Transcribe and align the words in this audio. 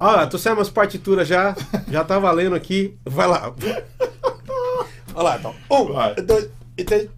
Ó, 0.00 0.26
tô 0.26 0.38
saindo 0.38 0.58
umas 0.58 0.70
partituras 0.70 1.28
já. 1.28 1.54
Já 1.88 2.02
tá 2.02 2.18
valendo 2.18 2.54
aqui. 2.56 2.96
Vai 3.04 3.28
lá. 3.28 3.54
Olha 5.14 5.22
lá, 5.22 5.36
então. 5.36 5.54
Um, 5.70 5.92
Vai. 5.92 6.14
dois 6.14 6.48
e 6.78 6.84
três. 6.84 7.08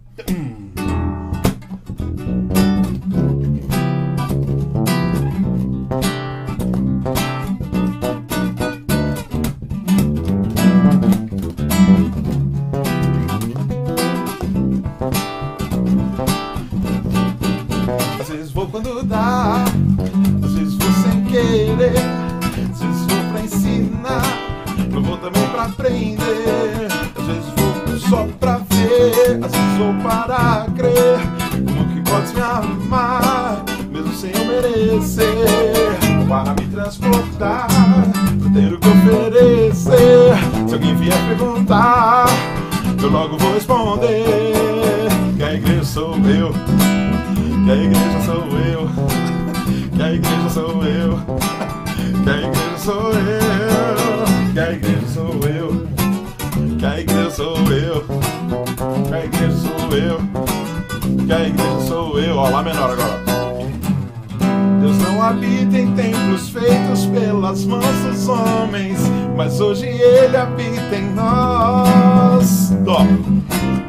Habita 65.33 65.78
em 65.78 65.94
templos 65.94 66.50
feitos 66.50 67.06
pelas 67.06 67.65
mãos 67.65 67.97
dos 68.05 68.28
homens, 68.28 68.99
mas 69.34 69.61
hoje 69.61 69.87
Ele 69.87 70.37
habita 70.37 70.94
em 70.94 71.15
nós. 71.15 72.72
Ó, 72.87 73.06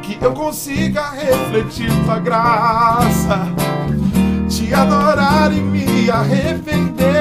que 0.00 0.18
eu 0.24 0.32
consiga 0.32 1.10
refletir 1.10 1.90
tua 2.04 2.18
graça, 2.18 3.46
te 4.48 4.72
adorar 4.72 5.52
e 5.52 5.60
me 5.60 6.10
arrepender. 6.10 7.14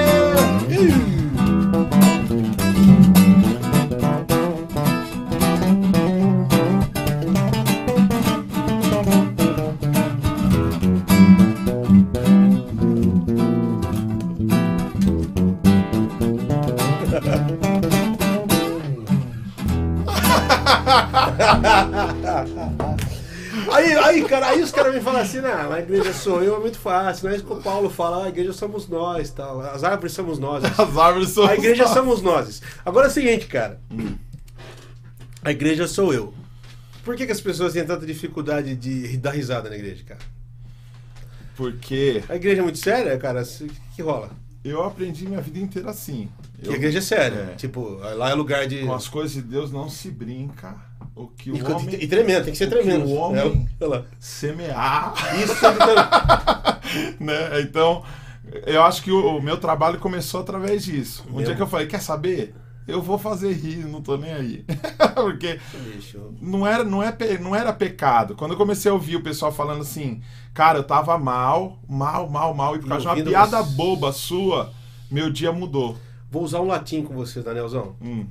Aí, 24.43 24.61
os 24.61 24.71
caras 24.71 24.93
me 24.93 25.01
falam 25.01 25.21
assim, 25.21 25.39
não, 25.41 25.71
a 25.71 25.79
igreja 25.79 26.13
sou 26.13 26.43
eu, 26.43 26.55
é 26.55 26.59
muito 26.59 26.77
fácil. 26.77 27.25
Não 27.25 27.33
é 27.33 27.35
isso 27.37 27.45
que 27.45 27.53
o 27.53 27.61
Paulo 27.61 27.89
fala, 27.89 28.23
"Ah, 28.23 28.25
a 28.25 28.29
igreja 28.29 28.53
somos 28.53 28.87
nós, 28.87 29.29
tal. 29.31 29.61
As 29.61 29.83
árvores 29.83 30.13
somos 30.13 30.37
nós. 30.39 30.63
As 30.79 30.97
árvores 30.97 31.29
são 31.29 31.45
A 31.45 31.53
igreja 31.55 31.87
somos 31.87 32.21
nós. 32.21 32.61
Agora 32.85 33.07
é 33.07 33.09
o 33.09 33.13
seguinte, 33.13 33.45
cara. 33.47 33.79
Hum. 33.91 34.15
A 35.43 35.51
igreja 35.51 35.87
sou 35.87 36.13
eu. 36.13 36.33
Por 37.03 37.15
que, 37.17 37.25
que 37.25 37.31
as 37.33 37.41
pessoas 37.41 37.73
têm 37.73 37.83
tanta 37.85 38.05
dificuldade 38.05 38.75
de 38.77 39.17
dar 39.17 39.31
risada 39.31 39.69
na 39.69 39.75
igreja, 39.75 40.03
cara? 40.07 40.19
Porque 41.55 42.23
A 42.29 42.35
igreja 42.35 42.61
é 42.61 42.63
muito 42.63 42.77
séria, 42.79 43.17
cara? 43.17 43.41
O 43.43 43.45
que, 43.45 43.71
que 43.95 44.01
rola? 44.01 44.29
eu 44.63 44.81
aprendi 44.81 45.27
minha 45.27 45.41
vida 45.41 45.59
inteira 45.59 45.89
assim. 45.89 46.29
Que 46.61 46.69
Eu- 46.69 46.71
a 46.71 46.75
igreja 46.75 46.99
é 46.99 47.01
séria. 47.01 47.49
É. 47.51 47.55
Tipo, 47.55 47.95
lá 48.15 48.29
é 48.29 48.33
lugar 48.33 48.65
de. 48.65 48.79
Com 48.85 48.93
as 48.93 49.09
coisas 49.09 49.33
de 49.33 49.41
Deus 49.41 49.69
não 49.71 49.89
se 49.89 50.09
brinca. 50.09 50.75
O 51.15 51.27
que 51.27 51.49
E, 51.49 51.61
o 51.61 51.75
homem 51.75 51.95
e 51.95 52.07
tremendo, 52.07 52.43
tem 52.45 52.53
que 52.53 52.57
ser 52.57 52.65
o 52.67 52.69
que 52.69 52.75
tremendo. 52.75 53.05
o 53.05 53.13
homem- 53.15 53.67
É, 53.81 54.03
semear 54.19 55.13
Isso 55.43 55.55
que 55.55 57.19
né? 57.23 57.61
Então, 57.61 58.03
eu 58.65 58.83
acho 58.83 59.01
que 59.03 59.11
o, 59.11 59.37
o 59.37 59.41
meu 59.41 59.57
trabalho 59.57 59.99
começou 59.99 60.41
através 60.41 60.83
disso. 60.83 61.23
Um 61.29 61.37
Meu. 61.37 61.45
dia 61.45 61.55
que 61.55 61.61
eu 61.61 61.67
falei, 61.67 61.87
quer 61.87 62.01
saber? 62.01 62.53
Eu 62.85 63.01
vou 63.01 63.17
fazer 63.17 63.53
rir, 63.53 63.85
não 63.85 64.01
tô 64.01 64.17
nem 64.17 64.33
aí. 64.33 64.65
Porque 65.15 65.57
não 66.41 66.67
era, 66.67 66.83
não, 66.83 67.01
é, 67.01 67.15
não 67.39 67.55
era 67.55 67.71
pecado. 67.71 68.35
Quando 68.35 68.51
eu 68.51 68.57
comecei 68.57 68.91
a 68.91 68.93
ouvir 68.93 69.15
o 69.15 69.23
pessoal 69.23 69.53
falando 69.53 69.81
assim, 69.81 70.21
cara, 70.53 70.79
eu 70.79 70.83
tava 70.83 71.17
mal, 71.17 71.79
mal, 71.87 72.29
mal, 72.29 72.53
mal, 72.53 72.75
e 72.75 72.79
por 72.79 72.87
E 72.87 72.89
causa 72.89 73.03
de 73.15 73.21
uma 73.21 73.23
piada 73.29 73.63
boba 73.63 74.11
sua, 74.11 74.73
meu 75.09 75.29
dia 75.31 75.51
mudou. 75.53 75.97
Vou 76.29 76.43
usar 76.43 76.59
um 76.59 76.67
latim 76.67 77.03
com 77.03 77.13
você, 77.13 77.41
Danielzão. 77.41 77.95
Hum. 78.01 78.25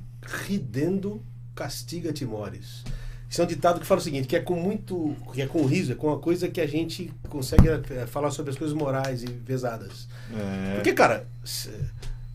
Ridendo 0.45 1.21
castiga 1.55 2.11
timores. 2.11 2.83
Isso 3.29 3.41
é 3.41 3.45
um 3.45 3.47
ditado 3.47 3.79
que 3.79 3.85
fala 3.85 3.99
o 3.99 4.03
seguinte, 4.03 4.27
que 4.27 4.35
é 4.35 4.39
com 4.39 4.55
muito, 4.55 5.15
que 5.33 5.41
é 5.41 5.47
com 5.47 5.65
riso, 5.65 5.91
é 5.91 5.95
com 5.95 6.07
uma 6.07 6.19
coisa 6.19 6.47
que 6.47 6.61
a 6.61 6.67
gente 6.67 7.11
consegue 7.29 7.67
é, 7.67 8.05
falar 8.05 8.29
sobre 8.29 8.51
as 8.51 8.57
coisas 8.57 8.77
morais 8.77 9.23
e 9.23 9.27
pesadas. 9.27 10.07
É, 10.31 10.75
Porque, 10.75 10.93
cara, 10.93 11.25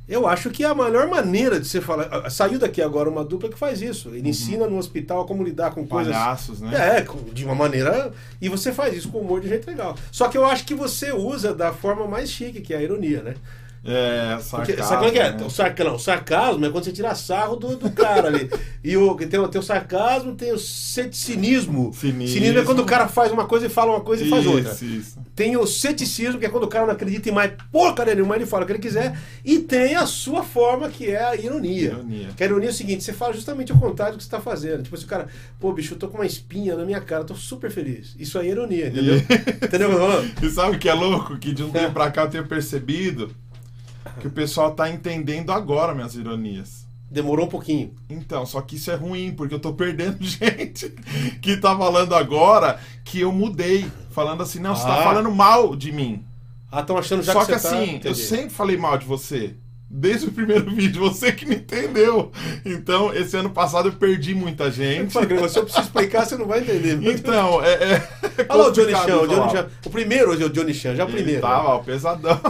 eu 0.08 0.26
acho 0.26 0.50
que 0.50 0.64
é 0.64 0.66
a 0.66 0.74
melhor 0.74 1.06
maneira 1.06 1.60
de 1.60 1.68
você 1.68 1.80
falar. 1.80 2.28
Saiu 2.30 2.58
daqui 2.58 2.80
agora 2.80 3.10
uma 3.10 3.22
dupla 3.22 3.50
que 3.50 3.58
faz 3.58 3.82
isso. 3.82 4.08
Ele 4.08 4.28
ensina 4.28 4.66
no 4.66 4.78
hospital 4.78 5.26
como 5.26 5.44
lidar 5.44 5.70
com 5.70 5.86
coisas. 5.86 6.12
palhaços, 6.12 6.60
né? 6.60 6.98
É, 6.98 7.06
de 7.32 7.44
uma 7.44 7.54
maneira. 7.54 8.10
E 8.40 8.48
você 8.48 8.72
faz 8.72 8.96
isso 8.96 9.10
com 9.10 9.18
humor 9.18 9.40
de 9.40 9.48
jeito 9.48 9.68
legal. 9.68 9.96
Só 10.10 10.28
que 10.28 10.36
eu 10.36 10.46
acho 10.46 10.64
que 10.64 10.74
você 10.74 11.12
usa 11.12 11.54
da 11.54 11.72
forma 11.72 12.06
mais 12.08 12.30
chique, 12.30 12.60
que 12.60 12.72
é 12.72 12.78
a 12.78 12.82
ironia, 12.82 13.22
né? 13.22 13.34
É, 13.84 14.36
Porque, 14.50 14.74
sarcasmo, 14.76 14.84
sabe 14.84 14.96
como 14.96 15.08
é 15.08 15.10
que 15.12 15.18
é? 15.18 15.32
né? 15.32 15.44
O, 15.46 15.50
sarca, 15.50 15.84
não, 15.84 15.94
o 15.94 15.98
sarcasmo 15.98 16.66
é 16.66 16.70
quando 16.70 16.84
você 16.84 16.92
tira 16.92 17.14
sarro 17.14 17.56
do, 17.56 17.76
do 17.76 17.90
cara 17.90 18.28
ali. 18.28 18.50
E 18.84 18.96
o, 18.96 19.14
tem, 19.14 19.38
o- 19.40 19.48
tem 19.48 19.60
o 19.60 19.64
sarcasmo, 19.64 20.34
tem 20.34 20.52
o 20.52 20.58
ceticismo. 20.58 21.92
Cinismo. 21.94 22.58
é 22.58 22.64
quando 22.64 22.80
o 22.80 22.84
cara 22.84 23.08
faz 23.08 23.32
uma 23.32 23.46
coisa 23.46 23.66
e 23.66 23.68
fala 23.68 23.92
uma 23.92 24.00
coisa 24.00 24.24
e 24.24 24.28
faz 24.28 24.46
outra. 24.46 24.72
Isso, 24.72 24.84
isso. 24.84 25.18
Tem 25.34 25.56
o 25.56 25.66
ceticismo, 25.66 26.38
que 26.40 26.46
é 26.46 26.48
quando 26.48 26.64
o 26.64 26.68
cara 26.68 26.86
não 26.86 26.92
acredita 26.92 27.28
em 27.28 27.32
mais 27.32 27.52
porcaria 27.70 28.14
nenhuma, 28.14 28.34
ele 28.36 28.46
fala 28.46 28.64
o 28.64 28.66
que 28.66 28.72
ele 28.72 28.78
quiser. 28.78 29.16
E 29.44 29.60
tem 29.60 29.94
a 29.94 30.06
sua 30.06 30.42
forma, 30.42 30.88
que 30.88 31.06
é 31.10 31.22
a 31.24 31.36
ironia. 31.36 31.92
Ironia. 31.92 32.28
Que 32.36 32.42
a 32.42 32.46
ironia 32.46 32.68
é 32.68 32.72
o 32.72 32.74
seguinte, 32.74 33.04
você 33.04 33.12
fala 33.12 33.32
justamente 33.32 33.72
o 33.72 33.78
contrário 33.78 34.14
do 34.14 34.18
que 34.18 34.24
você 34.24 34.28
está 34.28 34.40
fazendo. 34.40 34.82
Tipo, 34.82 34.96
se 34.96 35.04
o 35.04 35.08
cara, 35.08 35.28
pô, 35.60 35.72
bicho, 35.72 35.94
eu 35.94 35.98
tô 35.98 36.08
com 36.08 36.18
uma 36.18 36.26
espinha 36.26 36.76
na 36.76 36.84
minha 36.84 37.00
cara, 37.00 37.24
tô 37.24 37.34
super 37.34 37.70
feliz. 37.70 38.14
Isso 38.18 38.38
aí 38.38 38.48
é 38.48 38.50
ironia, 38.50 38.88
entendeu? 38.88 39.16
entendeu? 39.62 39.90
E 40.42 40.50
sabe 40.50 40.76
o 40.76 40.78
que 40.78 40.88
é 40.88 40.94
louco? 40.94 41.38
Que 41.38 41.52
de 41.52 41.62
um 41.62 41.70
tempo 41.70 41.92
pra 41.92 42.10
cá 42.10 42.22
eu 42.22 42.30
tenho 42.30 42.46
percebido 42.46 43.30
que 44.20 44.26
o 44.26 44.30
pessoal 44.30 44.72
tá 44.72 44.88
entendendo 44.90 45.50
agora 45.52 45.94
minhas 45.94 46.14
ironias. 46.14 46.86
Demorou 47.10 47.46
um 47.46 47.48
pouquinho. 47.48 47.94
Então, 48.10 48.44
só 48.44 48.60
que 48.60 48.76
isso 48.76 48.90
é 48.90 48.94
ruim, 48.94 49.32
porque 49.32 49.54
eu 49.54 49.58
tô 49.60 49.72
perdendo 49.72 50.18
gente 50.24 50.90
que 51.40 51.56
tá 51.56 51.76
falando 51.76 52.14
agora 52.14 52.78
que 53.04 53.20
eu 53.20 53.32
mudei. 53.32 53.90
Falando 54.10 54.42
assim, 54.42 54.58
não, 54.58 54.74
você 54.76 54.82
tá 54.84 55.00
Ah. 55.00 55.04
falando 55.04 55.30
mal 55.30 55.74
de 55.74 55.90
mim. 55.92 56.24
Ah, 56.70 56.80
estão 56.80 56.98
achando 56.98 57.22
já 57.22 57.32
só 57.32 57.40
que, 57.46 57.52
que, 57.52 57.58
você 57.58 57.68
tá- 57.68 57.78
assim, 57.80 58.00
eu 58.04 58.14
sempre 58.14 58.50
falei 58.50 58.76
mal 58.76 58.98
de 58.98 59.06
você. 59.06 59.54
Desde 59.90 60.26
o 60.26 60.32
primeiro 60.32 60.68
vídeo, 60.70 61.00
você 61.00 61.32
que 61.32 61.46
não 61.46 61.54
entendeu. 61.54 62.30
Então, 62.64 63.12
esse 63.14 63.36
ano 63.36 63.50
passado 63.50 63.88
eu 63.88 63.92
perdi 63.92 64.34
muita 64.34 64.70
gente. 64.70 65.12
se 65.12 65.18
eu 65.18 65.26
preciso 65.64 65.80
explicar, 65.80 66.26
você 66.26 66.36
não 66.36 66.46
vai 66.46 66.60
entender. 66.60 66.98
Então, 67.08 67.64
é. 67.64 67.72
é 67.72 68.08
Olha 68.48 68.62
lá 68.62 68.68
o 68.68 68.72
Johnny 68.72 68.92
Chan, 68.92 69.16
o 69.16 69.26
Johnny. 69.26 69.50
Chan. 69.50 69.66
O 69.86 69.90
primeiro 69.90 70.30
hoje 70.30 70.42
é 70.42 70.46
o 70.46 70.50
Johnny 70.50 70.74
Chan, 70.74 70.94
já 70.94 71.02
é 71.02 71.06
o 71.06 71.08
Ele 71.08 71.16
primeiro. 71.16 71.40
tava, 71.40 71.68
ó, 71.68 71.78
pesadão. 71.78 72.40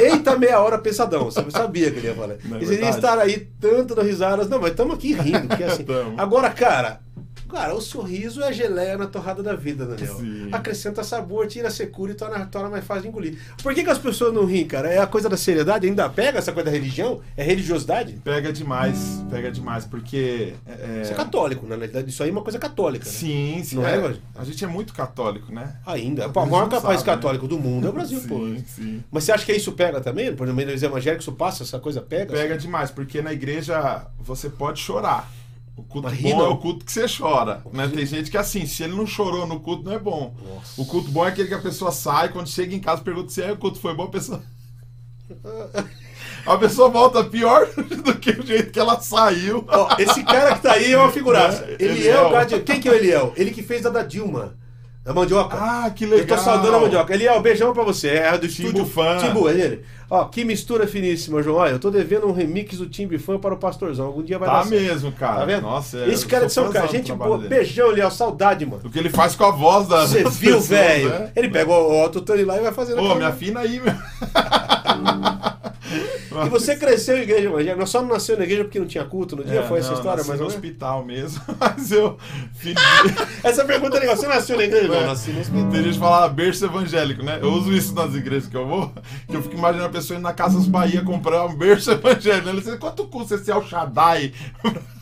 Eita, 0.00 0.36
meia 0.36 0.60
hora 0.60 0.78
pesadão. 0.78 1.24
Você 1.26 1.44
sabia 1.50 1.90
que 1.90 1.98
ele 1.98 2.08
ia 2.08 2.14
falar. 2.14 2.34
É 2.34 2.38
e 2.60 2.66
você 2.66 2.80
ia 2.80 2.90
estar 2.90 3.18
aí 3.18 3.48
tanto 3.60 3.94
das 3.94 4.06
risadas. 4.06 4.48
Não, 4.48 4.60
mas 4.60 4.70
estamos 4.70 4.94
aqui 4.94 5.12
rindo. 5.12 5.46
Porque 5.46 5.64
assim. 5.64 5.84
Tamo. 5.84 6.14
Agora, 6.16 6.50
cara. 6.50 7.00
Cara, 7.48 7.74
o 7.74 7.80
sorriso 7.80 8.42
é 8.42 8.48
a 8.48 8.52
geleia 8.52 8.96
na 8.98 9.06
torrada 9.06 9.42
da 9.42 9.54
vida, 9.54 9.86
Daniel. 9.86 10.16
Sim. 10.16 10.48
Acrescenta 10.52 11.02
sabor, 11.02 11.46
tira 11.46 11.68
a 11.68 11.70
secura 11.70 12.12
e 12.12 12.14
torna, 12.14 12.44
torna 12.46 12.68
mais 12.68 12.84
fácil 12.84 13.02
de 13.02 13.08
engolir. 13.08 13.38
Por 13.62 13.74
que, 13.74 13.82
que 13.82 13.90
as 13.90 13.98
pessoas 13.98 14.34
não 14.34 14.44
riem, 14.44 14.66
cara? 14.66 14.88
É 14.90 14.98
a 14.98 15.06
coisa 15.06 15.28
da 15.28 15.36
seriedade? 15.36 15.86
Ainda 15.86 16.08
pega 16.10 16.38
essa 16.38 16.52
coisa 16.52 16.70
da 16.70 16.76
religião? 16.76 17.20
É 17.36 17.42
religiosidade? 17.42 18.20
Pega 18.22 18.52
demais, 18.52 19.22
pega 19.30 19.50
demais, 19.50 19.84
porque. 19.84 20.54
É, 20.66 21.02
Isso 21.02 21.12
é 21.12 21.16
católico, 21.16 21.62
né? 21.62 21.70
Na 21.70 21.76
realidade, 21.76 22.10
isso 22.10 22.22
aí 22.22 22.28
é 22.28 22.32
uma 22.32 22.42
coisa 22.42 22.58
católica. 22.58 23.04
Né? 23.06 23.10
Sim, 23.10 23.62
sim. 23.64 23.76
Não 23.76 23.86
é, 23.86 23.96
é, 23.96 24.14
a 24.36 24.44
gente 24.44 24.62
é 24.62 24.68
muito 24.68 24.92
católico, 24.92 25.52
né? 25.52 25.76
Ainda. 25.86 26.28
O 26.28 26.46
maior 26.46 26.68
país 26.68 26.82
sabe, 26.82 26.96
né? 26.96 27.04
católico 27.04 27.48
do 27.48 27.58
mundo 27.58 27.86
é 27.86 27.90
o 27.90 27.92
Brasil, 27.92 28.20
pô. 28.28 28.38
Sim, 28.38 28.64
sim. 28.66 29.04
Mas 29.10 29.24
você 29.24 29.32
acha 29.32 29.46
que 29.46 29.52
isso 29.52 29.72
pega 29.72 30.00
também? 30.00 30.34
Por 30.34 30.46
meio 30.52 30.68
dos 30.70 30.82
evangélicos, 30.82 31.24
isso 31.24 31.32
passa? 31.32 31.62
Essa 31.62 31.78
coisa 31.78 32.00
pega? 32.02 32.32
Pega 32.32 32.58
demais, 32.58 32.90
porque 32.90 33.22
na 33.22 33.32
igreja 33.32 34.06
você 34.18 34.50
pode 34.50 34.80
chorar. 34.80 35.30
O 35.78 35.82
culto 35.84 36.08
Mas 36.10 36.20
bom 36.20 36.44
é 36.44 36.48
o 36.48 36.56
culto 36.56 36.84
que 36.84 36.90
você 36.90 37.06
chora. 37.08 37.62
Né? 37.72 37.86
Tem 37.86 38.04
gente 38.04 38.30
que 38.32 38.36
assim, 38.36 38.66
se 38.66 38.82
ele 38.82 38.96
não 38.96 39.06
chorou 39.06 39.46
no 39.46 39.60
culto, 39.60 39.84
não 39.84 39.92
é 39.92 39.98
bom. 39.98 40.34
Nossa. 40.44 40.80
O 40.80 40.84
culto 40.84 41.08
bom 41.10 41.24
é 41.24 41.28
aquele 41.28 41.46
que 41.46 41.54
a 41.54 41.60
pessoa 41.60 41.92
sai, 41.92 42.30
quando 42.30 42.48
chega 42.48 42.74
em 42.74 42.80
casa, 42.80 43.00
pergunta 43.00 43.30
se 43.30 43.40
é, 43.40 43.52
o 43.52 43.56
culto 43.56 43.78
foi 43.78 43.94
bom, 43.94 44.02
a 44.04 44.08
pessoa. 44.08 44.42
a 46.46 46.56
pessoa 46.56 46.88
volta 46.88 47.22
pior 47.24 47.66
do 48.04 48.14
que 48.18 48.30
o 48.30 48.44
jeito 48.46 48.72
que 48.72 48.80
ela 48.80 48.98
saiu. 49.00 49.64
Ó, 49.68 49.88
esse 49.98 50.24
cara 50.24 50.54
que 50.56 50.62
tá 50.62 50.72
aí 50.72 50.92
é 50.92 50.98
uma 50.98 51.12
figuraça. 51.12 51.64
É, 51.64 51.76
Eliel 51.78 51.94
Eliel. 51.96 52.30
Gadi- 52.30 52.60
Quem 52.60 52.80
que 52.80 52.88
é 52.88 52.92
o 52.92 52.94
Eliel? 52.94 53.32
Ele 53.36 53.50
que 53.50 53.62
fez 53.62 53.86
a 53.86 53.90
da 53.90 54.02
Dilma. 54.02 54.56
Da 55.08 55.14
mandioca. 55.14 55.56
Ah, 55.58 55.90
que 55.90 56.04
Eu 56.04 56.10
legal. 56.10 56.36
tô 56.36 56.44
saudando 56.44 56.76
a 56.76 56.80
mandioca. 56.80 57.14
Eliel, 57.14 57.40
beijão 57.40 57.72
pra 57.72 57.82
você. 57.82 58.08
É 58.08 58.36
do 58.36 58.46
Timbu 58.46 58.68
estúdio 58.68 58.84
Fã. 58.86 59.16
Timbu, 59.16 59.48
é 59.48 59.54
ele. 59.54 59.82
Ó, 60.10 60.24
que 60.26 60.44
mistura 60.44 60.86
finíssima, 60.86 61.42
João. 61.42 61.56
Olha, 61.56 61.70
eu 61.70 61.78
tô 61.78 61.90
devendo 61.90 62.26
um 62.26 62.32
remix 62.32 62.76
do 62.76 62.84
Timbu 62.86 63.18
Fã 63.18 63.38
para 63.38 63.54
o 63.54 63.56
Pastorzão. 63.56 64.04
Algum 64.04 64.22
dia 64.22 64.38
vai 64.38 64.46
Tá 64.50 64.58
dar 64.58 64.66
certo. 64.66 64.82
mesmo, 64.82 65.12
cara. 65.12 65.36
Tá 65.40 65.44
vendo? 65.46 65.62
Nossa, 65.62 65.98
é, 66.00 66.10
Esse 66.10 66.24
eu 66.24 66.28
cara 66.28 66.48
sou 66.50 66.64
de 66.64 66.72
São 66.72 66.72
Carlos, 66.74 66.92
gente 66.92 67.10
boa. 67.14 67.38
dele. 67.38 67.48
Beijão, 67.48 67.90
Eliel. 67.90 68.10
Saudade, 68.10 68.66
mano. 68.66 68.82
O 68.84 68.90
que 68.90 68.98
ele 68.98 69.08
faz 69.08 69.34
com 69.34 69.44
a 69.44 69.50
voz 69.50 69.88
das 69.88 70.10
Você 70.10 70.24
viu, 70.24 70.60
velho? 70.60 71.08
né? 71.08 71.32
Ele 71.34 71.48
pega 71.48 71.70
o 71.70 72.02
autotune 72.02 72.44
lá 72.44 72.58
e 72.58 72.60
vai 72.60 72.72
fazendo. 72.72 72.98
Ô, 72.98 73.04
aquela- 73.06 73.14
me 73.18 73.24
afina 73.24 73.60
aí, 73.60 73.80
meu. 73.80 73.94
E 76.46 76.48
você 76.48 76.76
cresceu 76.76 77.16
em 77.16 77.22
igreja 77.22 77.48
evangélica. 77.48 77.76
Nós 77.76 77.90
só 77.90 78.00
não 78.02 78.08
nasceu 78.10 78.36
na 78.36 78.44
igreja 78.44 78.64
porque 78.64 78.78
não 78.78 78.86
tinha 78.86 79.04
culto 79.04 79.36
no 79.36 79.44
dia. 79.44 79.60
É, 79.60 79.62
Foi 79.62 79.78
essa 79.78 79.88
não, 79.90 79.96
história, 79.96 80.18
nasci 80.18 80.28
mas 80.30 80.38
no 80.40 80.46
não 80.46 80.52
é? 80.52 80.54
hospital 80.54 81.04
mesmo. 81.04 81.42
Mas 81.58 81.90
eu. 81.92 82.16
Essa 83.42 83.64
pergunta 83.64 83.96
é 83.96 84.00
legal. 84.00 84.16
Você 84.16 84.26
nasceu 84.26 84.56
na 84.56 84.64
igreja? 84.64 84.88
Não, 84.88 84.94
É. 84.96 85.06
nasci 85.06 85.30
no 85.30 85.40
hospital. 85.40 85.70
Tem 85.70 85.82
gente 85.82 85.94
que 85.94 85.98
fala 86.00 86.28
berço 86.28 86.64
evangélico, 86.64 87.22
né? 87.22 87.38
Eu 87.40 87.52
uso 87.52 87.72
isso 87.72 87.94
nas 87.94 88.14
igrejas 88.14 88.48
que 88.48 88.56
eu 88.56 88.66
vou, 88.66 88.92
que 89.28 89.36
eu 89.36 89.42
fico 89.42 89.54
imaginando 89.56 89.88
a 89.88 89.92
pessoa 89.92 90.16
indo 90.18 90.24
na 90.24 90.32
Casas 90.32 90.66
Bahia 90.66 91.02
comprar 91.02 91.44
um 91.46 91.54
berço 91.54 91.90
evangélico. 91.90 92.48
Ele 92.48 92.60
diz, 92.60 92.74
quanto 92.76 93.06
custa 93.06 93.34
esse 93.36 93.50
El 93.50 93.62
Shaddai? 93.66 94.32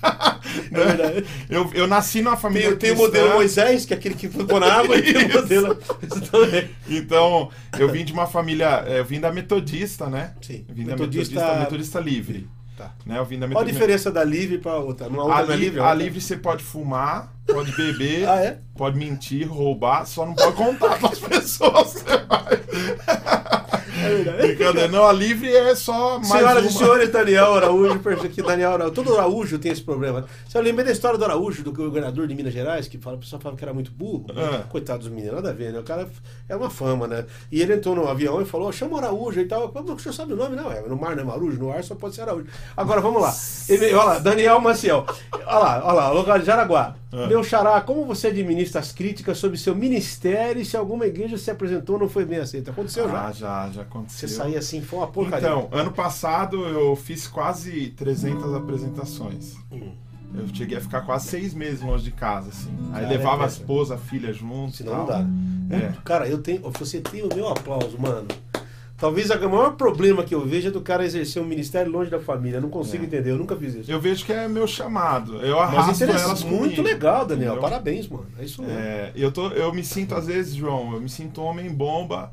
É 0.71 0.85
verdade. 0.85 1.25
Eu, 1.51 1.69
eu 1.75 1.87
nasci 1.89 2.23
numa 2.23 2.37
família 2.37 2.69
Tem, 2.77 2.79
tem 2.79 2.93
o 2.93 2.97
modelo 2.97 3.35
Moisés, 3.35 3.85
que 3.85 3.93
é 3.93 3.97
aquele 3.97 4.15
que 4.15 4.29
ficou 4.29 4.61
na 4.61 4.73
água, 4.73 4.97
e 4.97 5.03
tem 5.03 5.27
o 5.27 5.33
modelo. 5.33 5.77
Então, 6.89 7.51
eu 7.79 7.91
vim 7.91 8.05
de 8.05 8.13
uma 8.13 8.27
família, 8.27 8.85
é, 8.87 9.01
eu 9.01 9.05
vim 9.05 9.19
da 9.19 9.33
metodista, 9.33 10.07
né? 10.09 10.35
Sim. 10.41 10.65
Vim 10.77 10.85
Metodista- 10.85 11.35
da 11.35 11.41
metodista, 11.59 11.59
metodista 11.61 12.01
livre. 12.01 12.49
Tá. 12.77 12.93
Né? 13.07 13.19
Eu 13.19 13.25
vim 13.25 13.39
da 13.39 13.49
Qual 13.49 13.65
a 13.65 13.67
diferença 13.67 14.13
da 14.13 14.23
livre 14.23 14.59
pra 14.59 14.77
outra? 14.77 15.09
Uma 15.09 15.23
outra 15.25 15.39
A, 15.39 15.55
é 15.55 15.57
li- 15.57 15.65
livre? 15.65 15.81
a 15.81 15.85
outra- 15.85 15.99
livre 16.05 16.21
você 16.21 16.37
pode 16.37 16.63
fumar, 16.63 17.33
pode 17.47 17.73
beber, 17.73 18.29
Ah, 18.29 18.37
é? 18.45 18.59
pode 18.77 18.99
mentir, 18.99 19.49
roubar, 19.49 20.05
só 20.07 20.27
não 20.27 20.35
pode 20.35 20.53
contar 20.55 20.99
com 21.01 21.07
as 21.07 21.19
pessoas. 21.19 21.93
Você 21.93 22.17
vai. 22.29 22.61
É 23.99 24.09
verdade. 24.09 24.47
Brincadeira, 24.47 24.89
não, 24.89 25.07
a 25.07 25.13
livre 25.13 25.53
é 25.55 25.75
só 25.75 26.19
mais 26.19 26.29
Senhoras 26.29 26.63
uma. 26.63 26.71
e 26.71 26.73
senhores, 26.73 27.11
Daniel 27.11 27.55
Araújo, 27.55 28.01
aqui, 28.25 28.43
Daniel 28.43 28.73
Araújo. 28.73 28.95
Todo 28.95 29.15
Araújo 29.15 29.59
tem 29.59 29.73
esse 29.73 29.83
problema. 29.83 30.25
Você 30.47 30.61
lembra 30.61 30.85
da 30.85 30.93
história 30.93 31.19
do 31.19 31.25
Araújo, 31.25 31.63
do 31.63 31.73
governador 31.73 32.27
de 32.27 32.35
Minas 32.35 32.53
Gerais, 32.53 32.89
que 32.89 32.99
fala, 32.99 33.17
o 33.17 33.21
pessoal 33.21 33.41
falava 33.41 33.57
que 33.59 33.65
era 33.65 33.75
muito 33.75 33.91
burro? 33.91 34.27
É. 34.37 34.63
Coitado 34.69 35.01
dos 35.01 35.09
meninos, 35.09 35.35
nada 35.35 35.51
a 35.51 35.53
ver, 35.53 35.73
né? 35.73 35.79
O 35.79 35.83
cara 35.85 36.09
é 36.49 36.57
uma 36.57 36.71
fama, 36.71 37.07
né? 37.07 37.25
E 37.51 37.61
ele 37.63 37.75
entrou 37.75 37.95
no 37.95 38.09
avião 38.09 38.41
e 38.41 38.45
falou: 38.45 38.71
chama 38.73 38.95
o 38.95 38.99
Araújo 38.99 39.41
e 39.41 39.47
tal. 39.47 39.73
O 39.75 39.99
senhor 39.99 40.13
sabe 40.13 40.33
o 40.33 40.37
nome? 40.37 40.57
Não, 40.57 40.71
é. 40.71 40.81
No 40.83 40.97
mar 40.97 41.15
não 41.17 41.23
é 41.23 41.27
Marujo, 41.27 41.59
no 41.59 41.71
ar 41.73 41.83
só 41.83 41.95
pode 41.95 42.15
ser 42.15 42.23
Araújo. 42.23 42.47
Agora 42.77 43.01
vamos 43.01 43.23
lá. 43.23 43.35
Ele, 43.69 43.87
olha 43.95 44.05
lá, 44.05 44.19
Daniel 44.19 44.61
Maciel. 44.61 45.07
Olha 45.33 45.59
lá, 45.59 45.83
olha 45.85 45.93
lá, 45.93 46.11
lugar 46.11 46.39
de 46.39 46.47
Jaraguá. 46.47 46.95
É. 47.13 47.29
Meu 47.29 47.43
xará, 47.45 47.81
como 47.81 48.05
você 48.05 48.29
administra 48.29 48.81
as 48.81 48.93
críticas 48.93 49.39
sobre 49.39 49.57
seu 49.57 49.75
ministério 49.75 50.61
e 50.61 50.65
se 50.65 50.77
alguma 50.77 51.07
igreja 51.07 51.39
se 51.39 51.51
apresentou 51.51 51.99
não 51.99 52.09
foi 52.09 52.25
bem 52.25 52.39
aceita? 52.39 52.73
Aconteceu 52.73 53.09
já. 53.09 53.29
Ah, 53.29 53.33
já, 53.33 53.71
já 53.71 53.83
aconteceu. 53.83 54.29
Você 54.29 54.35
saía 54.35 54.59
assim, 54.59 54.83
foi 54.83 54.99
uma 54.99 55.07
porcaria. 55.07 55.49
Então, 55.49 55.69
ano 55.71 55.93
passado 55.93 56.65
eu 56.67 56.97
fiz 56.97 57.29
quase 57.29 57.89
300 57.91 58.55
apresentações. 58.55 59.55
Hum. 59.71 59.93
Eu 60.35 60.47
cheguei 60.53 60.77
a 60.77 60.81
ficar 60.81 61.03
quase 61.03 61.29
seis 61.29 61.55
meses 61.55 61.81
longe 61.81 62.05
de 62.05 62.11
casa, 62.11 62.51
assim. 62.51 62.71
Aí 62.93 63.03
Cara, 63.03 63.09
levava 63.09 63.43
é 63.43 63.45
a 63.45 63.49
esposa, 63.49 63.95
a 63.95 63.99
filha 63.99 64.33
junto. 64.33 64.77
Senão 64.77 65.07
tal. 65.07 65.23
não 65.23 65.69
dá. 65.69 65.77
É. 65.77 65.93
Cara, 66.05 66.29
eu 66.29 66.39
tenho. 66.39 66.61
Você 66.73 67.01
tem 67.01 67.23
o 67.23 67.29
meu 67.35 67.49
aplauso, 67.49 67.99
mano. 67.99 68.27
Talvez 68.99 69.29
o 69.31 69.39
maior 69.51 69.73
problema 69.77 70.25
que 70.25 70.35
eu 70.35 70.47
vejo 70.47 70.69
é 70.69 70.71
do 70.71 70.81
cara 70.81 71.05
exercer 71.05 71.43
um 71.43 71.45
ministério 71.47 71.93
longe 71.93 72.11
da 72.11 72.19
família. 72.19 72.57
Eu 72.57 72.63
não 72.63 72.71
consigo 72.71 73.05
É. 73.05 73.07
entender, 73.07 73.31
eu 73.31 73.37
nunca 73.37 73.55
fiz 73.55 73.75
isso. 73.75 73.91
Eu 73.91 74.01
vejo 74.01 74.25
que 74.25 74.33
é 74.33 74.49
meu 74.49 74.67
chamado. 74.67 75.37
Eu 75.45 75.57
Mas 75.57 75.75
arrasto 75.75 76.03
interessante, 76.05 76.25
elas 76.25 76.43
muito 76.43 76.81
legal, 76.81 77.27
Daniel. 77.27 77.53
entendeu? 77.53 77.63
Parabéns, 77.63 78.09
mano. 78.09 78.27
É 78.39 78.45
isso 78.45 78.63
mesmo. 78.63 78.79
É, 78.79 79.13
eu, 79.15 79.31
tô, 79.31 79.49
eu 79.49 79.73
me 79.75 79.85
sinto 79.85 80.15
às 80.15 80.27
vezes, 80.27 80.55
João, 80.55 80.95
eu 80.95 81.01
me 81.01 81.09
sinto 81.11 81.43
homem 81.43 81.69
bomba. 81.69 82.33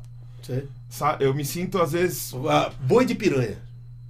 Sa- 0.88 1.16
Eu 1.20 1.34
me 1.34 1.44
sinto 1.44 1.80
às 1.80 1.92
vezes 1.92 2.32
Ah, 2.48 2.70
boi 2.80 3.04
de 3.04 3.14
piranha. 3.14 3.56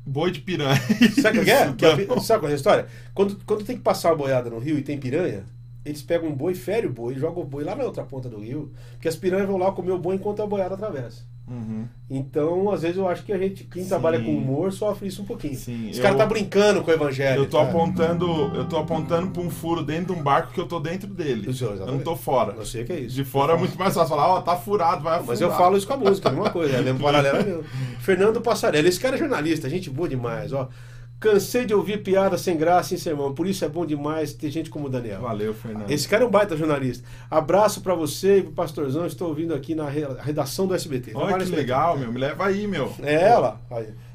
boi 0.07 0.31
de 0.31 0.41
piranha. 0.41 0.81
Sabe 1.21 1.39
o 1.41 1.45
que 1.45 1.51
é? 1.51 1.73
Que 1.73 1.87
a 1.87 1.97
pi- 1.97 2.07
Sabe 2.21 2.41
qual 2.41 2.51
é 2.51 2.53
a 2.53 2.57
história? 2.57 2.87
Quando, 3.15 3.37
quando 3.47 3.65
tem 3.65 3.77
que 3.77 3.83
passar 3.83 4.11
uma 4.11 4.17
boiada 4.17 4.51
no 4.51 4.59
rio 4.59 4.79
e 4.79 4.83
tem 4.83 4.99
piranha, 4.99 5.43
eles 5.85 6.03
pegam 6.03 6.29
um 6.29 6.35
boi, 6.35 6.55
ferem 6.55 6.89
o 6.89 6.93
boi, 6.93 7.15
jogam 7.15 7.43
o 7.43 7.47
boi 7.47 7.63
lá 7.65 7.75
na 7.75 7.85
outra 7.85 8.05
ponta 8.05 8.29
do 8.29 8.41
rio, 8.41 8.73
porque 8.93 9.09
as 9.09 9.17
piranhas 9.17 9.47
vão 9.47 9.57
lá 9.59 9.71
comer 9.73 9.93
o 9.93 9.99
boi 9.99 10.17
enquanto 10.17 10.43
a 10.43 10.47
boiada 10.47 10.75
atravessa. 10.75 11.23
Uhum. 11.47 11.87
Então, 12.09 12.71
às 12.71 12.81
vezes, 12.81 12.97
eu 12.97 13.07
acho 13.07 13.23
que 13.23 13.31
a 13.31 13.37
gente, 13.37 13.65
quem 13.65 13.83
Sim. 13.83 13.89
trabalha 13.91 14.19
com 14.19 14.35
humor, 14.35 14.73
sofre 14.73 15.09
isso 15.09 15.21
um 15.21 15.27
pouquinho. 15.27 15.55
Sim, 15.55 15.91
Esse 15.91 15.99
eu- 15.99 16.03
cara 16.03 16.15
tá 16.17 16.25
brincando 16.25 16.83
com 16.83 16.91
o 16.91 16.95
evangelho. 16.95 17.43
Eu 17.43 17.47
tô 17.51 17.59
cara. 17.59 17.69
apontando, 17.69 18.27
eu 18.55 18.65
tô 18.67 18.79
apontando 18.79 19.31
pra 19.31 19.43
um 19.43 19.51
furo 19.51 19.85
dentro 19.85 20.15
de 20.15 20.21
um 20.21 20.23
barco 20.23 20.55
que 20.55 20.59
eu 20.59 20.67
tô 20.67 20.81
dentro 20.81 21.07
dele. 21.07 21.51
Isso, 21.51 21.67
eu 21.67 21.87
não 21.87 21.99
tô 21.99 22.17
fora. 22.17 22.55
Eu 22.55 22.65
sei 22.65 22.85
que 22.85 22.93
é 22.95 23.01
isso. 23.01 23.15
De 23.15 23.25
fora 23.25 23.53
é 23.53 23.57
muito 23.59 23.79
mais 23.79 23.93
fácil 23.93 24.09
falar, 24.17 24.29
ó, 24.29 24.41
tá 24.41 24.57
furado, 24.57 25.03
vai 25.03 25.15
afundar. 25.17 25.29
Mas 25.29 25.41
eu 25.43 25.51
falo 25.51 25.77
isso 25.77 25.87
com 25.87 25.93
a 25.93 25.97
música, 25.99 26.31
a 26.31 26.33
mesma 26.33 26.49
coisa, 26.51 26.77
é 26.79 26.81
mesmo 26.81 27.01
paralelo 27.05 27.45
mesmo. 27.45 27.65
Fernando 28.01 28.41
Passarelli, 28.41 28.89
esse 28.89 28.99
cara 29.01 29.17
é 29.17 29.19
jornalista, 29.19 29.69
gente 29.69 29.91
boa 29.91 30.09
demais, 30.09 30.51
ó. 30.51 30.71
Cansei 31.21 31.65
de 31.65 31.73
ouvir 31.73 32.03
piada 32.03 32.37
sem 32.37 32.55
graça 32.57 32.93
em 32.95 32.99
sermão, 32.99 33.33
por 33.33 33.47
isso 33.47 33.65
é 33.65 33.69
bom 33.69 33.87
demais 33.87 34.35
ter 34.35 34.51
gente 34.51 34.69
como 34.69 34.87
o 34.87 34.91
Daniel. 34.91 35.23
Valeu, 35.23 35.55
Fernando. 35.55 35.91
Esse 35.91 36.07
cara 36.07 36.23
é 36.23 36.27
um 36.27 36.31
baita 36.31 36.55
jornalista. 36.55 37.09
Abraço 37.31 37.81
pra 37.81 37.95
você 37.95 38.39
e 38.39 38.43
pro 38.43 38.53
Pastorzão, 38.53 39.07
estou 39.07 39.29
ouvindo 39.29 39.55
aqui 39.55 39.75
na 39.75 39.89
re- 39.89 40.07
redação 40.21 40.67
do 40.67 40.75
SBT. 40.75 41.13
Olha 41.15 41.21
Trabalha 41.29 41.45
que 41.47 41.51
no 41.51 41.57
legal, 41.57 41.97
meu. 41.99 42.13
Me 42.13 42.19
leva 42.19 42.45
aí, 42.47 42.67
meu. 42.67 42.87
SBT. 42.89 43.09
É 43.09 43.23
ela. 43.25 43.59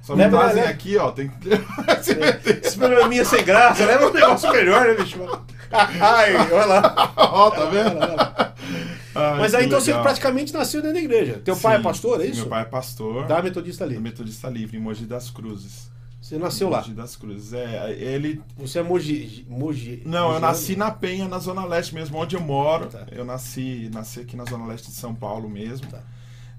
Só 0.04 0.16
me 0.16 0.22
Leva, 0.24 0.38
trazem 0.38 0.56
leva. 0.62 0.70
aqui, 0.70 0.98
ó. 0.98 1.12
Tem 1.12 1.30
que. 1.30 1.50
Esse 2.68 2.78
programinha 2.78 3.26
sem 3.26 3.44
graça, 3.44 3.86
leva 3.86 4.08
um 4.08 4.14
negócio 4.14 4.52
melhor, 4.52 4.86
né, 4.88 4.94
bicho? 4.94 5.18
Ai, 5.72 6.36
olha 6.52 6.66
lá. 6.66 7.14
Ó, 7.16 7.50
tá 7.52 7.66
vendo? 7.66 7.98
Olha 7.98 8.14
lá. 8.16 8.54
Ai, 9.16 9.40
Mas 9.40 9.54
aí 9.56 9.66
então 9.66 9.80
você 9.80 9.90
legal. 9.92 10.04
praticamente 10.04 10.54
nasceu 10.54 10.82
dentro 10.82 10.98
da 10.98 11.04
igreja. 11.04 11.42
Teu 11.44 11.56
pai 11.58 11.74
é 11.76 11.78
Sim, 11.78 11.84
pastor, 11.84 12.22
é 12.22 12.26
sim, 12.26 12.32
isso? 12.32 12.42
Meu 12.42 12.50
pai 12.50 12.62
é 12.62 12.66
pastor. 12.66 13.26
Da 13.26 13.42
Metodista 13.42 13.84
é 13.84 13.88
ali. 13.88 13.98
Metodista 14.00 14.48
Livre, 14.50 14.78
em 14.78 14.80
Mogi 14.80 15.06
das 15.06 15.30
Cruzes. 15.30 15.90
Você 16.30 16.38
nasceu 16.38 16.70
lá. 16.70 16.78
Mogi 16.78 16.94
das 16.94 17.16
Cruzes. 17.16 17.54
É, 17.54 17.92
ele. 17.92 18.40
Você 18.56 18.78
é 18.78 18.84
Mogi. 18.84 19.48
Mogi 19.50 20.04
Não, 20.06 20.20
eu 20.20 20.26
Mogiano? 20.26 20.46
nasci 20.46 20.76
na 20.76 20.92
Penha, 20.92 21.28
na 21.28 21.40
Zona 21.40 21.66
Leste 21.66 21.96
mesmo, 21.96 22.20
onde 22.20 22.36
eu 22.36 22.40
moro. 22.42 22.86
Tá. 22.86 23.08
Eu 23.12 23.26
nasci, 23.26 23.90
nasci 23.92 24.20
aqui 24.20 24.36
na 24.38 24.46
Zona 24.46 24.68
Leste 24.68 24.90
de 24.90 24.94
São 24.94 25.16
Paulo 25.16 25.50
mesmo. 25.50 25.88
Tá. 25.88 26.04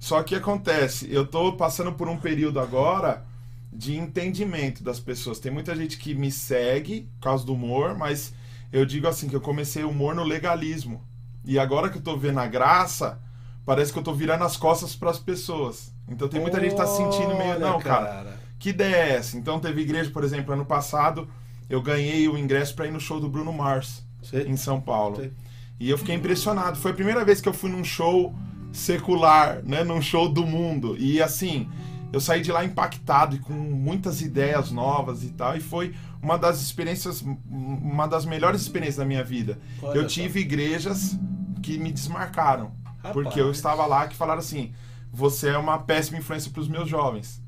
Só 0.00 0.24
que 0.24 0.34
acontece, 0.34 1.06
eu 1.12 1.24
tô 1.24 1.52
passando 1.52 1.92
por 1.92 2.08
um 2.08 2.16
período 2.16 2.58
agora 2.58 3.24
de 3.72 3.96
entendimento 3.96 4.82
das 4.82 4.98
pessoas. 4.98 5.38
Tem 5.38 5.52
muita 5.52 5.76
gente 5.76 5.98
que 5.98 6.16
me 6.16 6.32
segue 6.32 7.02
por 7.02 7.20
causa 7.20 7.46
do 7.46 7.54
humor, 7.54 7.96
mas 7.96 8.34
eu 8.72 8.84
digo 8.84 9.06
assim 9.06 9.28
que 9.28 9.36
eu 9.36 9.40
comecei 9.40 9.84
o 9.84 9.90
humor 9.90 10.16
no 10.16 10.24
legalismo. 10.24 11.00
E 11.44 11.60
agora 11.60 11.90
que 11.90 11.98
eu 11.98 12.02
tô 12.02 12.16
vendo 12.16 12.40
a 12.40 12.46
graça, 12.48 13.20
parece 13.64 13.92
que 13.92 13.98
eu 14.00 14.02
tô 14.02 14.12
virando 14.12 14.42
as 14.42 14.56
costas 14.56 14.96
para 14.96 15.10
as 15.10 15.18
pessoas. 15.20 15.94
Então 16.08 16.26
tem 16.26 16.40
muita 16.40 16.58
gente 16.58 16.70
que 16.70 16.76
tá 16.76 16.86
se 16.88 16.96
sentindo 16.96 17.36
meio, 17.36 17.50
Olha, 17.50 17.58
não, 17.60 17.78
cara, 17.78 18.39
que 18.60 18.68
ideia 18.68 18.94
é 18.94 19.16
essa? 19.16 19.36
Então 19.38 19.58
teve 19.58 19.80
igreja, 19.80 20.10
por 20.10 20.22
exemplo, 20.22 20.52
ano 20.52 20.66
passado, 20.66 21.26
eu 21.68 21.80
ganhei 21.80 22.28
o 22.28 22.36
ingresso 22.36 22.74
para 22.74 22.86
ir 22.86 22.90
no 22.92 23.00
show 23.00 23.18
do 23.18 23.28
Bruno 23.28 23.52
Mars 23.52 24.04
Sei. 24.22 24.46
em 24.46 24.56
São 24.56 24.78
Paulo. 24.80 25.16
Sei. 25.16 25.32
E 25.80 25.88
eu 25.88 25.96
fiquei 25.96 26.14
impressionado. 26.14 26.76
Foi 26.76 26.90
a 26.90 26.94
primeira 26.94 27.24
vez 27.24 27.40
que 27.40 27.48
eu 27.48 27.54
fui 27.54 27.70
num 27.70 27.82
show 27.82 28.34
secular, 28.70 29.62
né, 29.64 29.82
num 29.82 30.02
show 30.02 30.28
do 30.28 30.46
mundo. 30.46 30.94
E 30.98 31.22
assim, 31.22 31.70
eu 32.12 32.20
saí 32.20 32.42
de 32.42 32.52
lá 32.52 32.62
impactado 32.62 33.34
e 33.34 33.38
com 33.38 33.54
muitas 33.54 34.20
ideias 34.20 34.70
novas 34.70 35.24
e 35.24 35.30
tal, 35.30 35.56
e 35.56 35.60
foi 35.60 35.94
uma 36.22 36.36
das 36.36 36.60
experiências 36.60 37.24
uma 37.48 38.06
das 38.06 38.26
melhores 38.26 38.60
experiências 38.60 38.96
da 38.96 39.06
minha 39.06 39.24
vida. 39.24 39.58
Olha 39.82 39.96
eu 39.96 40.02
só. 40.02 40.08
tive 40.08 40.40
igrejas 40.40 41.18
que 41.62 41.78
me 41.78 41.90
desmarcaram, 41.90 42.72
Rapaz. 42.98 43.14
porque 43.14 43.40
eu 43.40 43.50
estava 43.50 43.86
lá 43.86 44.06
que 44.06 44.14
falaram 44.14 44.40
assim: 44.40 44.74
"Você 45.10 45.48
é 45.48 45.56
uma 45.56 45.78
péssima 45.78 46.18
influência 46.18 46.50
para 46.50 46.60
os 46.60 46.68
meus 46.68 46.88
jovens". 46.90 47.42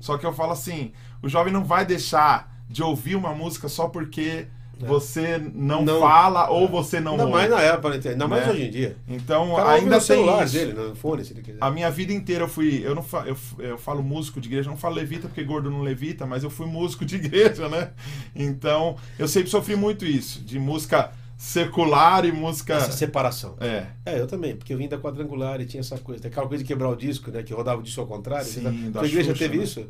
Só 0.00 0.16
que 0.18 0.24
eu 0.26 0.32
falo 0.32 0.52
assim, 0.52 0.92
o 1.22 1.28
jovem 1.28 1.52
não 1.52 1.64
vai 1.64 1.84
deixar 1.84 2.52
de 2.68 2.82
ouvir 2.82 3.16
uma 3.16 3.34
música 3.34 3.68
só 3.68 3.88
porque 3.88 4.46
você 4.80 5.38
não, 5.54 5.80
É. 5.80 5.84
Não. 5.86 6.00
fala 6.00 6.48
ou 6.50 6.68
você 6.68 7.00
não 7.00 7.12
Ainda 7.12 7.24
ouve. 7.24 7.34
mais 7.34 7.50
na 7.50 7.60
época, 7.60 7.96
né? 7.96 8.00
ainda 8.10 8.28
mais 8.28 8.46
Né? 8.46 8.52
hoje 8.52 8.62
em 8.62 8.70
dia. 8.70 8.96
Então, 9.08 9.56
ainda 9.66 9.90
tem 9.96 10.00
celular 10.00 10.44
isso. 10.44 10.52
dele, 10.54 10.72
no 10.72 10.94
fone, 10.94 11.24
se 11.24 11.32
ele 11.32 11.42
quiser. 11.42 11.58
A 11.60 11.68
minha 11.68 11.90
vida 11.90 12.12
inteira 12.12 12.44
eu 12.44 12.48
fui. 12.48 12.80
Eu 12.84 12.94
não 12.94 13.02
fa, 13.02 13.24
eu, 13.26 13.36
eu 13.58 13.76
falo 13.76 14.04
músico 14.04 14.40
de 14.40 14.46
igreja, 14.48 14.70
não 14.70 14.76
falo 14.76 14.94
levita 14.94 15.26
porque 15.26 15.42
gordo 15.42 15.68
não 15.68 15.82
levita, 15.82 16.26
mas 16.26 16.44
eu 16.44 16.50
fui 16.50 16.66
músico 16.66 17.04
de 17.04 17.16
igreja, 17.16 17.68
né? 17.68 17.90
Então, 18.36 18.94
eu 19.18 19.26
sempre 19.26 19.50
sofri 19.50 19.74
muito 19.74 20.04
isso, 20.06 20.40
de 20.42 20.60
música 20.60 21.10
secular 21.38 22.24
e 22.24 22.32
música. 22.32 22.74
Essa 22.74 22.90
separação. 22.90 23.56
É. 23.60 23.86
É, 24.04 24.20
eu 24.20 24.26
também, 24.26 24.56
porque 24.56 24.74
eu 24.74 24.76
vim 24.76 24.88
da 24.88 24.98
quadrangular 24.98 25.60
e 25.60 25.66
tinha 25.66 25.80
essa 25.80 25.96
coisa. 25.96 26.26
Aquela 26.26 26.48
coisa 26.48 26.64
de 26.64 26.68
quebrar 26.68 26.88
o 26.88 26.96
disco, 26.96 27.30
né? 27.30 27.44
Que 27.44 27.54
rodava 27.54 27.80
o 27.80 27.82
disco 27.82 28.00
ao 28.00 28.06
contrário. 28.08 28.44
Sim, 28.44 28.90
da 28.90 29.00
Tua 29.00 29.08
igreja 29.08 29.30
Xuxa, 29.30 29.44
teve 29.44 29.56
né? 29.56 29.64
isso? 29.64 29.86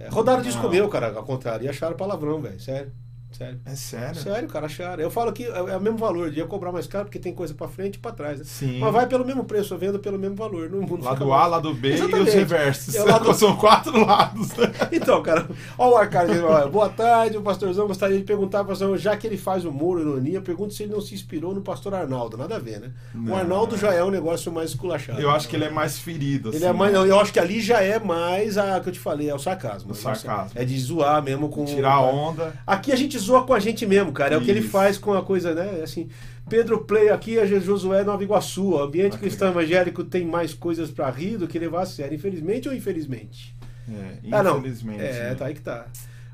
É, 0.00 0.08
rodaram 0.08 0.40
o 0.40 0.42
disco 0.42 0.68
meu, 0.68 0.88
cara, 0.88 1.16
ao 1.16 1.22
contrário. 1.22 1.64
E 1.64 1.68
acharam 1.68 1.96
palavrão, 1.96 2.42
velho. 2.42 2.58
Sério. 2.58 2.90
Sério. 3.32 3.60
É 3.64 3.74
sério? 3.74 4.20
Sério, 4.20 4.48
cara, 4.48 4.66
acharam. 4.66 5.02
Eu 5.02 5.10
falo 5.10 5.32
que 5.32 5.44
é 5.44 5.48
é 5.70 5.76
o 5.76 5.80
mesmo 5.80 5.98
valor, 5.98 6.28
devia 6.28 6.46
cobrar 6.46 6.72
mais 6.72 6.86
caro 6.86 7.04
porque 7.04 7.18
tem 7.18 7.32
coisa 7.34 7.54
pra 7.54 7.68
frente 7.68 7.94
e 7.96 7.98
pra 7.98 8.12
trás. 8.12 8.38
Né? 8.38 8.44
Sim. 8.44 8.78
Mas 8.80 8.92
vai 8.92 9.06
pelo 9.06 9.24
mesmo 9.24 9.44
preço, 9.44 9.72
eu 9.74 9.78
vendo 9.78 9.98
pelo 9.98 10.18
mesmo 10.18 10.34
valor. 10.36 10.68
Não, 10.68 10.80
não 10.80 11.00
Lado 11.00 11.32
A, 11.32 11.46
lado 11.46 11.72
B 11.74 11.90
e 11.90 11.94
os 11.94 12.00
Exatamente. 12.00 12.30
reversos. 12.30 12.94
É 12.94 13.02
o 13.02 13.06
lado- 13.06 13.32
São 13.40 13.56
quatro 13.56 14.04
lados. 14.04 14.48
né? 14.56 14.70
Então, 14.92 15.22
cara, 15.22 15.48
olha 15.78 15.92
o 15.92 15.96
Arcade. 15.96 16.32
ele 16.32 16.40
Boa 16.70 16.88
tarde, 16.88 17.36
o 17.36 17.42
pastorzão 17.42 17.86
gostaria 17.86 18.18
de 18.18 18.24
perguntar, 18.24 18.64
pastor, 18.64 18.96
já 18.98 19.16
que 19.16 19.26
ele 19.26 19.36
faz 19.36 19.64
humor, 19.64 20.00
ironia, 20.00 20.40
pergunto 20.40 20.74
se 20.74 20.82
ele 20.82 20.92
não 20.92 21.00
se 21.00 21.14
inspirou 21.14 21.54
no 21.54 21.60
pastor 21.62 21.94
Arnaldo. 21.94 22.36
Nada 22.36 22.56
a 22.56 22.58
ver, 22.58 22.80
né? 22.80 22.90
Não. 23.14 23.32
O 23.32 23.36
Arnaldo 23.36 23.76
já 23.76 23.92
é 23.94 24.02
um 24.02 24.10
negócio 24.10 24.50
mais 24.52 24.70
esculachado. 24.70 25.20
Eu 25.20 25.30
acho 25.30 25.48
que 25.48 25.56
ele 25.56 25.64
é 25.64 25.70
mais 25.70 25.98
ferido. 25.98 26.50
Ele 26.50 26.56
assim, 26.58 26.66
é 26.66 26.72
mais, 26.72 26.92
né? 26.92 26.98
eu 26.98 27.18
acho 27.20 27.32
que 27.32 27.38
ali 27.38 27.60
já 27.60 27.80
é 27.80 27.98
mais 27.98 28.58
a 28.58 28.80
que 28.80 28.88
eu 28.88 28.92
te 28.92 28.98
falei, 29.00 29.30
é 29.30 29.34
o 29.34 29.38
sarcasmo. 29.38 29.92
O 29.92 29.94
sarcasmo. 29.94 30.52
É 30.60 30.64
de 30.64 30.78
zoar 30.78 31.22
mesmo 31.22 31.48
com. 31.48 31.64
Tirar 31.64 31.92
a 31.94 32.00
onda. 32.00 32.52
Aqui 32.66 32.90
a 32.92 32.96
gente 32.96 33.18
zoa 33.20 33.44
com 33.46 33.54
a 33.54 33.60
gente 33.60 33.86
mesmo, 33.86 34.12
cara. 34.12 34.34
É 34.34 34.38
o 34.38 34.40
que 34.42 34.50
ele 34.50 34.60
Isso. 34.60 34.70
faz 34.70 34.98
com 34.98 35.12
a 35.14 35.22
coisa, 35.22 35.54
né? 35.54 35.80
Assim, 35.82 36.08
Pedro 36.48 36.84
Play 36.84 37.08
aqui 37.10 37.38
é 37.38 37.46
Josué 37.46 38.02
Nova 38.02 38.22
Iguaçu. 38.24 38.70
O 38.70 38.82
ambiente 38.82 39.14
Ah, 39.16 39.18
cristão 39.18 39.48
evangélico 39.50 40.02
tem 40.04 40.26
mais 40.26 40.52
coisas 40.52 40.90
pra 40.90 41.08
rir 41.10 41.36
do 41.36 41.46
que 41.46 41.58
levar 41.58 41.82
a 41.82 41.86
sério. 41.86 42.14
Infelizmente 42.16 42.68
ou 42.68 42.74
infelizmente? 42.74 43.54
É, 43.88 44.18
Ah, 44.32 44.42
não. 44.42 44.58
infelizmente. 44.58 45.00
É, 45.02 45.30
né? 45.30 45.34
tá 45.34 45.46
aí 45.46 45.54
que 45.54 45.60
tá. 45.60 45.86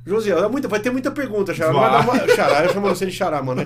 Josiel, 0.06 0.40
dá 0.40 0.48
muita- 0.48 0.68
vai 0.68 0.78
ter 0.78 0.90
muita 0.90 1.10
pergunta, 1.10 1.52
Xará. 1.52 1.72
Não 1.72 1.80
Vai. 1.80 1.90
vai 1.90 2.18
dar 2.18 2.24
uma- 2.26 2.34
Xará, 2.34 2.64
eu 2.64 2.72
chamo 2.72 2.88
você 2.88 3.04
de 3.06 3.12
Xará, 3.12 3.42
mano. 3.42 3.62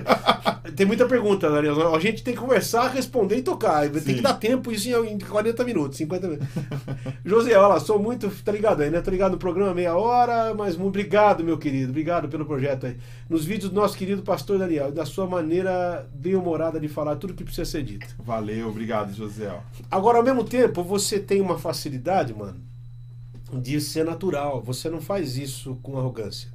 Tem 0.75 0.85
muita 0.85 1.05
pergunta, 1.05 1.49
Daniel. 1.51 1.93
A 1.93 1.99
gente 1.99 2.23
tem 2.23 2.33
que 2.33 2.39
conversar, 2.39 2.87
responder 2.87 3.35
e 3.37 3.41
tocar. 3.43 3.87
Tem 3.89 4.01
Sim. 4.01 4.15
que 4.15 4.21
dar 4.21 4.33
tempo 4.33 4.71
isso 4.71 4.89
em 5.05 5.19
40 5.19 5.63
minutos, 5.63 5.97
50 5.97 6.27
minutos. 6.27 6.47
Josiel, 7.23 7.59
olha 7.59 7.67
lá, 7.67 7.79
sou 7.79 7.99
muito. 7.99 8.29
Tá 8.43 8.51
ligado 8.51 8.81
aí, 8.81 8.89
né? 8.89 9.01
Tô 9.01 9.11
ligado 9.11 9.33
no 9.33 9.37
programa 9.37 9.73
meia 9.73 9.95
hora, 9.95 10.53
mas 10.55 10.75
muito 10.75 10.87
obrigado, 10.89 11.43
meu 11.43 11.57
querido. 11.57 11.89
Obrigado 11.91 12.27
pelo 12.27 12.45
projeto 12.45 12.87
aí. 12.87 12.97
Nos 13.29 13.45
vídeos 13.45 13.69
do 13.69 13.75
nosso 13.79 13.95
querido 13.97 14.21
pastor 14.23 14.57
Daniel, 14.57 14.91
da 14.91 15.05
sua 15.05 15.27
maneira 15.27 16.07
bem-humorada 16.13 16.79
de 16.79 16.87
falar 16.87 17.17
tudo 17.17 17.33
que 17.33 17.43
precisa 17.43 17.65
ser 17.69 17.83
dito. 17.83 18.07
Valeu, 18.17 18.67
obrigado, 18.69 19.13
José. 19.13 19.51
Agora, 19.91 20.17
ao 20.17 20.23
mesmo 20.23 20.43
tempo, 20.43 20.83
você 20.83 21.19
tem 21.19 21.39
uma 21.41 21.59
facilidade, 21.59 22.33
mano, 22.33 22.55
de 23.59 23.79
ser 23.81 24.05
natural. 24.05 24.61
Você 24.61 24.89
não 24.89 25.01
faz 25.01 25.37
isso 25.37 25.77
com 25.81 25.97
arrogância. 25.97 26.49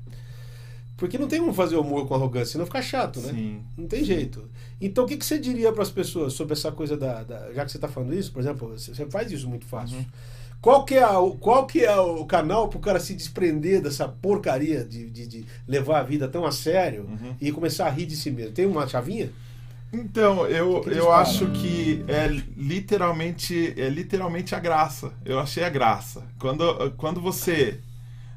Porque 0.96 1.18
não 1.18 1.28
tem 1.28 1.40
como 1.40 1.52
fazer 1.52 1.76
humor 1.76 2.08
com 2.08 2.14
arrogância, 2.14 2.52
senão 2.52 2.64
fica 2.64 2.80
chato, 2.80 3.20
né? 3.20 3.32
Sim. 3.32 3.60
Não 3.76 3.86
tem 3.86 4.02
jeito. 4.02 4.48
Então, 4.80 5.04
o 5.04 5.06
que, 5.06 5.16
que 5.18 5.26
você 5.26 5.38
diria 5.38 5.70
para 5.70 5.82
as 5.82 5.90
pessoas 5.90 6.32
sobre 6.32 6.54
essa 6.54 6.72
coisa 6.72 6.96
da, 6.96 7.22
da- 7.22 7.52
Já 7.52 7.64
que 7.66 7.70
você 7.70 7.76
está 7.76 7.86
falando 7.88 8.14
isso, 8.14 8.32
por 8.32 8.40
exemplo, 8.40 8.68
você 8.70 8.94
você 8.94 9.04
faz 9.06 9.30
isso 9.30 9.46
muito 9.46 9.66
fácil. 9.66 9.98
Uhum. 9.98 10.06
Qual 10.58 10.86
que, 10.86 10.94
é 10.94 11.02
a- 11.02 11.20
o- 11.20 11.36
qual 11.36 11.66
que 11.66 11.84
é 11.84 11.94
o 11.96 12.24
canal 12.24 12.68
para 12.68 12.78
o 12.78 12.80
cara 12.80 12.98
se 12.98 13.14
desprender 13.14 13.82
dessa 13.82 14.08
porcaria 14.08 14.82
de, 14.84 15.10
de, 15.10 15.26
de 15.26 15.44
levar 15.68 16.00
a 16.00 16.02
vida 16.02 16.26
tão 16.28 16.46
a 16.46 16.50
sério 16.50 17.02
Uhum. 17.02 17.36
e 17.42 17.52
começar 17.52 17.86
a 17.86 17.90
rir 17.90 18.06
de 18.06 18.16
si 18.16 18.30
mesmo? 18.30 18.52
Tem 18.52 18.64
uma 18.64 18.88
chavinha? 18.88 19.30
Então, 19.92 20.46
eu, 20.46 20.80
que 20.80 20.88
eles 20.90 20.98
eu 20.98 21.12
acho 21.12 21.46
que 21.52 22.04
é 22.08 22.26
literalmente, 22.56 23.74
é 23.80 23.88
literalmente 23.88 24.54
a 24.54 24.58
graça. 24.58 25.12
Eu 25.24 25.38
achei 25.38 25.64
a 25.64 25.68
graça. 25.68 26.26
Quando, 26.38 26.92
quando 26.96 27.20
você 27.20 27.80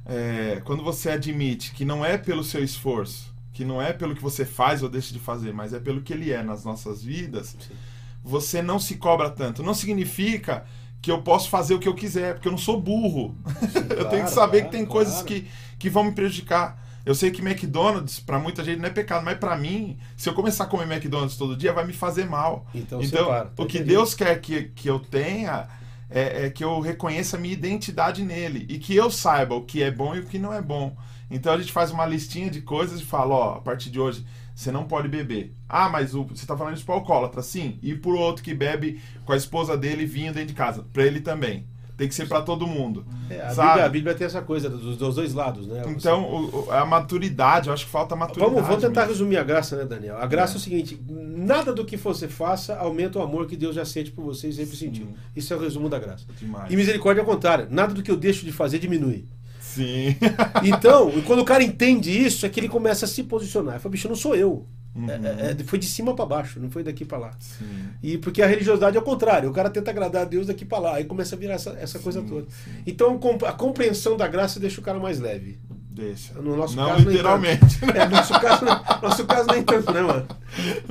é, 0.10 0.62
quando 0.66 0.84
você 0.84 1.12
admite 1.12 1.72
que 1.72 1.86
não 1.86 2.04
é 2.04 2.18
pelo 2.18 2.44
seu 2.44 2.64
esforço, 2.64 3.34
que 3.54 3.64
não 3.64 3.82
é 3.82 3.94
pelo 3.94 4.16
que 4.16 4.22
você 4.22 4.44
faz 4.44 4.82
ou 4.82 4.90
deixa 4.90 5.14
de 5.14 5.20
fazer, 5.20 5.54
mas 5.54 5.72
é 5.74 5.80
pelo 5.80 6.02
que 6.02 6.12
ele 6.12 6.32
é 6.32 6.42
nas 6.42 6.66
nossas 6.66 7.04
vidas, 7.04 7.56
Sim. 7.60 7.76
você 8.24 8.62
não 8.62 8.80
se 8.80 8.96
cobra 8.96 9.30
tanto. 9.30 9.62
Não 9.62 9.74
significa 9.74 10.66
que 11.02 11.12
eu 11.12 11.22
posso 11.22 11.50
fazer 11.50 11.76
o 11.76 11.80
que 11.80 11.88
eu 11.88 11.94
quiser, 11.94 12.34
porque 12.34 12.48
eu 12.48 12.52
não 12.52 12.58
sou 12.58 12.82
burro. 12.82 13.38
eu 13.76 14.10
tenho 14.10 14.26
que 14.26 14.32
claro, 14.32 14.34
saber 14.34 14.62
claro, 14.62 14.72
que 14.72 14.78
tem 14.78 14.86
coisas 14.86 15.22
claro. 15.22 15.28
que, 15.28 15.48
que 15.78 15.90
vão 15.90 16.06
me 16.06 16.12
prejudicar. 16.12 16.84
Eu 17.06 17.16
sei 17.16 17.32
que 17.32 17.42
McDonald's, 17.42 18.20
pra 18.20 18.38
muita 18.40 18.64
gente, 18.64 18.80
não 18.80 18.88
é 18.88 18.92
pecado, 18.92 19.24
mas 19.24 19.38
pra 19.38 19.58
mim, 19.58 19.98
se 20.18 20.28
eu 20.30 20.34
começar 20.34 20.66
a 20.66 20.68
comer 20.68 20.92
McDonald's 20.92 21.38
todo 21.38 21.56
dia, 21.56 21.74
vai 21.74 21.86
me 21.86 21.94
fazer 21.94 22.26
mal. 22.26 22.68
Então, 22.74 23.02
Então, 23.02 23.24
separa, 23.24 23.46
tá 23.46 23.64
o 23.64 23.66
que 23.66 23.78
entendido. 23.78 23.98
Deus 23.98 24.14
quer 24.14 24.40
que, 24.42 24.64
que 24.76 24.90
eu 24.90 25.00
tenha 25.00 25.68
é, 26.10 26.46
é 26.46 26.50
que 26.50 26.64
eu 26.64 26.80
reconheça 26.80 27.38
a 27.38 27.40
minha 27.40 27.54
identidade 27.54 28.24
nele 28.24 28.66
e 28.70 28.80
que 28.80 28.96
eu 28.96 29.10
saiba 29.12 29.56
o 29.56 29.64
que 29.64 29.82
é 29.84 29.92
bom 29.92 30.16
e 30.16 30.20
o 30.20 30.26
que 30.26 30.40
não 30.40 30.54
é 30.54 30.62
bom. 30.62 30.96
Então 31.32 31.54
a 31.54 31.58
gente 31.58 31.72
faz 31.72 31.92
uma 31.92 32.06
listinha 32.06 32.50
de 32.50 32.62
coisas 32.62 33.00
e 33.00 33.06
fala, 33.06 33.36
ó, 33.36 33.54
a 33.58 33.62
partir 33.62 33.90
de 33.90 34.00
hoje 34.00 34.26
você 34.56 34.72
não 34.72 34.86
pode 34.86 35.08
beber. 35.08 35.54
Ah, 35.70 35.88
mas 35.88 36.14
o, 36.14 36.24
você 36.26 36.46
tá 36.46 36.58
falando 36.58 36.76
isso 36.76 36.84
pro 36.84 36.96
alcoólatra, 36.96 37.42
sim. 37.42 37.80
E 37.82 37.94
pro 37.96 38.18
outro 38.18 38.44
que 38.44 38.54
bebe 38.54 39.02
com 39.24 39.32
a 39.32 39.38
esposa 39.38 39.78
dele 39.78 40.06
vinho 40.06 40.34
dentro 40.34 40.50
de 40.50 40.54
casa, 40.54 40.86
pra 40.92 41.04
ele 41.06 41.22
também. 41.22 41.66
Tem 42.00 42.08
que 42.08 42.16
ser 42.16 42.28
pra 42.30 42.42
todo 42.42 42.66
mundo. 42.66 43.06
É, 43.30 43.42
a? 43.42 43.50
Bíblia, 43.50 43.86
a 43.86 43.90
Bíblia 43.90 44.16
tem 44.16 44.26
essa 44.26 44.42
coisa 44.42 44.70
dos, 44.70 44.98
dos 44.98 45.16
dois 45.16 45.34
lados, 45.34 45.68
né? 45.68 45.84
Você- 45.84 45.90
Então, 45.92 46.24
o- 46.24 46.66
o- 46.68 46.72
a 46.72 46.86
maturidade, 46.86 47.68
eu 47.68 47.74
acho 47.74 47.86
que 47.86 47.92
falta 47.92 48.16
maturidade. 48.16 48.52
Vamos, 48.54 48.66
vamos 48.68 48.82
tentar 48.82 49.02
mesmo. 49.02 49.14
resumir 49.14 49.36
a 49.38 49.44
graça, 49.44 49.76
né, 49.76 49.84
Daniel? 49.84 50.18
A 50.18 50.26
graça 50.26 50.54
é. 50.54 50.56
É. 50.56 50.58
o 50.58 50.60
seguinte: 50.62 51.00
nada 51.10 51.74
do 51.74 51.84
que 51.84 51.98
você 51.98 52.28
faça 52.30 52.76
aumenta 52.78 53.20
o 53.20 53.22
amor 53.22 53.46
que 53.48 53.58
Deus 53.58 53.76
já 53.76 53.84
sente 53.84 54.12
por 54.12 54.24
você 54.24 54.48
e 54.48 54.54
sempre 54.54 54.78
Sim. 54.78 54.86
sentiu. 54.88 55.08
Isso 55.36 55.54
é 55.54 55.58
o 55.58 55.60
resumo 55.60 55.90
da 55.90 56.00
graça. 56.00 56.24
Demais. 56.40 56.72
E 56.72 56.76
misericórdia 56.76 57.20
é 57.20 57.24
o 57.24 57.28
contrário: 57.28 57.68
nada 57.70 57.94
do 57.94 58.02
que 58.02 58.10
eu 58.10 58.18
deixo 58.18 58.46
de 58.46 58.52
fazer 58.54 58.80
diminui. 58.80 59.26
Sim. 59.60 60.16
Então, 60.64 61.12
quando 61.28 61.40
o 61.40 61.46
cara 61.46 61.64
entende 61.64 62.10
isso, 62.12 62.46
é 62.46 62.50
que 62.50 62.60
ele 62.60 62.70
começa 62.70 63.06
a 63.06 63.08
se 63.08 63.24
posicionar. 63.24 63.76
Ele 63.76 63.80
fala, 63.84 63.92
bicho, 63.92 64.08
não 64.08 64.16
sou 64.16 64.36
eu. 64.36 64.66
Uhum. 65.04 65.10
É- 65.10 65.52
é- 65.60 65.64
foi 65.66 65.80
de 65.80 65.86
cima 65.86 66.16
pra 66.16 66.26
baixo, 66.26 66.60
não 66.60 66.70
foi 66.70 66.84
daqui 66.84 67.06
pra 67.06 67.18
lá. 67.18 67.32
Sim. 67.40 67.66
E 68.04 68.18
porque 68.18 68.42
a 68.42 68.48
religiosidade 68.48 68.98
é 68.98 69.00
o 69.00 69.04
contrário, 69.04 69.50
o 69.50 69.54
cara 69.54 69.70
tenta 69.70 69.92
agradar 69.92 70.24
a 70.24 70.26
Deus 70.26 70.48
daqui 70.48 70.66
pra 70.66 70.80
lá, 70.80 70.96
aí 70.96 71.06
começa 71.06 71.36
a 71.36 71.38
virar 71.40 71.54
essa, 71.56 71.72
essa 71.80 72.00
coisa 72.00 72.22
Sim, 72.22 72.28
toda. 72.28 72.46
sim. 72.50 72.72
Então 72.86 73.20
a 73.48 73.52
compreensão 73.54 74.18
da 74.18 74.28
graça 74.28 74.60
deixa 74.60 74.80
o 74.80 74.84
cara 74.84 75.00
mais 75.00 75.20
leve. 75.20 75.60
Deixa. 75.92 76.34
No 76.36 76.56
nosso 76.56 76.78
não 76.78 76.88
caso, 76.88 77.10
literalmente. 77.10 77.66
É, 77.94 78.06
no 78.06 78.12
nosso 78.16 78.40
caso, 78.40 78.64
nosso 79.02 79.26
caso 79.26 79.48
nem 79.52 79.62
tanto, 79.64 79.92
né, 79.92 80.02
mano? 80.02 80.26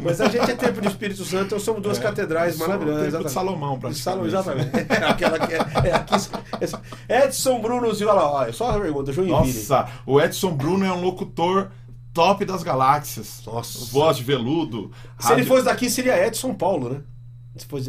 Mas 0.03 0.21
a 0.21 0.29
gente 0.29 0.51
é 0.51 0.55
tempo 0.55 0.83
de 0.83 0.89
Espírito 0.89 1.25
Santo, 1.25 1.47
então 1.47 1.59
somos 1.59 1.81
duas 1.81 1.99
É, 1.99 2.03
catedrais 2.03 2.59
maravilhosas. 2.59 3.13
tempo 3.13 3.25
de. 3.25 3.31
Salomão, 3.33 3.79
De 3.79 3.95
Salomão, 3.97 4.29
praticamente. 4.31 4.69
exatamente. 4.69 4.93
É, 4.93 5.05
aquela 5.09 5.39
que 5.39 5.55
é, 5.55 5.57
é 5.89 5.95
aqui, 5.95 6.15
essa- 6.61 6.83
Edson 7.09 7.59
Bruno 7.61 7.87
olha 7.89 8.13
lá, 8.13 8.31
olha, 8.33 8.53
só 8.53 8.71
uma 8.71 8.81
pergunta, 8.81 9.11
Joinville. 9.11 9.39
Nossa, 9.39 9.89
o 10.05 10.21
Edson 10.21 10.53
Bruno 10.55 10.85
é 10.85 10.93
um 10.93 11.01
locutor 11.01 11.71
top 12.13 12.45
das 12.45 12.63
galáxias. 12.63 13.43
Nossa. 13.47 13.87
Voz 13.93 14.17
de 14.17 14.25
veludo. 14.25 14.91
Se 15.19 15.33
ele 15.33 15.45
fosse 15.45 15.65
daqui, 15.65 15.89
seria 15.91 16.27
Edson 16.27 16.55
Paulo, 16.55 16.89
né? 16.91 17.01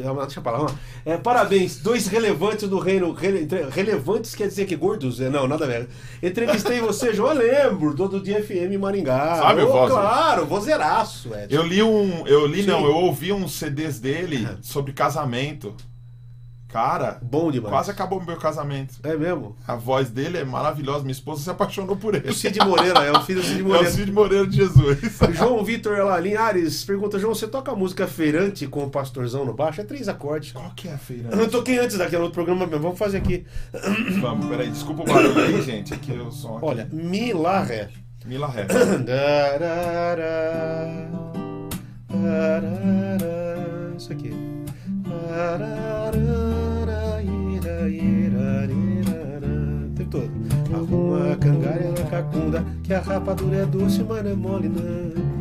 Ah, 0.04 0.26
deixa 0.26 0.42
lá. 0.42 0.64
ó. 0.64 0.70
É, 1.06 1.16
parabéns, 1.18 1.78
dois 1.78 2.08
relevantes 2.08 2.68
do 2.68 2.80
reino. 2.80 3.14
rele- 3.14 3.48
relevantes 3.70 4.34
quer 4.34 4.48
dizer 4.48 4.66
que 4.66 4.76
gordos? 4.76 5.22
É, 5.22 5.30
Não, 5.30 5.48
nada 5.48 5.68
ver. 5.68 5.88
Entrevistei 6.24 6.80
você, 6.82 7.14
João, 7.14 7.34
eu 7.34 7.38
lembro, 7.70 7.94
do, 7.94 8.08
do 8.08 8.20
dia 8.20 8.44
FM 8.44 8.80
Maringá. 8.80 9.36
Sabe 9.36 9.62
o 9.62 9.70
Ô, 9.70 9.72
voz? 9.72 9.92
Claro, 9.92 10.46
vozeraço, 10.48 11.30
Edson. 11.36 11.56
Eu 11.56 11.64
li 11.68 11.84
um. 11.84 12.26
Eu 12.26 12.48
li, 12.48 12.64
não, 12.64 12.80
Sim. 12.80 12.86
eu 12.86 12.96
ouvi 12.96 13.32
uns 13.32 13.54
CDs 13.54 14.00
dele 14.00 14.48
sobre 14.64 14.92
casamento. 14.92 15.76
Cara, 16.70 17.20
Bom 17.24 17.52
demais. 17.52 17.74
quase 17.74 17.90
acabou 17.90 18.20
o 18.20 18.24
meu 18.26 18.38
casamento. 18.38 19.00
É 19.04 19.18
mesmo? 19.18 19.56
A 19.68 19.76
voz 19.76 20.12
dele 20.12 20.38
é 20.38 20.46
maravilhosa. 20.46 21.00
Minha 21.00 21.12
esposa 21.14 21.42
se 21.42 21.50
apaixonou 21.50 21.96
por 21.98 22.14
ele. 22.14 22.30
O 22.30 22.34
Cid 22.34 22.60
Moreira, 22.60 23.00
é 23.04 23.12
o 23.12 23.22
filho 23.22 23.42
do 23.42 23.48
Cid 23.48 23.60
É 23.62 23.64
o 23.64 23.68
Moreira. 23.68 23.90
Cid 23.92 24.12
Moreira 24.12 24.48
de 24.48 24.56
Jesus. 24.58 25.00
João 25.34 25.64
Vitor 25.66 25.98
lá, 26.06 26.20
Linhares, 26.20 26.86
pergunta, 26.86 27.18
João, 27.18 27.34
você 27.34 27.48
toca 27.48 27.74
música 27.74 28.06
feirante 28.08 28.68
com 28.68 28.84
o 28.84 28.90
pastorzão 28.90 29.44
no 29.46 29.54
baixo? 29.54 29.82
É 29.82 29.84
três 29.84 30.08
acordes. 30.08 30.52
Qual 30.52 30.72
que 30.76 30.88
é 30.88 30.94
a 30.94 30.98
feira? 31.00 31.30
Eu 31.32 31.38
não 31.38 31.50
toquei 31.50 31.80
antes 31.80 31.98
daquele 31.98 32.22
outro 32.22 32.36
programa 32.36 32.68
mesmo, 32.68 32.84
vamos 32.84 33.00
fazer 33.00 33.18
aqui. 33.18 33.46
Vamos, 34.22 34.46
peraí, 34.46 34.70
desculpa 34.70 35.02
o 35.02 35.06
barulho 35.06 35.40
aí, 35.40 35.62
gente. 35.64 35.92
Aqui 35.94 36.12
o 36.12 36.32
som. 36.32 36.58
Aqui. 36.58 36.66
Olha, 36.66 36.88
Mi, 36.92 37.34
Lá, 37.34 37.64
Ré. 37.64 37.90
Mila 38.26 38.48
Ré. 38.48 38.68
Isso 43.98 44.12
aqui. 44.14 44.32
Tempo 49.96 50.10
todo. 50.10 50.32
Arruma 50.74 51.34
a 51.34 51.36
cangalha 51.36 51.92
na 51.92 52.10
cacunda, 52.10 52.66
que 52.84 52.94
a 52.94 53.00
rapadura 53.00 53.58
é 53.58 53.66
doce, 53.66 54.04
mas 54.08 54.24
não 54.24 54.32
é 54.32 54.36
mole 54.36 54.70
não. 54.70 55.40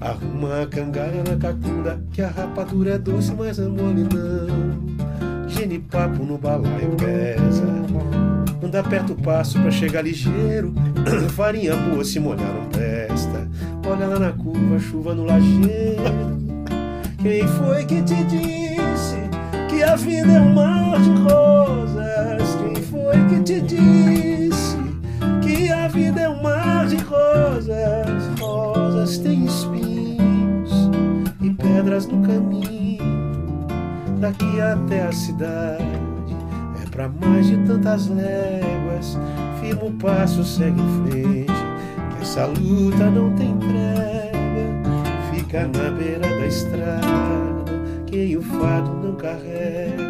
Arruma 0.00 0.62
a 0.62 0.66
cangalha 0.66 1.22
na 1.28 1.36
cacunda, 1.36 2.02
que 2.12 2.22
a 2.22 2.28
rapadura 2.28 2.92
é 2.92 2.98
doce, 2.98 3.34
mas 3.34 3.58
não 3.58 3.66
é 3.66 3.68
mole 3.68 4.02
não. 4.04 5.48
Genipapo 5.48 6.24
no 6.24 6.38
balaio 6.38 6.96
pesa. 6.96 7.64
Anda 8.62 8.82
perto 8.82 9.14
o 9.14 9.16
passo 9.16 9.60
pra 9.60 9.70
chegar 9.70 10.02
ligeiro. 10.02 10.72
Farinha 11.34 11.74
boa 11.76 12.04
se 12.04 12.20
molhar 12.20 12.52
não 12.54 12.66
presta. 12.66 13.48
Olha 13.86 14.06
lá 14.06 14.18
na 14.18 14.32
curva, 14.32 14.78
chuva 14.78 15.14
no 15.14 15.24
lajeiro. 15.24 16.40
Quem 17.20 17.46
foi 17.48 17.84
que 17.84 18.02
te 18.02 18.24
disse 18.24 18.69
que 19.70 19.84
a 19.84 19.94
vida 19.94 20.32
é 20.32 20.40
um 20.40 20.52
mar 20.52 21.00
de 21.00 21.10
rosas? 21.22 22.56
Quem 22.56 22.82
foi 22.82 23.16
que 23.28 23.40
te 23.40 23.60
disse 23.60 24.76
que 25.42 25.70
a 25.70 25.86
vida 25.86 26.22
é 26.22 26.28
um 26.28 26.42
mar 26.42 26.86
de 26.86 26.96
rosas? 26.96 28.40
Rosas 28.40 29.18
têm 29.18 29.44
espinhos 29.44 30.90
e 31.40 31.50
pedras 31.50 32.06
no 32.08 32.20
caminho. 32.26 32.98
Daqui 34.18 34.60
até 34.60 35.06
a 35.06 35.12
cidade 35.12 35.84
é 36.82 36.88
pra 36.90 37.08
mais 37.08 37.46
de 37.46 37.56
tantas 37.58 38.08
léguas. 38.08 39.16
Firma 39.60 39.84
o 39.84 39.92
passo, 39.92 40.42
segue 40.42 40.80
em 40.80 41.10
frente. 41.10 41.52
Essa 42.20 42.46
luta 42.46 43.08
não 43.08 43.32
tem 43.34 43.56
treva, 43.56 45.32
fica 45.32 45.66
na 45.68 45.90
beira 45.90 46.28
da 46.28 46.46
estrada. 46.46 47.59
Quem 48.10 48.36
o 48.36 48.42
fado 48.42 48.92
não 48.94 49.14
carrega, 49.14 50.02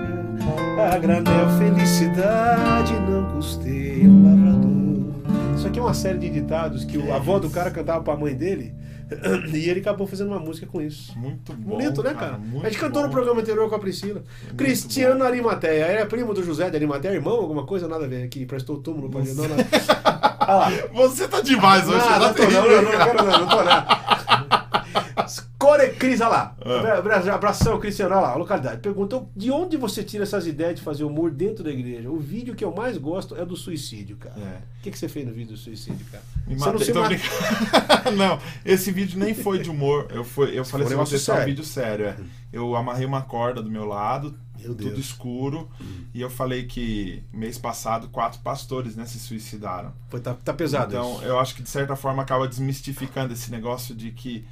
a 0.92 0.98
granel 0.98 1.48
felicidade 1.58 2.94
não 3.08 3.30
custeia 3.32 4.08
um 4.08 4.24
lavrador. 4.24 5.54
Isso 5.56 5.66
aqui 5.66 5.78
é 5.78 5.82
uma 5.82 5.92
série 5.94 6.18
de 6.18 6.30
ditados 6.30 6.84
que 6.84 6.96
o 6.96 7.12
avô 7.12 7.38
do 7.38 7.50
cara 7.50 7.70
cantava 7.70 8.02
pra 8.02 8.16
mãe 8.16 8.34
dele. 8.34 8.74
E 9.52 9.68
ele 9.68 9.80
acabou 9.80 10.06
fazendo 10.06 10.28
uma 10.28 10.38
música 10.38 10.66
com 10.68 10.80
isso. 10.80 11.18
Muito 11.18 11.52
bom. 11.52 11.76
Bonito, 11.76 12.00
né, 12.00 12.14
cara? 12.14 12.38
muito 12.38 12.64
a 12.64 12.70
gente 12.70 12.78
cantou 12.78 13.02
no 13.02 13.08
bom. 13.08 13.12
programa 13.14 13.40
anterior 13.40 13.68
com 13.68 13.74
a 13.74 13.78
Priscila. 13.78 14.22
Cristiano 14.56 15.24
Arimateia. 15.24 15.82
É 15.86 16.04
primo 16.06 16.32
do 16.32 16.44
José 16.44 16.70
de 16.70 16.76
Arimateia, 16.76 17.14
irmão, 17.14 17.34
alguma 17.34 17.66
coisa, 17.66 17.88
nada 17.88 18.04
a 18.04 18.08
ver. 18.08 18.28
Que 18.28 18.46
prestou 18.46 18.76
túmulo 18.78 19.10
pra 19.10 19.20
ele. 19.20 19.34
Não, 19.34 19.48
não. 19.48 19.56
Ah. 20.52 20.68
Você 20.94 21.28
tá 21.28 21.40
demais 21.40 21.86
hoje, 21.88 21.98
Ah, 22.00 22.02
você 22.02 22.10
não, 22.18 22.18
tá 22.20 22.34
tô, 22.34 22.42
não, 22.42 22.50
terrível. 22.50 22.82
não, 22.82 22.92
não, 22.92 23.04
quero 23.04 23.24
não, 23.24 23.38
não 23.40 23.48
tô 23.48 23.62
não. 23.62 25.30
Core 25.60 25.90
Cris, 25.90 26.22
olha 26.22 26.28
lá. 26.30 26.56
Ah. 26.64 26.96
Abra- 26.98 27.34
Abração, 27.34 27.78
Cristiano, 27.78 28.14
olha 28.14 28.22
lá, 28.28 28.34
localidade. 28.34 28.80
Perguntou 28.80 29.30
de 29.36 29.50
onde 29.50 29.76
você 29.76 30.02
tira 30.02 30.22
essas 30.24 30.46
ideias 30.46 30.76
de 30.76 30.80
fazer 30.82 31.04
humor 31.04 31.30
dentro 31.30 31.62
da 31.62 31.70
igreja? 31.70 32.10
O 32.10 32.18
vídeo 32.18 32.54
que 32.54 32.64
eu 32.64 32.74
mais 32.74 32.96
gosto 32.96 33.36
é 33.36 33.44
do 33.44 33.54
suicídio, 33.54 34.16
cara. 34.16 34.34
É. 34.40 34.56
O 34.78 34.82
que, 34.82 34.90
que 34.90 34.98
você 34.98 35.06
fez 35.06 35.26
no 35.26 35.34
vídeo 35.34 35.52
do 35.52 35.58
suicídio, 35.58 36.06
cara? 36.10 36.24
Me 36.46 36.54
você 36.56 36.64
não 36.64 36.72
matei, 36.72 36.86
se 36.86 36.92
tô 36.94 37.00
mata. 37.00 37.14
brincando. 37.14 38.16
não, 38.16 38.38
esse 38.64 38.90
vídeo 38.90 39.18
nem 39.18 39.34
foi 39.34 39.58
de 39.58 39.68
humor. 39.68 40.08
Eu, 40.10 40.24
foi, 40.24 40.58
eu 40.58 40.64
falei 40.64 40.86
assim, 40.86 40.94
um 40.94 40.98
vou 40.98 41.06
testar 41.06 41.42
um 41.42 41.44
vídeo 41.44 41.62
sério. 41.64 42.06
é. 42.06 42.16
Eu 42.50 42.74
amarrei 42.74 43.04
uma 43.04 43.20
corda 43.22 43.62
do 43.62 43.70
meu 43.70 43.84
lado, 43.84 44.34
Meu 44.58 44.74
tudo 44.74 44.98
escuro, 44.98 45.68
e 46.14 46.20
eu 46.22 46.28
falei 46.30 46.64
que 46.64 47.22
mês 47.32 47.58
passado 47.58 48.08
quatro 48.08 48.40
pastores 48.40 48.96
né, 48.96 49.04
se 49.04 49.18
suicidaram. 49.20 49.92
Foi, 50.08 50.20
tá, 50.20 50.34
tá 50.34 50.52
pesado 50.54 50.92
Então, 50.94 51.16
isso. 51.16 51.24
eu 51.24 51.38
acho 51.38 51.54
que 51.54 51.62
de 51.62 51.68
certa 51.70 51.94
forma 51.94 52.22
acaba 52.22 52.48
desmistificando 52.48 53.32
esse 53.34 53.50
negócio 53.52 53.94
de 53.94 54.10
que 54.10 54.44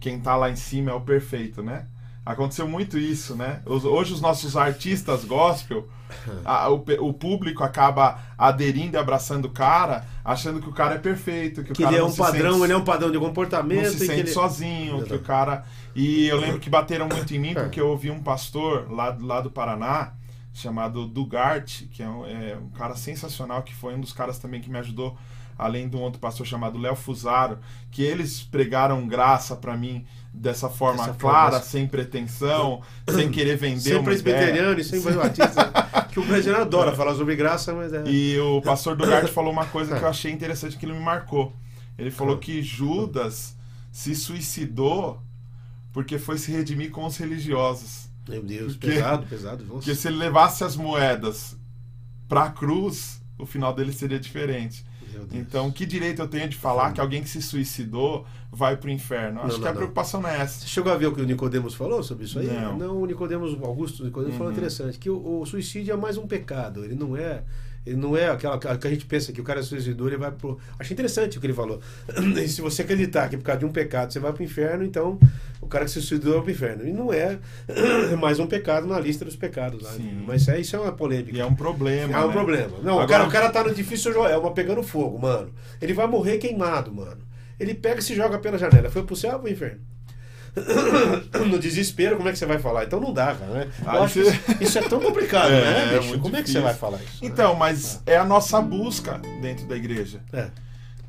quem 0.00 0.20
tá 0.20 0.36
lá 0.36 0.50
em 0.50 0.56
cima 0.56 0.90
é 0.90 0.94
o 0.94 1.00
perfeito, 1.00 1.62
né? 1.62 1.86
Aconteceu 2.26 2.66
muito 2.66 2.96
isso, 2.98 3.36
né? 3.36 3.60
Hoje 3.66 4.12
os 4.14 4.20
nossos 4.20 4.56
artistas 4.56 5.24
gospel, 5.26 5.86
a- 6.44 6.70
o, 6.70 6.82
o 7.00 7.12
público 7.12 7.62
acaba 7.62 8.18
aderindo 8.38 8.96
e 8.96 8.98
abraçando 8.98 9.44
o 9.46 9.50
cara, 9.50 10.06
achando 10.24 10.60
que 10.60 10.68
o 10.68 10.72
cara 10.72 10.94
é 10.94 10.98
perfeito, 10.98 11.62
que 11.62 11.72
o 11.72 11.74
Que 11.74 11.82
cara 11.82 11.94
ele 11.94 11.98
é 11.98 12.00
não 12.00 12.08
um 12.08 12.12
se 12.12 12.16
padrão, 12.18 12.52
sente- 12.52 12.64
ele 12.64 12.72
é 12.72 12.76
um 12.76 12.84
padrão 12.84 13.10
de 13.10 13.18
não 13.18 13.24
comportamento. 13.26 13.90
se 13.90 13.96
e 13.96 13.98
que 13.98 14.06
sente 14.06 14.20
ele... 14.20 14.30
sozinho, 14.30 15.02
que 15.04 15.14
o 15.14 15.20
cara. 15.20 15.64
E 15.94 16.26
eu 16.26 16.38
lembro 16.40 16.60
que 16.60 16.70
bateram 16.70 17.08
muito 17.08 17.34
em 17.34 17.38
mim 17.38 17.52
porque 17.54 17.78
eu 17.80 17.88
ouvi 17.88 18.10
um 18.10 18.22
pastor 18.22 18.90
lá, 18.90 19.14
lá 19.20 19.40
do 19.42 19.50
Paraná, 19.50 20.14
chamado 20.52 21.06
Dugart, 21.06 21.82
que 21.92 22.02
é 22.02 22.08
um, 22.08 22.24
é 22.24 22.56
um 22.56 22.70
cara 22.70 22.96
sensacional, 22.96 23.62
que 23.62 23.74
foi 23.74 23.94
um 23.94 24.00
dos 24.00 24.12
caras 24.14 24.38
também 24.38 24.60
que 24.62 24.70
me 24.70 24.78
ajudou, 24.78 25.14
além 25.58 25.88
de 25.88 25.96
um 25.96 26.00
outro 26.00 26.18
pastor 26.20 26.46
chamado 26.46 26.78
Léo 26.78 26.94
Fusaro, 26.96 27.58
que 27.90 28.02
eles 28.02 28.42
pregaram 28.42 29.06
graça 29.06 29.54
pra 29.56 29.76
mim 29.76 30.04
dessa 30.32 30.68
forma 30.68 31.04
Dessa 31.06 31.14
clara, 31.18 31.50
forma- 31.52 31.64
sem 31.64 31.86
pretensão, 31.86 32.82
sem 33.08 33.30
querer 33.30 33.56
vender 33.56 33.80
Sem 33.80 33.94
uma 33.94 34.02
presbiteriano 34.04 34.80
e 34.80 34.84
sem 34.84 35.00
batista. 35.00 35.72
que 36.10 36.18
o 36.18 36.24
brasileiro 36.24 36.62
adora 36.62 36.92
falar 36.94 37.14
sobre 37.14 37.36
graça, 37.36 37.72
mas 37.72 37.92
é. 37.92 38.02
E 38.06 38.38
o 38.40 38.60
pastor 38.60 38.96
Dugart 38.96 39.28
falou 39.28 39.52
uma 39.52 39.66
coisa 39.66 39.96
que 39.96 40.02
eu 40.04 40.08
achei 40.08 40.32
interessante 40.32 40.76
que 40.76 40.84
ele 40.84 40.92
me 40.94 41.00
marcou. 41.00 41.52
Ele 41.96 42.10
falou 42.10 42.38
que 42.38 42.60
Judas 42.62 43.56
se 43.92 44.14
suicidou 44.16 45.20
porque 45.92 46.18
foi 46.18 46.36
se 46.38 46.50
redimir 46.50 46.90
com 46.90 47.04
os 47.06 47.16
religiosos. 47.16 48.08
Meu 48.28 48.42
Deus, 48.42 48.72
Porque- 48.74 48.88
pesado, 48.94 49.26
pesado. 49.26 49.62
Nossa. 49.64 49.74
Porque 49.74 49.94
se 49.94 50.08
ele 50.08 50.16
levasse 50.16 50.64
as 50.64 50.74
moedas 50.74 51.56
para 52.28 52.44
a 52.44 52.50
cruz, 52.50 53.20
o 53.38 53.46
final 53.46 53.72
dele 53.72 53.92
seria 53.92 54.18
diferente. 54.18 54.84
Então, 55.32 55.70
que 55.70 55.84
direito 55.86 56.20
eu 56.22 56.28
tenho 56.28 56.48
de 56.48 56.56
falar 56.56 56.92
que 56.92 57.00
alguém 57.00 57.22
que 57.22 57.28
se 57.28 57.40
suicidou 57.42 58.26
vai 58.50 58.76
pro 58.76 58.90
inferno? 58.90 59.40
Acho 59.40 59.48
Não, 59.48 59.54
que 59.56 59.60
não, 59.62 59.68
a 59.68 59.70
não. 59.72 59.76
preocupação 59.76 60.20
não 60.22 60.28
é 60.28 60.40
essa. 60.40 60.60
Você 60.60 60.66
chegou 60.68 60.92
a 60.92 60.96
ver 60.96 61.06
o 61.06 61.12
que 61.14 61.20
o 61.20 61.24
Nicodemos 61.26 61.74
falou 61.74 62.02
sobre 62.02 62.24
isso 62.24 62.38
aí? 62.38 62.46
Não. 62.46 63.00
o 63.02 63.06
Nicodemos, 63.06 63.52
o 63.54 63.64
Augusto 63.64 64.04
Nicodemos 64.04 64.36
falou 64.36 64.50
Uhum. 64.52 64.56
interessante, 64.58 64.98
que 64.98 65.10
o, 65.10 65.40
o 65.40 65.46
suicídio 65.46 65.92
é 65.92 65.96
mais 65.96 66.16
um 66.16 66.26
pecado, 66.26 66.84
ele 66.84 66.94
não 66.94 67.16
é. 67.16 67.42
Ele 67.86 67.96
não 67.96 68.16
é 68.16 68.28
aquela 68.30 68.58
que 68.58 68.86
a 68.86 68.90
gente 68.90 69.04
pensa 69.04 69.32
que 69.32 69.40
o 69.40 69.44
cara 69.44 69.60
é 69.60 69.62
suicidor 69.62 70.12
e 70.12 70.16
vai 70.16 70.30
pro. 70.30 70.58
Achei 70.78 70.94
interessante 70.94 71.36
o 71.36 71.40
que 71.40 71.46
ele 71.46 71.52
falou. 71.52 71.80
E 72.42 72.48
se 72.48 72.60
você 72.60 72.82
acreditar 72.82 73.28
que 73.28 73.36
por 73.36 73.44
causa 73.44 73.60
de 73.60 73.66
um 73.66 73.72
pecado 73.72 74.12
você 74.12 74.18
vai 74.18 74.32
pro 74.32 74.42
inferno, 74.42 74.84
então 74.84 75.18
o 75.60 75.66
cara 75.66 75.84
que 75.84 75.90
se 75.90 76.00
suicidou 76.00 76.34
vai 76.34 76.42
pro 76.42 76.50
inferno. 76.52 76.86
E 76.88 76.92
não 76.92 77.12
é 77.12 77.38
é 77.68 78.16
mais 78.16 78.38
um 78.38 78.46
pecado 78.46 78.86
na 78.86 78.98
lista 78.98 79.24
dos 79.24 79.36
pecados. 79.36 79.82
Lá. 79.82 79.90
Sim. 79.92 80.24
Mas 80.26 80.48
é, 80.48 80.58
isso 80.58 80.74
é 80.76 80.78
uma 80.80 80.92
polêmica. 80.92 81.36
E 81.36 81.40
é 81.40 81.44
um 81.46 81.54
problema. 81.54 82.14
É 82.14 82.20
um 82.24 82.28
né? 82.28 82.32
problema. 82.32 82.78
Não, 82.82 82.96
o, 82.96 83.00
Agora- 83.00 83.06
cara, 83.08 83.28
o 83.28 83.30
cara 83.30 83.50
tá 83.50 83.64
no 83.64 83.74
difícil 83.74 84.12
Joelma 84.12 84.52
pegando 84.52 84.82
fogo, 84.82 85.18
mano. 85.18 85.50
Ele 85.80 85.92
vai 85.92 86.06
morrer 86.06 86.38
queimado, 86.38 86.92
mano. 86.92 87.20
Ele 87.60 87.74
pega 87.74 88.00
e 88.00 88.02
se 88.02 88.14
joga 88.14 88.38
pela 88.38 88.58
janela. 88.58 88.90
Foi 88.90 89.02
pro 89.02 89.14
céu 89.14 89.34
ou 89.34 89.40
pro 89.40 89.50
inferno? 89.50 89.80
No 91.48 91.58
desespero, 91.58 92.16
como 92.16 92.28
é 92.28 92.32
que 92.32 92.38
você 92.38 92.46
vai 92.46 92.58
falar? 92.58 92.84
Então 92.84 93.00
não 93.00 93.12
dá, 93.12 93.34
cara, 93.34 93.50
né? 93.52 93.68
Eu 93.84 94.06
que 94.06 94.12
você- 94.12 94.20
isso, 94.30 94.62
isso 94.62 94.78
é 94.78 94.82
tão 94.82 95.00
complicado, 95.00 95.50
É, 95.52 95.60
né, 95.60 95.94
é 95.94 95.98
bicho? 95.98 96.08
muito 96.10 96.22
Como 96.22 96.36
é 96.36 96.42
que 96.42 96.48
você 96.48 96.58
difícil. 96.58 96.62
vai 96.62 96.74
falar 96.74 96.98
isso? 96.98 97.22
né? 97.24 97.28
Então, 97.28 97.54
mas 97.54 98.00
é 98.06 98.16
a 98.16 98.24
nossa 98.24 98.60
busca 98.60 99.20
dentro 99.40 99.66
da 99.66 99.76
igreja. 99.76 100.20
É. 100.32 100.46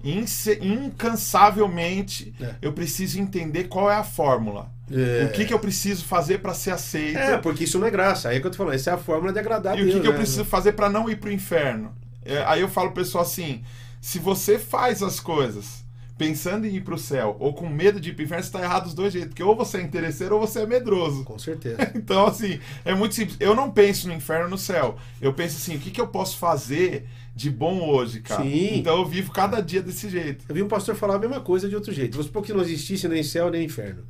Inse- 0.04 0.60
incansavelmente, 0.62 2.34
É. 2.42 2.56
eu 2.62 2.74
preciso 2.74 3.20
entender 3.20 3.66
qual 3.66 3.90
é 3.90 3.96
a 3.96 4.04
fórmula. 4.04 4.70
É. 4.92 5.26
O 5.26 5.32
que, 5.32 5.46
que 5.46 5.54
eu 5.54 5.60
preciso 5.60 6.04
fazer 6.06 6.40
para 6.40 6.54
ser 6.54 6.72
aceito? 6.72 7.18
É, 7.18 7.38
porque 7.38 7.64
isso 7.64 7.80
não 7.80 7.88
é 7.88 7.92
graça. 7.92 8.30
Aí 8.30 8.38
é 8.38 8.40
que 8.40 8.46
eu 8.46 8.52
tô 8.52 8.58
falando, 8.58 8.74
essa 8.76 8.92
é 8.92 8.94
a 8.94 8.98
fórmula 8.98 9.34
de 9.34 9.40
agradar 9.40 9.78
E 9.78 9.82
o 9.82 9.84
Deus. 9.86 9.96
que, 9.96 10.02
que 10.02 10.08
eu 10.08 10.12
né? 10.12 10.18
preciso 10.18 10.46
fazer 10.46 10.74
para 10.74 10.90
não 10.90 11.10
ir 11.10 11.16
pro 11.16 11.32
inferno? 11.32 11.92
É, 12.24 12.44
aí 12.46 12.62
eu 12.62 12.68
falo 12.70 12.92
pro 12.92 13.04
pessoal 13.04 13.24
assim: 13.24 13.64
se 14.02 14.20
você 14.20 14.60
faz 14.60 15.02
as 15.02 15.20
coisas 15.20 15.84
pensando 16.18 16.66
em 16.66 16.76
ir 16.76 16.82
pro 16.82 16.98
céu 16.98 17.36
ou 17.40 17.54
com 17.54 17.68
medo 17.68 18.00
de 18.00 18.10
ir 18.10 18.14
pro 18.14 18.24
inferno, 18.24 18.44
você 18.44 18.52
tá 18.52 18.62
errado 18.62 18.86
dos 18.86 18.94
dois 18.94 19.12
jeitos. 19.12 19.30
Porque 19.30 19.44
ou 19.44 19.56
você 19.56 19.78
é 19.80 19.82
interesseiro 19.82 20.36
ou 20.36 20.42
você 20.42 20.62
é 20.62 20.66
medroso. 20.66 21.24
Com 21.24 21.38
certeza. 21.38 21.78
Então, 21.96 22.26
assim, 22.26 22.60
é 22.84 22.94
muito 22.94 23.16
simples. 23.16 23.38
Eu 23.40 23.56
não 23.56 23.70
penso 23.72 24.08
no 24.08 24.14
inferno 24.14 24.46
ou 24.46 24.50
no 24.52 24.58
céu. 24.58 24.98
Eu 25.22 25.34
penso 25.34 25.58
assim: 25.58 25.76
o 25.76 25.80
que, 25.80 25.92
que 25.92 26.00
eu 26.00 26.08
posso 26.08 26.38
fazer 26.38 27.06
de 27.36 27.50
bom 27.50 27.82
hoje, 27.90 28.22
cara? 28.22 28.44
Sim. 28.44 28.78
Então 28.78 28.98
eu 28.98 29.06
vivo 29.06 29.32
cada 29.32 29.60
dia 29.62 29.82
desse 29.82 30.10
jeito. 30.10 30.46
Eu 30.48 30.56
vi 30.56 30.64
um 30.64 30.68
pastor 30.68 30.96
falar 30.96 31.16
a 31.16 31.20
mesma 31.20 31.42
coisa 31.42 31.68
de 31.68 31.76
outro 31.76 31.92
jeito. 31.92 32.14
Vamos 32.14 32.28
supor 32.28 32.44
que 32.44 32.54
não 32.54 32.62
existisse 32.62 33.08
nem 33.08 33.24
céu 33.24 33.50
nem 33.52 33.66
inferno. 33.66 34.04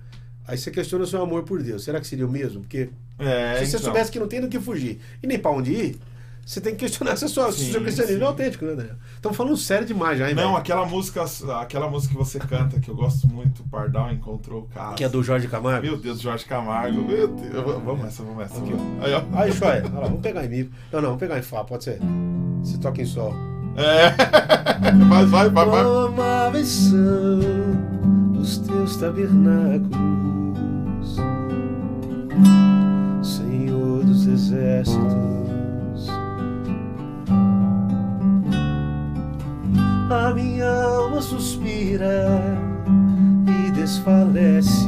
Aí 0.48 0.58
você 0.58 0.70
questiona 0.70 1.04
o 1.06 1.08
seu 1.08 1.22
amor 1.24 1.42
por 1.44 1.64
Deus. 1.64 1.84
Será 1.84 2.00
que 2.00 2.06
seria 2.06 2.28
o 2.28 2.32
mesmo? 2.32 2.62
Porque 2.62 2.90
É, 3.18 3.56
se 3.60 3.72
você 3.72 3.78
então. 3.78 3.80
soubesse 3.86 4.12
que 4.12 4.20
não 4.20 4.28
tem 4.28 4.42
do 4.42 4.48
que 4.48 4.60
fugir 4.60 5.00
e 5.24 5.26
nem 5.26 5.40
pra 5.40 5.50
onde 5.50 5.72
ir, 5.72 6.00
você 6.46 6.62
tem 6.62 6.74
que 6.74 6.82
questionar 6.82 7.16
se, 7.16 7.28
sua, 7.28 7.52
se 7.52 7.64
o 7.64 7.66
Sim, 7.66 7.72
seu 7.72 7.82
cristianismo 7.82 8.18
é 8.18 8.20
sim. 8.20 8.28
autêntico, 8.28 8.66
né, 8.66 8.76
Daniel? 8.76 8.96
Estamos 9.16 9.36
falando 9.36 9.58
sério 9.58 9.88
demais 9.88 10.20
já, 10.20 10.30
hein, 10.30 10.36
Não, 10.36 10.44
velho? 10.44 10.58
aquela 10.58 10.86
música, 10.86 11.26
aquela 11.60 11.90
música 11.90 12.14
que 12.14 12.20
você 12.20 12.38
canta, 12.38 12.80
que 12.80 12.88
eu 12.88 12.96
gosto 12.96 13.28
muito, 13.28 13.64
Pardal 13.64 14.12
encontrou 14.12 14.62
o 14.62 14.68
cara. 14.68 14.94
Que 14.94 15.04
é 15.04 15.10
do 15.10 15.24
Jorge 15.24 15.48
Camargo. 15.48 15.82
Meu 15.88 15.98
Deus, 15.98 16.22
Jorge 16.22 16.46
Camargo. 16.46 17.02
Meu 17.02 17.28
Deus. 17.28 17.52
Vamos 17.84 18.04
nessa, 18.04 18.22
vamos 18.22 18.38
nessa. 18.38 18.60
Aqui, 18.60 18.74
ó. 18.74 19.04
Aí, 19.04 19.14
ó. 19.14 19.24
Aí, 19.34 19.52
Choia, 19.52 19.84
olha 19.86 19.94
lá, 20.02 20.02
vamos 20.08 20.22
pegar 20.22 20.46
em 20.46 20.50
Mi. 20.50 20.64
Não, 20.92 21.02
não, 21.02 21.08
vamos 21.10 21.20
pegar 21.20 21.40
em 21.40 21.42
Fá, 21.42 21.64
pode 21.64 21.84
ser. 21.84 22.00
Você 22.62 22.78
toca 22.78 23.02
em 23.02 23.06
Sol. 23.06 23.34
É. 23.76 24.14
Vai, 25.10 25.26
vai, 25.26 25.50
vai, 25.50 25.66
vai. 25.66 25.82
Amáveis 25.82 26.68
são 26.68 27.40
os 28.40 28.58
teus 28.60 28.96
tabernáculos, 28.98 29.96
Senhor 33.24 34.04
dos 34.04 34.28
exércitos. 34.28 35.45
A 40.08 40.32
minha 40.34 40.70
alma 40.70 41.20
suspira 41.20 42.40
e 43.48 43.72
desfalece 43.72 44.88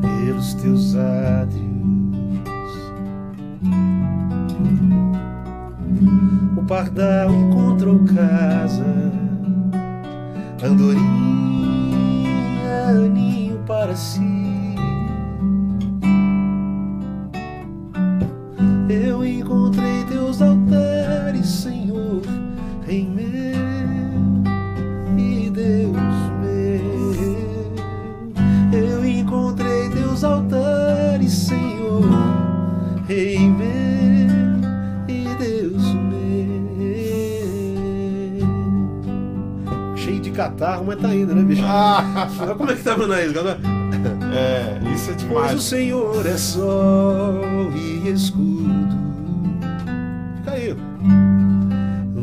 pelos 0.00 0.54
teus 0.54 0.96
átrios. 0.96 1.68
O 6.56 6.62
pardal 6.64 7.32
encontrou 7.32 8.04
casa, 8.04 9.12
andorinha, 10.62 10.98
ninho 13.08 13.58
para 13.66 13.94
si. 13.94 14.37
Mas 40.88 41.00
tá 41.00 41.14
indo, 41.14 41.34
né, 41.34 41.42
bicho? 41.42 41.62
Ah, 41.64 42.28
Olha 42.40 42.54
como 42.54 42.70
é 42.70 42.74
que 42.74 42.82
tá 42.82 42.96
mandando 42.96 43.20
isso, 43.22 43.34
galera. 43.34 43.58
é, 44.34 44.80
isso 44.94 45.10
é 45.10 45.14
Pois 45.14 45.22
o 45.22 45.28
demais. 45.28 45.62
Senhor 45.62 46.26
é 46.26 46.36
sol 46.36 47.42
e 47.74 48.08
escudo. 48.10 48.98
Fica 50.38 50.50
aí. 50.52 50.76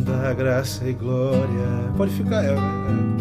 Da 0.05 0.33
graça 0.33 0.87
e 0.87 0.93
glória. 0.93 1.91
Pode 1.97 2.11
ficar, 2.13 2.43
é, 2.43 2.49
é. 2.53 3.14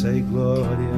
Graça 0.00 0.12
e 0.16 0.20
glória. 0.22 0.90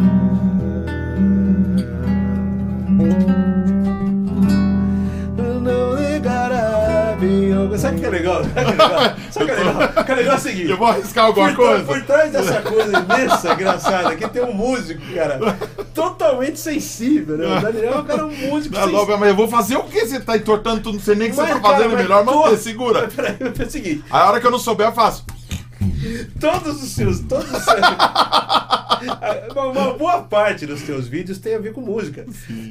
Não 5.36 5.94
negará 5.94 7.16
algo. 7.56 7.78
Sabe 7.78 7.96
o 7.96 8.00
que 8.00 8.06
é 8.06 8.10
legal? 8.10 8.42
Sabe 8.44 8.50
o 8.50 8.52
que 8.54 8.60
é 8.60 8.64
legal? 8.70 9.16
Sabe 9.30 9.46
que 9.46 9.50
é 9.52 9.54
legal? 9.56 9.82
O 9.96 10.04
que 10.04 10.12
é 10.12 10.14
legal 10.14 10.34
é 10.34 10.36
o 10.36 10.40
seguinte. 10.40 10.70
Eu 10.70 10.76
vou 10.76 10.86
arriscar 10.88 11.24
alguma 11.26 11.48
Por, 11.48 11.56
coisa? 11.56 11.84
por 11.84 12.02
trás 12.02 12.32
dessa 12.32 12.62
coisa 12.62 12.98
imensa, 12.98 13.52
engraçada, 13.52 14.14
que 14.16 14.28
tem 14.28 14.42
um 14.42 14.52
músico, 14.52 15.00
cara, 15.14 15.38
totalmente 15.94 16.58
sensível, 16.58 17.36
né? 17.38 17.56
O 17.58 17.60
Daniel 17.60 17.92
é 17.94 17.98
um 17.98 18.04
cara 18.04 18.26
um 18.26 18.36
músico 18.36 18.74
Não, 18.74 18.82
sensível. 18.88 19.18
mas 19.18 19.28
eu 19.28 19.36
vou 19.36 19.48
fazer 19.48 19.76
o 19.76 19.84
que? 19.84 20.06
Você 20.06 20.20
tá 20.20 20.36
entortando 20.36 20.80
tudo, 20.82 20.94
não 20.94 21.00
sei 21.04 21.14
nem 21.14 21.28
o 21.28 21.30
que 21.30 21.36
você 21.36 21.42
Mas, 21.42 21.54
tá 21.54 21.60
cara, 21.60 21.74
fazendo 21.76 21.96
melhor, 21.96 22.24
to- 22.24 22.34
manter, 22.34 22.56
segura. 22.58 23.02
Mas 23.02 23.14
Peraí, 23.14 23.36
é 23.40 23.62
o 23.62 23.70
seguinte, 23.70 24.04
A 24.10 24.28
hora 24.28 24.40
que 24.40 24.46
eu 24.46 24.50
não 24.50 24.58
souber, 24.58 24.86
eu 24.88 24.92
faço. 24.92 25.24
todos 26.40 26.82
os 26.82 26.90
seus, 26.90 27.20
todos 27.20 27.50
os 27.50 27.62
seus, 27.64 27.80
uma, 29.52 29.66
uma 29.66 29.94
boa 29.94 30.22
parte 30.22 30.66
dos 30.66 30.82
teus 30.82 31.08
vídeos 31.08 31.38
tem 31.38 31.54
a 31.54 31.58
ver 31.58 31.72
com 31.72 31.80
música. 31.80 32.26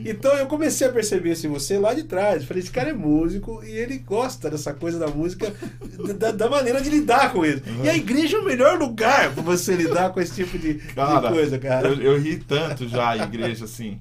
Então 0.05 0.33
eu 0.35 0.47
comecei 0.47 0.87
a 0.87 0.91
perceber 0.91 1.31
assim, 1.31 1.47
você 1.47 1.77
lá 1.77 1.93
de 1.93 2.03
trás. 2.03 2.43
Falei, 2.43 2.63
esse 2.63 2.71
cara 2.71 2.89
é 2.89 2.93
músico 2.93 3.63
e 3.63 3.71
ele 3.71 3.97
gosta 3.97 4.49
dessa 4.49 4.73
coisa 4.73 4.99
da 4.99 5.07
música, 5.07 5.53
da, 6.17 6.31
da 6.31 6.49
maneira 6.49 6.81
de 6.81 6.89
lidar 6.89 7.31
com 7.31 7.45
isso. 7.45 7.61
E 7.83 7.89
a 7.89 7.95
igreja 7.95 8.37
é 8.37 8.39
o 8.39 8.45
melhor 8.45 8.77
lugar 8.77 9.31
para 9.33 9.43
você 9.43 9.75
lidar 9.75 10.11
com 10.11 10.19
esse 10.19 10.35
tipo 10.35 10.57
de, 10.57 10.73
de 10.75 10.93
Cara, 10.93 11.31
coisa, 11.31 11.57
cara. 11.57 11.89
Eu, 11.89 12.01
eu 12.01 12.19
ri 12.19 12.37
tanto 12.37 12.87
já 12.87 13.17
em 13.17 13.21
igreja, 13.21 13.65
assim. 13.65 13.99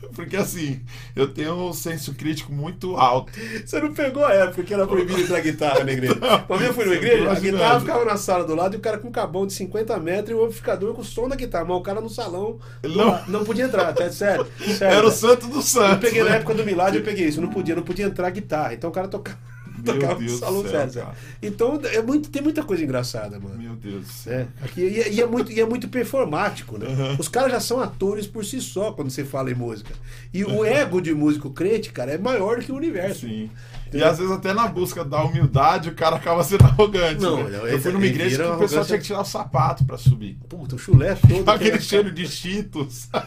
Porque 0.14 0.36
assim, 0.36 0.80
eu 1.14 1.28
tenho 1.32 1.54
um 1.54 1.72
senso 1.72 2.14
crítico 2.14 2.52
muito 2.52 2.96
alto. 2.96 3.32
Você 3.64 3.80
não 3.80 3.92
pegou 3.92 4.24
a 4.24 4.32
época 4.32 4.62
que 4.62 4.72
era 4.74 4.86
proibido 4.86 5.26
entrar 5.28 5.40
guitarra 5.40 5.84
na 5.84 5.92
igreja. 5.92 6.14
Vez 6.58 6.68
eu 6.68 6.74
fui 6.74 6.84
Você 6.84 6.94
igreja, 6.94 7.24
tá 7.26 7.32
a 7.32 7.40
guitarra 7.40 7.80
ficava 7.80 8.04
na 8.04 8.16
sala 8.16 8.44
do 8.44 8.54
lado 8.54 8.74
e 8.74 8.78
o 8.78 8.80
cara 8.80 8.98
com 8.98 9.08
um 9.08 9.12
cabão 9.12 9.46
de 9.46 9.52
50 9.52 9.98
metros 9.98 10.30
e 10.30 10.34
o 10.34 10.44
amplificador 10.44 10.94
com 10.94 11.02
o 11.02 11.04
som 11.04 11.28
da 11.28 11.36
guitarra. 11.36 11.64
Mas 11.64 11.76
o 11.76 11.80
cara 11.82 12.00
no 12.00 12.08
salão 12.10 12.58
não, 12.82 13.20
não- 13.28 13.44
podia 13.44 13.64
entrar, 13.64 13.88
até 13.88 14.10
sério. 14.10 14.46
sério 14.58 14.96
Era 14.98 15.06
o 15.06 15.10
santo 15.10 15.46
dos 15.46 15.56
Eu 15.74 15.82
santos. 15.82 16.00
peguei 16.00 16.22
na 16.22 16.30
né? 16.30 16.36
época 16.36 16.54
do 16.54 16.64
Milagre, 16.64 16.98
eu 17.00 17.04
peguei 17.04 17.26
isso. 17.26 17.40
Não 17.40 17.48
podia, 17.48 17.74
não 17.74 17.82
podia 17.82 18.06
entrar 18.06 18.28
guitarra. 18.30 18.74
Então 18.74 18.90
o 18.90 18.92
cara 18.92 19.08
tocava, 19.08 19.38
tocava 19.82 20.14
no 20.14 20.18
Deus 20.20 20.32
do 20.32 20.38
salão 20.38 20.62
céu, 20.62 20.90
cara. 21.04 21.14
Então 21.42 21.80
é 21.84 22.02
muito, 22.02 22.28
tem 22.30 22.42
muita 22.42 22.62
coisa 22.62 22.82
engraçada, 22.84 23.38
mano. 23.40 23.56
Meu 23.58 23.74
Deus 23.74 24.04
do 24.06 24.12
céu. 24.12 24.32
É, 24.40 24.46
aqui, 24.64 24.80
e, 24.80 25.00
é- 25.00 25.12
e 25.12 25.20
é 25.20 25.26
muito, 25.26 25.50
e 25.52 25.60
é 25.60 25.66
muito 25.66 25.88
performático, 25.88 26.78
né? 26.78 26.86
Os 27.18 27.28
caras 27.28 27.52
já 27.52 27.60
são 27.60 27.80
atores 27.80 28.26
por 28.26 28.44
si 28.44 28.60
só 28.60 28.92
quando 28.92 29.10
você 29.10 29.24
fala 29.24 29.50
em 29.50 29.54
música. 29.54 29.92
E 30.32 30.44
o 30.44 30.64
ego 30.64 31.00
de 31.00 31.14
músico 31.14 31.50
crente, 31.50 31.90
cara, 31.90 32.12
é 32.12 32.18
maior 32.18 32.58
do 32.58 32.64
que 32.64 32.72
o 32.72 32.76
universo. 32.76 33.26
Sim. 33.26 33.50
E 33.92 34.02
às 34.02 34.18
vezes 34.18 34.30
até 34.30 34.52
na 34.52 34.68
busca 34.68 35.02
da 35.02 35.24
humildade 35.24 35.88
o 35.88 35.94
cara 35.94 36.16
acaba 36.16 36.44
sendo 36.44 36.64
arrogante. 36.66 37.22
Não, 37.22 37.44
né? 37.48 37.56
não, 37.58 37.66
eu 37.66 37.80
fui 37.80 37.90
numa 37.92 38.04
igreja 38.04 38.36
que 38.36 38.42
o 38.42 38.44
pessoal 38.44 38.52
arrogância- 38.58 38.84
tinha 38.84 38.98
que 38.98 39.04
tirar 39.06 39.20
o 39.22 39.24
sapato 39.24 39.84
pra 39.86 39.96
subir. 39.96 40.36
Puta, 40.48 40.76
o 40.76 40.78
chulé 40.78 41.14
todo. 41.14 41.48
Aquele 41.48 41.70
aquele- 41.70 41.80
cheiro 41.82 42.12
de 42.12 42.28
cheetos. 42.28 43.08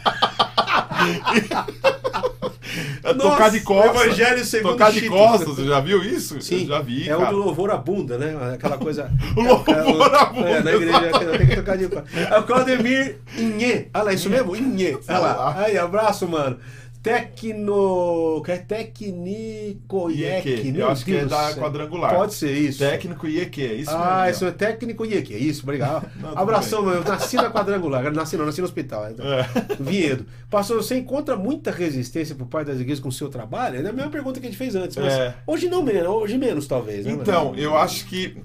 é 3.02 3.12
Nossa, 3.14 3.30
tocar 3.30 3.50
de 3.50 3.60
costas. 3.60 4.00
o 4.00 4.04
Evangelho 4.04 4.44
segundo 4.44 4.72
Tocar 4.72 4.92
de 4.92 5.08
costas, 5.08 5.48
você 5.48 5.64
já 5.64 5.80
viu 5.80 6.02
isso? 6.04 6.40
Sim, 6.40 6.62
Eu 6.62 6.66
já 6.68 6.80
vi, 6.80 7.08
é 7.08 7.16
o 7.16 7.20
cara. 7.20 7.30
do 7.32 7.38
louvor 7.38 7.70
à 7.70 7.76
bunda, 7.76 8.18
né? 8.18 8.36
Aquela 8.54 8.78
coisa. 8.78 9.10
O 9.36 9.40
louvor 9.42 10.14
à 10.14 10.24
bunda, 10.26 10.48
É, 10.50 10.62
na 10.62 10.72
igreja 10.72 11.10
tem 11.38 11.46
que 11.46 11.56
tocar 11.56 11.76
de 11.76 11.84
É 11.84 12.38
o 12.38 12.42
Claudemir 12.44 13.18
Inhê. 13.36 13.88
Olha 13.94 14.04
lá, 14.04 14.12
isso 14.12 14.28
mesmo? 14.30 14.54
Inhê. 14.56 14.96
Olha 15.08 15.18
lá. 15.18 15.54
Aí, 15.58 15.76
abraço, 15.78 16.26
mano. 16.28 16.58
Tecno. 17.02 18.42
Que 18.44 18.52
é 18.52 18.56
Tecnicoiec. 18.58 20.48
Ieque. 20.48 20.72
meu 20.72 20.82
Eu 20.82 20.90
acho 20.90 21.04
que 21.04 21.14
é 21.16 21.18
Deus 21.18 21.30
da 21.30 21.54
quadrangular. 21.54 22.14
Pode 22.14 22.34
ser 22.34 22.52
isso. 22.52 22.78
Técnico 22.78 23.26
e 23.26 23.40
EQ, 23.40 23.58
é 23.60 23.74
isso 23.74 23.90
ah, 23.90 24.22
mesmo. 24.24 24.30
isso 24.30 24.46
é 24.46 24.50
técnico 24.52 25.04
Ieque. 25.04 25.34
É 25.34 25.38
isso, 25.38 25.62
obrigado. 25.64 26.08
Não, 26.20 26.38
Abração, 26.38 26.82
mano. 26.82 26.98
Eu 27.00 27.04
nasci 27.04 27.36
na 27.36 27.50
quadrangular. 27.50 28.10
Nasci 28.12 28.36
não, 28.36 28.46
nasci 28.46 28.60
no 28.60 28.66
hospital. 28.66 29.10
Então. 29.10 29.26
É. 29.26 29.46
Vinhedo. 29.80 30.26
Pastor, 30.48 30.76
você 30.76 30.96
encontra 30.96 31.36
muita 31.36 31.70
resistência 31.70 32.34
por 32.34 32.46
parte 32.46 32.68
das 32.68 32.78
igrejas 32.80 33.00
com 33.00 33.08
o 33.08 33.12
seu 33.12 33.28
trabalho? 33.28 33.84
É 33.84 33.88
a 33.88 33.92
mesma 33.92 34.10
pergunta 34.10 34.38
que 34.38 34.46
a 34.46 34.48
gente 34.48 34.58
fez 34.58 34.74
antes. 34.74 34.96
Mas 34.96 35.12
É. 35.12 35.34
hoje 35.46 35.68
não 35.68 35.82
menos, 35.82 36.08
hoje 36.08 36.38
menos, 36.38 36.66
talvez. 36.66 37.04
né, 37.04 37.12
Então, 37.12 37.46
mano? 37.46 37.58
eu 37.58 37.76
acho 37.76 38.06
que, 38.06 38.36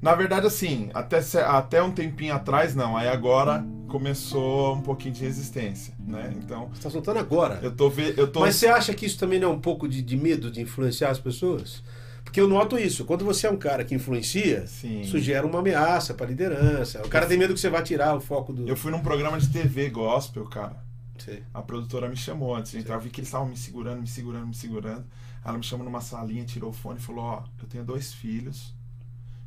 na 0.00 0.14
verdade, 0.14 0.46
assim, 0.46 0.90
até, 0.92 1.20
até 1.46 1.82
um 1.82 1.90
tempinho 1.90 2.34
atrás, 2.34 2.74
não. 2.74 2.96
Aí 2.96 3.08
agora 3.08 3.64
começou 3.92 4.74
um 4.74 4.80
pouquinho 4.80 5.12
de 5.12 5.20
resistência, 5.20 5.94
né? 5.98 6.32
Então, 6.42 6.68
Você 6.68 6.80
tá 6.82 6.88
soltando 6.88 7.18
agora. 7.18 7.60
eu 7.62 7.70
tô 7.70 7.90
vendo. 7.90 8.18
Eu 8.18 8.26
tô... 8.26 8.40
Mas 8.40 8.56
você 8.56 8.66
acha 8.66 8.94
que 8.94 9.04
isso 9.04 9.18
também 9.18 9.38
não 9.38 9.50
é 9.50 9.52
um 9.52 9.60
pouco 9.60 9.86
de, 9.86 10.00
de 10.00 10.16
medo 10.16 10.50
de 10.50 10.62
influenciar 10.62 11.10
as 11.10 11.18
pessoas? 11.18 11.82
Porque 12.24 12.40
eu 12.40 12.48
noto 12.48 12.78
isso. 12.78 13.04
Quando 13.04 13.22
você 13.22 13.46
é 13.46 13.50
um 13.50 13.56
cara 13.58 13.84
que 13.84 13.94
influencia, 13.94 14.66
Sim. 14.66 15.02
isso 15.02 15.18
gera 15.18 15.46
uma 15.46 15.58
ameaça 15.58 16.14
para 16.14 16.24
a 16.24 16.28
liderança. 16.30 17.02
O 17.04 17.08
cara 17.10 17.26
tem 17.26 17.36
medo 17.36 17.52
que 17.52 17.60
você 17.60 17.68
vai 17.68 17.82
tirar 17.82 18.16
o 18.16 18.20
foco 18.20 18.50
do. 18.50 18.66
Eu 18.66 18.76
fui 18.76 18.90
num 18.90 19.00
programa 19.00 19.38
de 19.38 19.48
TV 19.50 19.90
gospel, 19.90 20.44
cara. 20.46 20.82
Sei. 21.18 21.42
A 21.52 21.60
produtora 21.60 22.08
me 22.08 22.16
chamou 22.16 22.56
antes 22.56 22.72
de 22.72 22.78
entrar. 22.78 22.94
Eu 22.94 23.00
vi 23.00 23.10
que 23.10 23.20
eles 23.20 23.28
estavam 23.28 23.46
me 23.48 23.56
segurando, 23.58 24.00
me 24.00 24.06
segurando, 24.06 24.46
me 24.46 24.54
segurando. 24.54 25.04
Ela 25.44 25.58
me 25.58 25.64
chamou 25.64 25.84
numa 25.84 26.00
salinha, 26.00 26.44
tirou 26.46 26.70
o 26.70 26.72
fone 26.72 26.98
e 26.98 27.02
falou: 27.02 27.24
Ó, 27.24 27.42
eu 27.60 27.68
tenho 27.68 27.84
dois 27.84 28.14
filhos, 28.14 28.74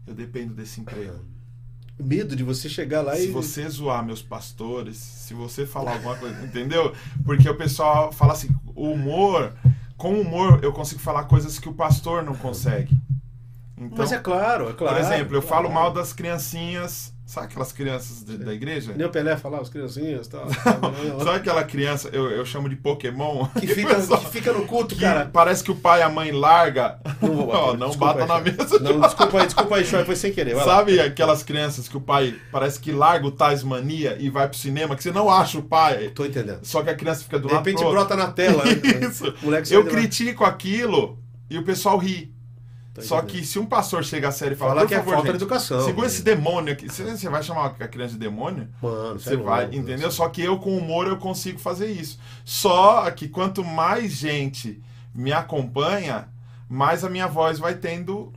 eu 0.05 0.13
dependo 0.13 0.53
desse 0.53 0.79
emprego. 0.79 1.19
Medo 1.97 2.35
de 2.35 2.43
você 2.43 2.67
chegar 2.67 3.01
lá 3.01 3.15
Se 3.15 3.27
e. 3.29 3.31
você 3.31 3.67
zoar 3.69 4.05
meus 4.05 4.21
pastores, 4.21 4.97
se 4.97 5.33
você 5.33 5.65
falar 5.65 5.93
alguma 5.93 6.15
coisa, 6.17 6.43
entendeu? 6.45 6.93
Porque 7.23 7.49
o 7.49 7.55
pessoal 7.55 8.11
fala 8.11 8.33
assim: 8.33 8.49
o 8.75 8.91
humor, 8.91 9.53
com 9.95 10.13
o 10.13 10.21
humor 10.21 10.59
eu 10.61 10.73
consigo 10.73 10.99
falar 10.99 11.23
coisas 11.23 11.57
que 11.57 11.69
o 11.69 11.73
pastor 11.73 12.21
não 12.23 12.35
consegue. 12.35 12.93
Então, 13.77 13.97
Mas 13.97 14.11
é 14.11 14.17
claro, 14.17 14.69
é 14.69 14.73
claro. 14.73 14.95
por 14.95 15.01
exemplo, 15.01 15.35
eu 15.35 15.41
claro. 15.41 15.63
falo 15.63 15.73
mal 15.73 15.91
das 15.91 16.11
criancinhas, 16.11 17.13
sabe 17.25 17.47
aquelas 17.47 17.71
crianças 17.71 18.23
de- 18.23 18.37
da 18.37 18.53
igreja? 18.53 18.93
Nem 18.95 19.05
o 19.05 19.09
Pelé 19.09 19.35
falar, 19.35 19.61
os 19.61 19.69
criancinhas 19.69 20.27
e 20.27 20.29
tal. 20.29 20.45
Sabe 21.23 21.37
aquela 21.37 21.63
criança, 21.63 22.09
eu, 22.13 22.29
eu 22.29 22.45
chamo 22.45 22.69
de 22.69 22.75
Pokémon? 22.75 23.47
que, 23.59 23.65
fica, 23.73 23.95
que 23.95 24.25
fica 24.29 24.53
no 24.53 24.65
culto, 24.65 24.95
cara. 24.95 25.29
parece 25.33 25.63
que 25.63 25.71
o 25.71 25.75
pai 25.75 25.99
e 26.01 26.03
a 26.03 26.09
mãe 26.09 26.31
larga. 26.31 26.99
Não 27.21 27.33
vou 27.35 27.47
bater. 27.47 27.77
Não 27.77 27.87
Desculpa 27.89 28.13
bata 28.13 28.21
aí, 28.21 28.27
na 28.27 28.39
mesa. 28.51 28.79
Não, 28.79 28.99
desculpa 29.01 29.39
aí, 29.39 29.45
desculpa 29.45 29.75
aí, 29.77 29.85
Chay, 29.85 30.05
foi 30.05 30.15
sem 30.15 30.31
querer. 30.31 30.53
vai 30.55 30.65
lá. 30.65 30.75
Sabe 30.77 30.99
aquelas 30.99 31.41
crianças 31.43 31.87
que 31.87 31.97
o 31.97 32.01
pai 32.01 32.35
parece 32.51 32.79
que 32.79 32.91
larga 32.91 33.25
o 33.25 33.31
Tasmania 33.31 34.17
e 34.19 34.29
vai 34.29 34.47
pro 34.47 34.57
cinema, 34.57 34.95
que 34.95 35.01
você 35.03 35.11
não 35.11 35.29
acha 35.29 35.57
o 35.57 35.63
pai, 35.63 36.09
Tô 36.13 36.25
entendendo. 36.25 36.59
só 36.63 36.83
que 36.83 36.89
a 36.89 36.95
criança 36.95 37.23
fica 37.23 37.39
do 37.39 37.47
De 37.47 37.53
lado 37.53 37.63
repente 37.65 37.79
pro 37.79 37.87
outro. 37.87 38.05
brota 38.05 38.15
na 38.15 38.31
tela. 38.31 38.63
né? 38.65 38.71
Isso. 39.07 39.33
Sai 39.41 39.77
Eu 39.77 39.83
de 39.83 39.89
critico 39.89 40.43
aquilo 40.43 41.17
e 41.49 41.57
o 41.57 41.63
pessoal 41.63 41.97
ri. 41.97 42.34
Tô 42.95 43.01
Só 43.01 43.17
entendendo. 43.19 43.31
que 43.41 43.45
se 43.45 43.59
um 43.59 43.65
pastor 43.65 44.03
chega 44.05 44.29
a 44.29 44.31
sério 44.31 44.55
e 44.55 44.57
fala, 44.57 44.69
Fala 44.71 44.81
por 44.83 44.87
que 44.87 44.93
é 44.95 44.97
favor, 44.99 45.11
falta 45.15 45.27
de 45.27 45.33
gente, 45.33 45.41
educação. 45.43 45.81
segura 45.83 46.07
esse 46.07 46.23
demônio 46.23 46.71
aqui. 46.73 46.87
Você, 46.87 47.03
você 47.03 47.29
vai 47.29 47.43
chamar 47.43 47.75
a 47.77 47.87
criança 47.89 48.13
de 48.13 48.19
demônio? 48.19 48.69
Mano, 48.81 49.19
Você 49.19 49.29
sério, 49.31 49.43
vai, 49.43 49.65
entendeu? 49.65 50.09
Só 50.09 50.29
que 50.29 50.41
eu 50.41 50.57
com 50.57 50.77
humor 50.77 51.05
eu 51.05 51.17
consigo 51.17 51.59
fazer 51.59 51.87
isso. 51.91 52.17
Só 52.45 53.11
que 53.11 53.27
quanto 53.27 53.63
mais 53.65 54.13
gente 54.13 54.81
me 55.13 55.33
acompanha, 55.33 56.29
mais 56.69 57.03
a 57.03 57.09
minha 57.09 57.27
voz 57.27 57.59
vai 57.59 57.75
tendo. 57.75 58.31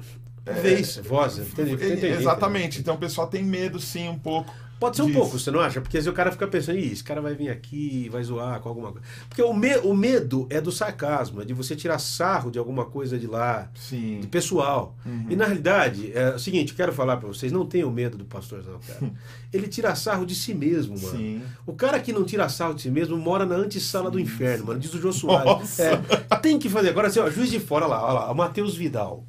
é, 0.45 0.53
Vez, 0.55 0.97
voz, 0.97 1.39
entendi, 1.39 1.73
entendi, 1.75 2.07
Exatamente. 2.07 2.81
Então 2.81 2.97
o 2.97 2.99
pessoal 2.99 3.29
tem 3.29 3.45
medo 3.45 3.79
sim 3.79 4.09
um 4.09 4.19
pouco. 4.19 4.53
Pode 4.79 4.97
ser 4.97 5.03
um 5.03 5.07
Diz. 5.07 5.17
pouco, 5.17 5.39
você 5.39 5.51
não 5.51 5.61
acha? 5.61 5.81
Porque 5.81 6.01
se 6.01 6.09
o 6.09 6.13
cara 6.13 6.31
fica 6.31 6.47
pensando, 6.47 6.79
Ih, 6.79 6.93
esse 6.93 7.03
cara 7.03 7.21
vai 7.21 7.35
vir 7.35 7.49
aqui, 7.51 8.09
vai 8.11 8.23
zoar 8.23 8.61
com 8.61 8.69
alguma 8.69 8.93
coisa. 8.93 9.07
Porque 9.29 9.43
o, 9.43 9.53
me- 9.53 9.79
o 9.79 9.93
medo 9.95 10.47
é 10.51 10.61
do 10.61 10.71
sarcasmo, 10.71 11.43
é 11.43 11.45
de 11.45 11.53
você 11.53 11.75
tirar 11.75 11.99
sarro 11.99 12.51
de 12.51 12.59
alguma 12.59 12.85
coisa 12.85 13.19
de 13.19 13.27
lá, 13.27 13.69
Sim. 13.75 14.21
de 14.21 14.27
pessoal. 14.29 14.97
Uhum. 15.05 15.27
E 15.31 15.35
na 15.37 15.47
realidade, 15.47 16.13
é 16.15 16.35
o 16.35 16.39
seguinte, 16.39 16.75
quero 16.75 16.93
falar 16.93 17.17
pra 17.17 17.27
vocês, 17.29 17.51
não 17.51 17.67
tenham 17.67 17.91
medo 17.91 18.17
do 18.17 18.25
pastorzão, 18.25 18.79
cara. 18.87 19.11
Ele 19.53 19.67
tira 19.67 19.95
sarro 19.97 20.25
de 20.25 20.35
si 20.35 20.55
mesmo, 20.55 20.97
mano. 21.01 21.17
Sim. 21.19 21.43
O 21.67 21.73
cara 21.73 21.99
que 21.99 22.13
não 22.13 22.25
tira 22.25 22.49
sarro 22.49 22.75
de 22.75 22.83
si 22.83 22.91
mesmo 22.91 23.17
mora 23.19 23.45
na 23.45 23.57
antessala 23.57 24.11
do 24.11 24.21
inferno, 24.21 24.67
mano. 24.67 24.79
Diz 24.79 24.95
o 24.95 25.01
Jô 25.01 25.13
Soares. 25.13 25.79
É, 25.81 25.97
tem 26.41 26.59
que 26.59 26.69
fazer. 26.69 26.91
Agora 26.91 27.09
assim, 27.09 27.19
ó, 27.19 27.29
juiz 27.29 27.51
de 27.51 27.59
fora, 27.59 27.87
lá, 27.87 28.03
olha 28.05 28.13
lá, 28.21 28.31
o 28.33 28.35
Matheus 28.35 28.77
Vidal. 28.77 29.25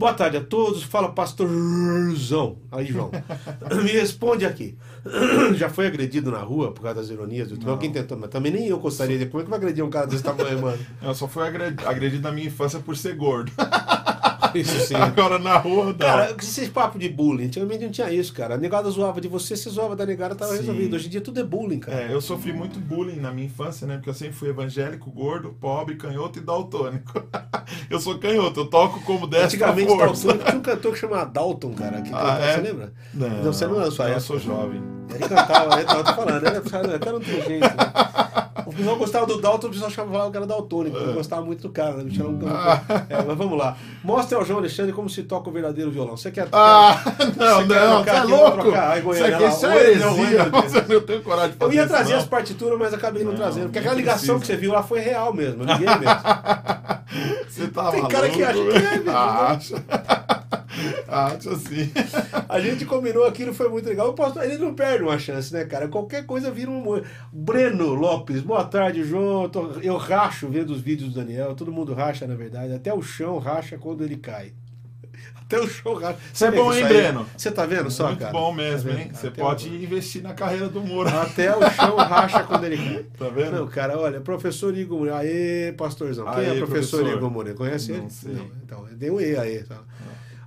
Boa 0.00 0.14
tarde 0.14 0.38
a 0.38 0.40
todos. 0.42 0.82
Fala, 0.82 1.12
pastorzão. 1.12 2.56
Aí, 2.72 2.86
João. 2.86 3.10
Me 3.84 3.92
responde 3.92 4.46
aqui. 4.46 4.78
Já 5.56 5.68
foi 5.68 5.86
agredido 5.86 6.30
na 6.30 6.38
rua 6.38 6.72
por 6.72 6.80
causa 6.80 7.02
das 7.02 7.10
ironias 7.10 7.48
do 7.48 7.62
Não. 7.62 7.76
Quem 7.76 7.92
tentou, 7.92 8.16
mas 8.16 8.30
também 8.30 8.50
nem 8.50 8.66
eu 8.66 8.78
gostaria 8.78 9.18
de. 9.18 9.26
Como 9.26 9.42
é 9.42 9.44
que 9.44 9.50
vai 9.50 9.58
agredir 9.58 9.84
um 9.84 9.90
cara 9.90 10.06
desse 10.06 10.22
tamanho, 10.22 10.62
mano? 10.62 10.78
Eu 11.02 11.14
só 11.14 11.28
fui 11.28 11.46
agredi- 11.46 11.84
agredido 11.84 12.22
na 12.22 12.32
minha 12.32 12.46
infância 12.46 12.78
por 12.80 12.96
ser 12.96 13.14
gordo. 13.14 13.52
Isso 14.54 14.78
sim. 14.86 14.94
Agora 14.94 15.38
na 15.38 15.56
rua, 15.58 15.86
não. 15.86 15.94
Cara, 15.94 16.34
esses 16.38 16.68
papo 16.68 16.98
de 16.98 17.08
bullying, 17.08 17.46
antigamente 17.46 17.84
não 17.84 17.90
tinha 17.90 18.10
isso, 18.12 18.32
cara. 18.32 18.54
A 18.54 18.58
negada 18.58 18.88
zoava 18.90 19.20
de 19.20 19.28
você, 19.28 19.56
você 19.56 19.70
zoava 19.70 19.94
da 19.96 20.04
negada, 20.06 20.34
tava 20.34 20.52
Sim. 20.52 20.58
resolvido. 20.58 20.96
Hoje 20.96 21.06
em 21.06 21.10
dia 21.10 21.20
tudo 21.20 21.40
é 21.40 21.44
bullying, 21.44 21.78
cara. 21.80 22.02
É, 22.02 22.12
eu 22.12 22.20
sofri 22.20 22.52
muito 22.52 22.78
bullying 22.78 23.16
na 23.20 23.30
minha 23.32 23.46
infância, 23.46 23.86
né? 23.86 23.96
Porque 23.96 24.10
eu 24.10 24.14
sempre 24.14 24.34
fui 24.34 24.48
evangélico, 24.48 25.10
gordo, 25.10 25.56
pobre, 25.60 25.96
canhoto 25.96 26.38
e 26.38 26.42
daltônico. 26.42 27.22
eu 27.90 28.00
sou 28.00 28.18
canhoto, 28.18 28.60
eu 28.60 28.66
toco 28.66 29.00
como 29.02 29.26
desta 29.26 29.46
Antigamente, 29.46 29.88
força. 29.88 30.28
Dalton, 30.28 30.44
tinha 30.44 30.58
um 30.58 30.62
cantor 30.62 30.92
que 30.92 30.98
chamava 30.98 31.26
Dalton, 31.26 31.74
cara. 31.74 32.02
Que 32.02 32.10
Ah, 32.12 32.38
é? 32.40 32.54
Você 32.54 32.60
lembra? 32.60 32.92
Não, 33.14 33.28
Não, 33.28 33.52
você 33.52 33.66
não 33.66 33.80
é 33.80 33.90
sua 33.90 34.04
eu 34.06 34.08
época. 34.10 34.20
sou 34.20 34.38
jovem. 34.38 34.80
Ele 35.10 35.28
cantava, 35.28 35.74
ele 35.74 35.84
tava 35.84 36.14
falando, 36.14 36.46
ele 36.46 36.56
era 36.56 36.98
cara 36.98 37.12
não 37.12 37.20
tem 37.20 37.42
jeito. 37.42 37.62
Né? 37.62 38.09
O 38.70 38.76
pessoal 38.76 38.96
gostava 38.96 39.26
do 39.26 39.40
Dalton, 39.40 39.66
o 39.66 39.70
pessoal 39.70 39.90
chamava 39.90 40.28
o 40.28 40.30
cara 40.30 40.46
daltônico, 40.46 40.96
porque 40.96 41.12
gostava 41.12 41.42
muito 41.42 41.62
do 41.62 41.68
cara, 41.70 41.96
né? 41.96 42.10
Era 42.14 42.28
um 42.28 42.38
cantor. 42.38 43.06
É, 43.08 43.22
mas 43.22 43.36
vamos 43.36 43.58
lá. 43.58 43.76
Mostre 44.02 44.36
ao 44.36 44.44
João 44.44 44.58
Alexandre 44.60 44.92
como 44.92 45.08
se 45.10 45.22
toca 45.24 45.48
o 45.50 45.52
verdadeiro 45.52 45.90
violão. 45.90 46.16
Você 46.16 46.30
quer 46.30 46.48
Ah, 46.52 47.02
não, 47.36 47.66
quer 47.66 47.86
não, 47.86 48.02
trocar 48.02 48.04
você 48.04 48.10
é 48.10 48.18
aqui, 48.18 48.30
eu 48.32 48.36
louco? 48.36 48.68
Isso 48.68 49.02
Goiânia, 49.02 49.36
aqui 49.36 49.44
isso 49.46 49.66
oi, 49.66 49.72
é 49.72 49.96
não, 49.98 50.18
heresia. 50.18 50.44
Nossa, 50.46 50.78
eu 50.88 51.00
não 51.00 51.06
tenho 51.06 51.22
coragem 51.22 51.50
de 51.52 51.56
fazer 51.56 51.72
Eu 51.72 51.76
ia 51.76 51.86
trazer 51.86 52.12
não. 52.12 52.18
as 52.18 52.26
partituras, 52.26 52.78
mas 52.78 52.94
acabei 52.94 53.24
não, 53.24 53.32
Não, 53.32 53.38
trazendo. 53.38 53.64
Porque 53.64 53.78
aquela 53.78 53.94
ligação 53.94 54.38
que 54.40 54.46
você 54.46 54.56
viu 54.56 54.72
lá 54.72 54.82
foi 54.82 55.00
real 55.00 55.32
mesmo. 55.34 55.64
Ninguém 55.64 55.86
mesmo. 55.98 56.04
Você 57.48 57.66
tá 57.66 57.90
Tem 57.90 58.06
cara 58.06 58.28
que 58.30 58.42
acha 58.42 58.54
que 58.54 58.70
é, 58.70 59.56
bicho. 59.58 59.74
Acha. 61.08 61.36
Acha 61.50 61.56
sim. 61.56 61.90
A 62.48 62.60
gente 62.60 62.84
combinou 62.84 63.24
aquilo, 63.26 63.52
foi 63.54 63.68
muito 63.68 63.88
legal. 63.88 64.08
O 64.10 64.14
pastor, 64.14 64.44
ele 64.44 64.58
não 64.58 64.74
perde 64.74 65.02
uma 65.04 65.18
chance, 65.18 65.52
né, 65.52 65.64
cara? 65.64 65.88
Qualquer 65.88 66.24
coisa 66.26 66.50
vira 66.50 66.70
um. 66.70 67.02
Breno 67.32 67.94
Lopes, 67.94 68.40
boa 68.40 68.64
tarde, 68.64 69.02
João. 69.04 69.44
Eu, 69.44 69.48
tô- 69.48 69.70
eu 69.82 69.96
racho 69.96 70.48
vendo 70.48 70.70
os 70.70 70.80
vídeos 70.80 71.10
do 71.12 71.20
Daniel. 71.20 71.54
Todo 71.54 71.72
mundo 71.72 71.94
racha, 71.94 72.26
na 72.26 72.34
verdade. 72.34 72.72
Até 72.72 72.92
o 72.92 73.02
chão 73.02 73.38
racha 73.38 73.78
quando 73.78 74.02
ele 74.04 74.16
cai. 74.16 74.52
Até 75.40 75.58
o 75.60 75.68
chão 75.68 75.94
racha. 75.94 76.18
Isso 76.32 76.44
é 76.44 76.50
bom, 76.52 76.72
hein, 76.72 76.84
Breno? 76.86 77.26
Você 77.36 77.50
tá 77.50 77.66
vendo 77.66 77.90
só, 77.90 78.06
Muito 78.08 78.20
cara? 78.20 78.32
bom 78.32 78.52
mesmo, 78.52 78.90
Tá 78.92 79.00
hein? 79.00 79.10
Você 79.12 79.30
pode 79.32 79.68
o- 79.68 79.74
investir 79.74 80.22
na 80.22 80.32
carreira 80.32 80.68
do 80.68 80.80
Moura. 80.80 81.22
Até 81.22 81.54
o 81.56 81.70
chão 81.70 81.96
racha 81.96 82.44
quando 82.44 82.64
ele 82.64 82.76
cai. 82.76 83.04
Tá 83.20 83.28
vendo? 83.28 83.52
Não, 83.58 83.66
cara, 83.66 83.98
olha, 83.98 84.20
professor 84.20 84.76
Igor 84.76 84.98
Moreira. 84.98 85.18
Aê, 85.18 85.72
pastorzão. 85.76 86.24
Quem 86.32 86.44
é 86.44 86.50
Aê, 86.50 86.58
professor, 86.58 86.98
professor. 87.00 87.16
Igor 87.18 87.30
Moreira? 87.30 87.58
Conhece 87.58 87.92
Não 87.92 87.98
ele? 88.00 88.10
sei. 88.10 88.38
então, 88.64 88.86
deu 88.92 89.16
um 89.16 89.20
E 89.20 89.36
aí. 89.36 89.62
Tá. 89.64 89.78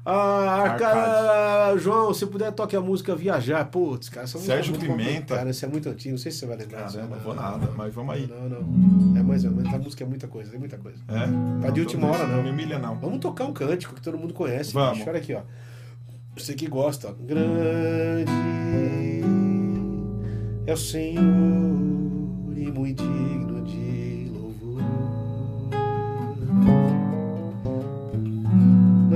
Ah, 0.05 0.75
cara, 0.77 1.77
João, 1.77 2.13
se 2.13 2.25
puder, 2.25 2.51
toque 2.51 2.75
a 2.75 2.81
música 2.81 3.15
Viajar. 3.15 3.63
Putz, 3.69 4.09
cara, 4.09 4.25
essa 4.25 4.37
música 4.37 4.55
Sérgio 4.55 4.75
é 4.75 4.77
muito 4.77 4.91
Pimenta. 4.91 5.19
complicada, 5.19 5.49
Isso 5.49 5.63
é 5.63 5.67
muito 5.69 5.87
antigo, 5.89 6.11
não 6.11 6.17
sei 6.17 6.31
se 6.31 6.39
você 6.39 6.45
vai 6.45 6.57
lembrar. 6.57 6.83
disso, 6.85 6.97
Caramba, 6.97 7.15
né? 7.15 7.21
vou 7.23 7.33
nada, 7.33 7.71
mas 7.77 7.93
vamos 7.93 8.13
aí. 8.15 8.27
Não, 8.27 8.49
não. 8.49 9.17
É 9.17 9.23
mais 9.23 9.45
ou 9.45 9.51
menos, 9.51 9.73
a 9.73 9.77
música 9.77 10.03
é 10.03 10.07
muita 10.07 10.27
coisa, 10.27 10.53
é 10.53 10.59
muita 10.59 10.77
coisa. 10.77 10.97
É? 11.07 11.13
Tá 11.61 11.69
de 11.69 11.79
Não, 11.79 11.85
última 11.85 12.07
tô- 12.07 12.13
hora, 12.13 12.27
não. 12.27 12.35
Não 12.37 12.43
me 12.43 12.49
humilha, 12.49 12.77
não. 12.79 12.99
Vamos 12.99 13.19
tocar 13.19 13.45
um 13.45 13.53
cântico 13.53 13.95
que 13.95 14.01
todo 14.01 14.17
mundo 14.17 14.33
conhece. 14.33 14.73
Vamos. 14.73 14.97
bicho. 14.97 15.09
Olha 15.09 15.19
aqui, 15.19 15.33
ó. 15.35 15.41
Você 16.35 16.53
que 16.53 16.67
gosta, 16.67 17.07
ó. 17.09 17.13
Grande 17.13 18.31
é 20.65 20.73
o 20.73 20.77
Senhor 20.77 21.23
e 22.57 22.71
muito 22.71 23.03
digno 23.03 23.52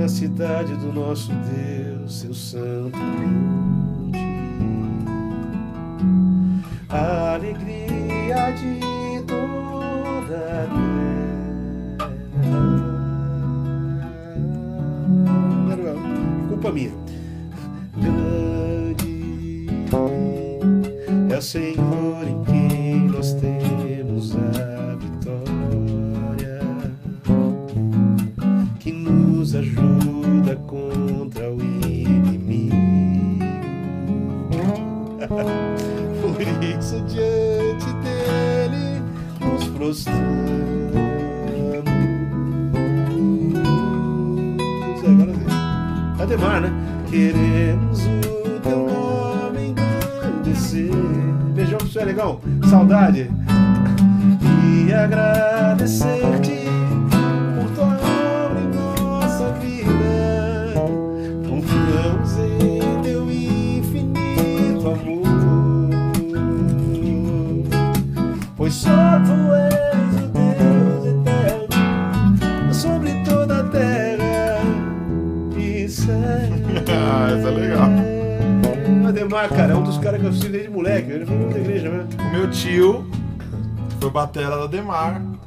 Cidade 0.08 0.74
do 0.76 0.92
nosso 0.92 1.30
Deus, 1.32 2.20
seu 2.20 2.32
santo 2.34 2.98
monte. 2.98 4.18
A 6.88 7.34
alegria 7.34 8.50
de 8.52 8.80
toda 9.26 10.64
a 10.64 10.66
terra. 15.76 15.94
Culpa 16.48 16.72
minha. 16.72 17.07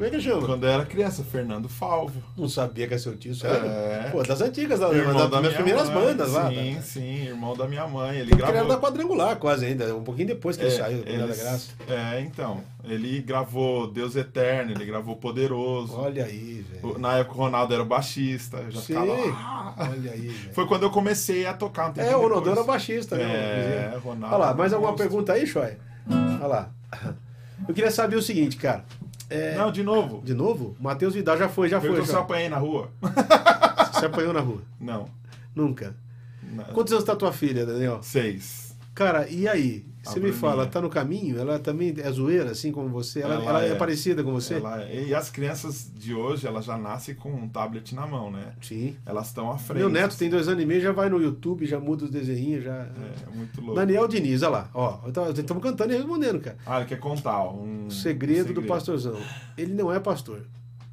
Como 0.02 0.16
é 0.16 0.18
que 0.18 0.20
chama? 0.20 0.48
quando 0.48 0.64
eu 0.64 0.70
era 0.72 0.84
criança, 0.84 1.24
Fernando 1.24 1.70
Falvo. 1.70 2.24
Não 2.36 2.50
sabia 2.50 2.88
que 2.88 2.96
é 2.96 2.98
seu 2.98 3.16
tio, 3.16 3.36
sério? 3.36 3.68
É. 3.70 4.10
Pô, 4.12 4.24
das 4.24 4.42
antigas, 4.42 4.80
da, 4.80 4.90
Irmão 4.92 5.14
das, 5.14 5.30
da 5.30 5.40
minhas 5.40 5.42
minha 5.42 5.54
primeiras 5.64 5.90
mãe, 5.92 6.06
bandas 6.08 6.32
lá. 6.32 6.50
Sim, 6.50 6.74
tá? 6.76 6.82
sim, 6.82 7.26
irmão 7.28 7.56
da 7.56 7.68
minha 7.68 7.88
mãe. 7.88 8.18
Ele 8.18 8.30
Porque 8.32 8.42
ele 8.42 8.44
era 8.46 8.52
gravou. 8.66 8.76
da 8.76 8.82
quadrangular 8.82 9.36
quase 9.36 9.68
ainda, 9.68 9.96
um 9.96 10.04
pouquinho 10.04 10.30
depois 10.30 10.58
que 10.58 10.64
ele 10.64 10.72
saiu 10.72 11.04
do 11.04 11.06
da 11.06 11.28
Graça. 11.36 11.70
É, 11.88 12.20
então. 12.22 12.64
Ele 12.84 13.22
gravou 13.22 13.92
Deus 13.92 14.16
Eterno, 14.16 14.72
ele 14.72 14.86
gravou 14.86 15.18
Poderoso. 15.18 15.94
Olha 15.96 16.26
aí, 16.26 16.66
velho. 16.68 16.98
Na 16.98 17.18
época 17.20 17.36
o 17.36 17.38
Ronaldo 17.38 17.72
era 17.72 17.84
o 17.84 17.86
baixista. 17.86 18.58
Eu 18.58 18.72
já 18.72 18.82
Sim. 18.82 18.94
ficava. 18.96 19.14
"Ah". 19.36 19.76
Olha 19.92 20.14
aí, 20.14 20.28
velho. 20.30 20.54
Foi 20.56 20.66
quando 20.66 20.82
eu 20.82 20.90
comecei 20.90 21.46
a 21.46 21.54
tocar 21.54 21.86
um 21.86 21.90
É, 21.90 21.94
tempinho 21.94 22.18
o 22.18 22.22
Ronaldo 22.24 22.50
era 22.50 22.64
baixista, 22.64 23.16
né? 23.16 23.24
É, 23.24 23.98
o 23.98 24.00
Ronaldo. 24.00 24.36
Olha 24.36 24.46
lá, 24.48 24.54
mais 24.56 24.74
alguma 24.74 24.96
pergunta 24.96 25.34
aí, 25.34 25.46
Choi? 25.46 25.78
Olha 26.10 26.48
lá. 26.48 26.72
Eu 27.68 27.76
queria 27.76 27.92
saber 27.92 28.16
o 28.16 28.22
seguinte, 28.24 28.58
cara. 28.58 28.84
É, 29.32 29.56
Não, 29.56 29.72
de 29.72 29.82
novo. 29.82 30.22
De 30.24 30.34
novo? 30.34 30.76
Matheus 30.80 31.14
Vidal 31.14 31.38
já 31.38 31.48
foi, 31.48 31.70
já 31.70 31.80
foi. 31.80 31.90
Perguntou 31.90 32.06
se 32.06 32.12
eu 32.12 32.18
Já. 32.20 32.22
apanhei 32.24 32.50
na 32.50 32.58
rua. 32.58 32.92
Você 33.94 34.06
apanhou 34.06 34.34
na 34.34 34.42
rua? 34.42 34.62
Não. 34.80 35.08
Nunca. 35.56 35.96
não. 36.44 36.66
Quantos 36.66 36.92
anos 36.92 37.06
tá 37.06 37.16
tua 37.16 37.32
filha, 37.32 37.66
Daniel? 37.66 38.00
Seis. 38.04 38.71
Cara, 38.94 39.28
e 39.30 39.48
aí? 39.48 39.86
Você 40.04 40.20
me 40.20 40.32
fala, 40.32 40.66
tá 40.66 40.82
no 40.82 40.90
caminho? 40.90 41.38
Ela 41.40 41.60
também 41.60 41.94
é 41.98 42.12
zoeira, 42.12 42.50
assim 42.52 42.72
como 42.72 42.90
você? 42.90 43.22
Ela, 43.22 43.36
Ela 43.36 43.44
ela 43.50 43.64
é. 43.66 43.70
é. 43.70 43.76
parecida 43.76 44.24
com 44.24 44.32
você? 44.34 44.56
Ela- 44.56 44.84
e 44.90 45.14
as 45.14 45.30
crianças 45.30 45.92
de 45.96 46.14
hoje, 46.14 46.48
elas 46.48 46.66
já 46.66 46.76
nascem 46.76 47.14
com 47.14 47.32
um 47.32 47.48
tablet 47.48 47.94
na 47.94 48.08
mão, 48.08 48.32
né? 48.32 48.54
Sim. 48.62 48.96
Elas 49.06 49.28
estão 49.28 49.52
à 49.52 49.60
frente. 49.60 49.78
Meu 49.78 49.90
neto 49.90 50.18
tem 50.18 50.28
dois 50.28 50.48
anos 50.48 50.64
e 50.64 50.66
meio, 50.66 50.82
já 50.82 50.92
vai 50.92 51.08
no 51.08 51.22
YouTube, 51.22 51.68
já 51.68 51.80
muda 51.80 52.06
os 52.06 52.10
desenhinhos, 52.12 52.64
já. 52.64 52.74
É, 52.74 53.36
muito 53.36 53.62
louco. 53.62 53.76
Daniel 53.76 54.08
Diniz, 54.08 54.42
olha 54.42 54.50
lá. 54.50 54.70
Ó, 54.74 55.02
estamos 55.38 55.62
cantando 55.64 55.94
e 55.94 55.98
respondendo, 55.98 56.40
cara. 56.42 56.58
Ah, 56.66 56.78
ele 56.80 56.88
quer 56.90 57.00
contar 57.00 57.48
um 57.52 57.86
O 57.86 57.92
segredo, 57.92 58.50
um 58.50 58.54
do 58.56 58.64
pastorzão. 58.64 59.18
Ele 59.56 59.74
não 59.76 59.94
é 59.94 60.00
pastor. 60.00 60.42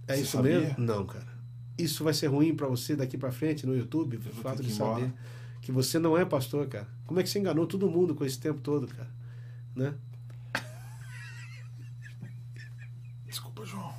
É 0.06 0.16
Você 0.16 0.20
isso 0.22 0.36
sabia? 0.36 0.60
mesmo? 0.60 0.74
Não, 0.84 1.06
cara. 1.06 1.26
Isso 1.78 2.04
vai 2.04 2.12
ser 2.12 2.26
ruim 2.26 2.54
pra 2.54 2.66
você 2.66 2.94
daqui 2.94 3.16
pra 3.16 3.30
frente 3.32 3.66
no 3.66 3.74
YouTube, 3.74 4.18
o 4.18 4.20
fato 4.42 4.62
de 4.62 4.70
saber 4.70 4.90
embora. 5.06 5.14
Que 5.68 5.72
você 5.72 5.98
não 5.98 6.16
é 6.16 6.24
pastor, 6.24 6.66
cara. 6.66 6.88
Como 7.04 7.20
é 7.20 7.22
que 7.22 7.28
você 7.28 7.38
enganou 7.38 7.66
todo 7.66 7.90
mundo 7.90 8.14
com 8.14 8.24
esse 8.24 8.40
tempo 8.40 8.58
todo, 8.58 8.88
cara? 8.88 9.10
Né? 9.76 9.94
Desculpa, 13.26 13.66
João. 13.66 13.94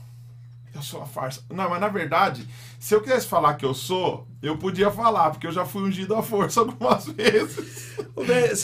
Eu 0.80 0.84
sou 0.84 1.00
uma 1.02 1.06
farsa. 1.08 1.42
Não, 1.50 1.70
mas 1.70 1.80
na 1.82 1.88
verdade, 1.90 2.48
se 2.80 2.94
eu 2.96 3.02
quisesse 3.02 3.28
falar 3.28 3.56
que 3.56 3.66
eu 3.66 3.74
sou, 3.74 4.26
eu 4.42 4.58
podia 4.58 4.90
falar, 4.90 5.30
porque 5.32 5.46
eu 5.46 5.52
já 5.52 5.66
fui 5.66 5.84
ungido 5.84 6.16
à 6.16 6.24
força 6.24 6.62
algumas 6.62 7.06
vezes. 7.08 7.98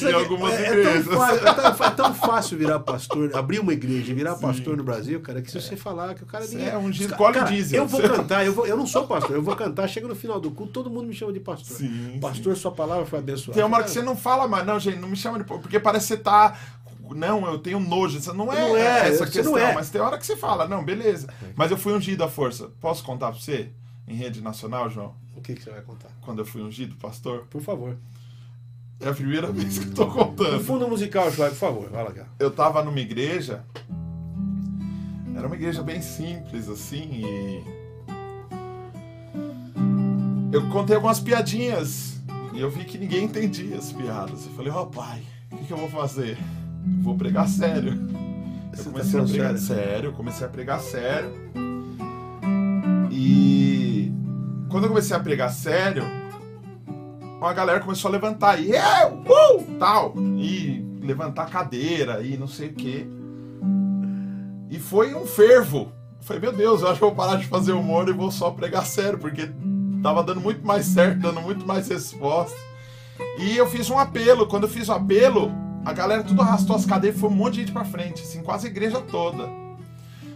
Em 0.03 0.13
algumas 0.13 0.53
é, 0.53 0.65
é 0.65 0.71
igrejas. 0.71 1.05
tão 1.07 1.17
fácil, 1.17 1.47
é, 1.47 1.53
tão, 1.53 1.85
é 1.85 1.89
tão 1.91 2.13
fácil 2.13 2.57
virar 2.57 2.79
pastor, 2.79 3.35
abrir 3.35 3.59
uma 3.59 3.73
igreja 3.73 4.11
e 4.11 4.15
virar 4.15 4.35
pastor 4.35 4.77
no 4.77 4.83
Brasil, 4.83 5.19
cara, 5.21 5.41
que 5.41 5.51
se 5.51 5.59
você 5.61 5.75
falar 5.75 6.15
que 6.15 6.23
o 6.23 6.25
cara 6.25 6.45
ninguém- 6.47 6.67
é 6.69 6.77
ungido, 6.77 7.15
colhe 7.15 7.43
diesel. 7.43 7.83
Eu 7.83 7.87
vou 7.87 8.01
Você- 8.01 8.09
cantar, 8.09 8.45
eu, 8.45 8.53
vou, 8.53 8.65
eu 8.65 8.77
não 8.77 8.87
sou 8.87 9.05
pastor, 9.07 9.35
eu 9.35 9.43
vou 9.43 9.55
cantar, 9.55 9.87
chega 9.87 10.07
no 10.07 10.15
final 10.15 10.39
do 10.39 10.51
culto, 10.51 10.71
todo 10.73 10.89
mundo 10.89 11.07
me 11.07 11.13
chama 11.13 11.33
de 11.33 11.39
pastor. 11.39 11.77
Sim, 11.77 12.17
pastor, 12.21 12.55
sua 12.55 12.71
palavra 12.71 13.05
foi 13.05 13.19
abençoada. 13.19 13.53
Tem 13.53 13.63
uma 13.63 13.75
hora 13.77 13.85
que 13.85 13.91
você 13.91 14.01
não 14.01 14.15
fala 14.15 14.47
mais, 14.47 14.65
não, 14.65 14.79
gente, 14.79 14.99
não 14.99 15.09
me 15.09 15.15
chama 15.17 15.37
de. 15.37 15.43
Porque 15.43 15.79
parece 15.79 16.07
que 16.07 16.13
você 16.15 16.17
tá. 16.23 16.57
Não, 17.13 17.45
eu 17.45 17.59
tenho 17.59 17.79
nojo. 17.79 18.17
Isso 18.17 18.33
não 18.33 18.51
é, 18.51 18.59
Não 18.61 18.77
é, 18.77 19.09
essa 19.09 19.25
questão, 19.25 19.57
é. 19.57 19.73
mas 19.73 19.89
tem 19.89 20.01
hora 20.01 20.17
que 20.17 20.25
você 20.25 20.35
fala, 20.35 20.67
não, 20.67 20.83
beleza. 20.83 21.27
Mas 21.55 21.71
eu 21.71 21.77
fui 21.77 21.93
ungido 21.93 22.23
à 22.23 22.29
força. 22.29 22.69
Posso 22.79 23.03
contar 23.03 23.31
pra 23.31 23.39
você? 23.39 23.69
Em 24.07 24.15
rede 24.15 24.41
nacional, 24.41 24.89
João? 24.89 25.15
O 25.35 25.41
que, 25.41 25.53
que 25.55 25.63
você 25.63 25.71
vai 25.71 25.81
contar? 25.81 26.09
Quando 26.21 26.39
eu 26.39 26.45
fui 26.45 26.61
ungido, 26.61 26.95
pastor? 26.95 27.45
Por 27.49 27.61
favor. 27.61 27.97
É 28.99 29.09
a 29.09 29.13
primeira 29.13 29.51
vez 29.51 29.77
que 29.77 29.87
eu 29.89 29.93
tô 29.93 30.07
contando. 30.07 30.63
fundo 30.63 30.87
musical, 30.87 31.29
João, 31.31 31.49
por 31.49 31.57
favor, 31.57 31.89
vai 31.89 32.03
lá, 32.03 32.11
cara. 32.11 32.29
Eu 32.39 32.49
tava 32.49 32.83
numa 32.83 32.99
igreja. 32.99 33.63
Era 35.35 35.47
uma 35.47 35.55
igreja 35.55 35.83
bem 35.83 36.01
simples, 36.01 36.69
assim, 36.69 37.23
e. 37.25 37.63
Eu 40.53 40.69
contei 40.69 40.95
algumas 40.95 41.19
piadinhas. 41.19 42.15
E 42.53 42.61
eu 42.61 42.71
vi 42.71 42.85
que 42.85 42.97
ninguém 42.97 43.25
entendia 43.25 43.77
as 43.77 43.91
piadas. 43.91 44.45
Eu 44.45 44.53
falei, 44.53 44.71
ó 44.71 44.85
pai, 44.85 45.21
o 45.51 45.57
que, 45.57 45.65
que 45.65 45.73
eu 45.73 45.77
vou 45.77 45.89
fazer? 45.89 46.37
Vou 47.01 47.15
pregar 47.17 47.47
sério. 47.47 47.93
Eu 47.93 48.77
Você 48.77 48.83
tá 48.83 48.89
comecei 48.91 49.09
a 49.09 49.23
falando 49.23 49.31
pregar 49.31 49.57
sério? 49.57 49.85
sério, 49.85 50.13
comecei 50.13 50.45
a 50.45 50.49
pregar 50.49 50.79
sério. 50.79 51.31
E 53.11 54.11
quando 54.69 54.83
eu 54.83 54.89
comecei 54.89 55.15
a 55.15 55.19
pregar 55.19 55.51
sério, 55.51 56.03
uma 57.37 57.53
galera 57.53 57.79
começou 57.79 58.09
a 58.09 58.11
levantar 58.11 58.59
e 58.59 58.71
eu, 58.71 59.13
uh, 59.13 59.63
tal, 59.79 60.13
e 60.37 60.83
levantar 61.01 61.43
a 61.43 61.49
cadeira 61.49 62.21
e 62.21 62.37
não 62.37 62.47
sei 62.47 62.69
o 62.69 62.73
quê. 62.73 63.05
E 64.69 64.79
foi 64.79 65.13
um 65.13 65.25
fervo. 65.25 65.91
Eu 66.19 66.23
Falei, 66.25 66.41
meu 66.41 66.51
Deus, 66.51 66.81
eu 66.81 66.87
acho 66.87 66.97
que 66.97 67.03
eu 67.03 67.09
vou 67.09 67.15
parar 67.15 67.37
de 67.37 67.45
fazer 67.45 67.71
humor 67.71 68.09
e 68.09 68.13
vou 68.13 68.31
só 68.31 68.49
pregar 68.51 68.85
sério, 68.85 69.19
porque 69.19 69.49
tava 70.01 70.23
dando 70.23 70.41
muito 70.41 70.65
mais 70.65 70.85
certo, 70.85 71.19
dando 71.19 71.39
muito 71.41 71.65
mais 71.67 71.87
resposta. 71.87 72.57
E 73.39 73.55
eu 73.55 73.67
fiz 73.67 73.89
um 73.89 73.97
apelo. 73.99 74.47
Quando 74.47 74.63
eu 74.63 74.69
fiz 74.69 74.89
o 74.89 74.93
apelo, 74.93 75.51
a 75.85 75.93
galera 75.93 76.23
tudo 76.23 76.41
arrastou 76.41 76.75
as 76.75 76.85
cadeiras 76.85 77.17
e 77.17 77.21
foi 77.21 77.29
um 77.29 77.33
monte 77.33 77.53
de 77.53 77.59
gente 77.61 77.71
pra 77.71 77.85
frente, 77.85 78.23
assim, 78.23 78.41
quase 78.41 78.67
a 78.67 78.69
igreja 78.69 78.99
toda. 78.99 79.47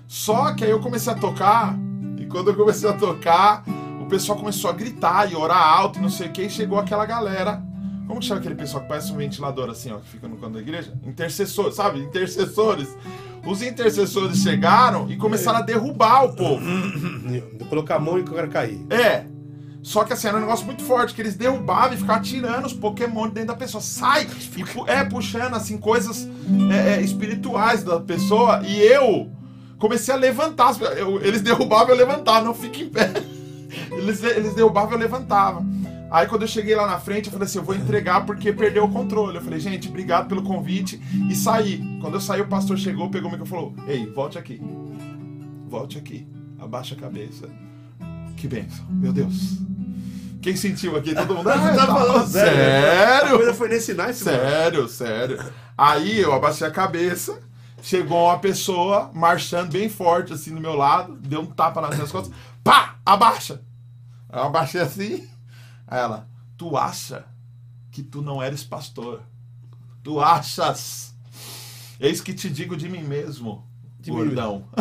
Só 0.07 0.53
que 0.53 0.63
aí 0.63 0.69
eu 0.69 0.79
comecei 0.79 1.11
a 1.11 1.15
tocar, 1.15 1.75
e 2.17 2.25
quando 2.27 2.51
eu 2.51 2.55
comecei 2.55 2.87
a 2.87 2.93
tocar, 2.93 3.63
o 3.99 4.05
pessoal 4.05 4.37
começou 4.37 4.69
a 4.69 4.73
gritar 4.73 5.31
e 5.31 5.35
orar 5.35 5.61
alto 5.61 5.97
e 5.97 6.01
não 6.01 6.09
sei 6.09 6.27
o 6.27 6.31
que, 6.31 6.43
e 6.43 6.49
chegou 6.49 6.77
aquela 6.77 7.05
galera. 7.05 7.61
Como 8.07 8.19
que 8.19 8.25
chama 8.25 8.39
aquele 8.39 8.55
pessoal 8.55 8.81
que 8.83 8.89
parece 8.89 9.11
um 9.11 9.17
ventilador 9.17 9.69
assim, 9.69 9.91
ó, 9.91 9.97
que 9.97 10.09
fica 10.09 10.27
no 10.27 10.37
canto 10.37 10.53
da 10.53 10.59
igreja? 10.59 10.93
Intercessores, 11.03 11.75
sabe? 11.75 11.99
Intercessores. 11.99 12.95
Os 13.45 13.61
intercessores 13.61 14.39
chegaram 14.39 15.09
e 15.09 15.15
começaram 15.15 15.59
a 15.59 15.61
derrubar 15.61 16.25
o 16.25 16.35
povo. 16.35 16.65
Colocar 17.69 17.95
a 17.95 17.99
mão 17.99 18.17
e 18.17 18.21
o 18.21 18.25
cara 18.25 18.47
cair. 18.47 18.83
É. 18.89 19.25
Só 19.81 20.03
que 20.03 20.11
assim, 20.13 20.27
era 20.27 20.37
um 20.37 20.41
negócio 20.41 20.65
muito 20.65 20.83
forte, 20.83 21.13
que 21.13 21.21
eles 21.21 21.35
derrubavam 21.35 21.93
e 21.93 21.97
ficavam 21.97 22.21
tirando 22.21 22.65
os 22.65 22.73
Pokémon 22.73 23.27
de 23.27 23.33
dentro 23.35 23.47
da 23.49 23.55
pessoa. 23.55 23.81
Sai! 23.81 24.27
E 24.57 24.89
é, 24.91 25.03
puxando 25.05 25.53
assim, 25.55 25.77
coisas 25.77 26.27
é, 26.71 26.95
é, 26.95 27.01
espirituais 27.01 27.83
da 27.83 27.99
pessoa. 27.99 28.61
E 28.67 28.77
eu 28.81 29.29
comecei 29.77 30.13
a 30.13 30.17
levantar. 30.17 30.75
eu- 30.97 31.21
eles 31.23 31.41
derrubavam, 31.43 31.89
eu 31.89 31.95
levantava, 31.95 32.45
não 32.45 32.53
fica 32.53 32.79
em 32.81 32.89
pé. 32.89 33.11
Eles, 33.91 34.21
eles 34.23 34.53
derrubavam, 34.53 34.91
eu 34.93 34.97
levantava. 34.99 35.65
Aí 36.11 36.27
quando 36.27 36.41
eu 36.41 36.47
cheguei 36.47 36.75
lá 36.75 36.87
na 36.87 36.97
frente, 36.99 37.27
eu 37.27 37.31
falei 37.31 37.45
assim, 37.45 37.59
eu 37.59 37.63
vou 37.63 37.75
entregar 37.75 38.25
porque 38.25 38.51
perdeu 38.51 38.83
o 38.83 38.89
controle. 38.91 39.37
Eu 39.37 39.41
falei, 39.43 39.59
gente, 39.59 39.87
obrigado 39.87 40.27
pelo 40.27 40.41
convite. 40.43 40.99
E 41.29 41.35
saí. 41.35 41.81
Quando 42.01 42.15
eu 42.15 42.19
saí, 42.21 42.41
o 42.41 42.47
pastor 42.47 42.77
chegou, 42.77 43.09
pegou 43.09 43.29
o 43.29 43.31
microfone 43.31 43.71
e 43.71 43.75
falou, 43.75 43.87
ei, 43.87 44.05
volte 44.11 44.37
aqui. 44.37 44.59
Volte 45.69 45.97
aqui. 45.97 46.27
Abaixa 46.59 46.95
a 46.95 46.97
cabeça. 46.97 47.47
Que 48.39 48.47
benção. 48.47 48.85
Meu 48.89 49.11
Deus. 49.11 49.57
Quem 50.41 50.55
sentiu 50.55 50.95
aqui? 50.95 51.13
Todo 51.13 51.35
mundo. 51.35 51.49
"Ah, 51.51 51.75
tá 51.75 51.85
falando 51.87 52.25
sério? 52.27 52.49
A 52.51 53.19
Sério? 53.19 53.37
coisa 53.37 53.53
foi 53.53 53.67
nesse 53.69 53.93
nice, 53.93 54.23
mano. 54.23 54.37
Sério, 54.37 54.87
sério. 54.87 55.43
Aí 55.77 56.19
eu 56.19 56.33
abaixei 56.33 56.65
a 56.65 56.71
cabeça, 56.71 57.39
chegou 57.81 58.25
uma 58.27 58.39
pessoa 58.39 59.11
marchando 59.13 59.71
bem 59.73 59.89
forte 59.89 60.31
assim 60.31 60.55
do 60.55 60.61
meu 60.61 60.73
lado, 60.75 61.15
deu 61.17 61.41
um 61.41 61.45
tapa 61.45 61.81
nas 61.81 61.95
minhas 61.95 62.11
costas, 62.11 62.33
pá, 62.63 62.95
abaixa. 63.05 63.61
Eu 64.31 64.43
abaixei 64.43 64.79
assim, 64.79 65.27
aí 65.87 65.99
ela, 65.99 66.27
tu 66.57 66.77
acha 66.77 67.25
que 67.91 68.01
tu 68.03 68.21
não 68.21 68.41
eres 68.41 68.63
pastor? 68.63 69.21
Tu 70.03 70.19
achas? 70.21 71.13
Eis 71.99 72.21
que 72.21 72.33
te 72.33 72.49
digo 72.49 72.77
de 72.77 72.87
mim 72.87 73.01
mesmo, 73.03 73.67
De 73.99 74.09
mim 74.11 74.17
gordão. 74.17 74.63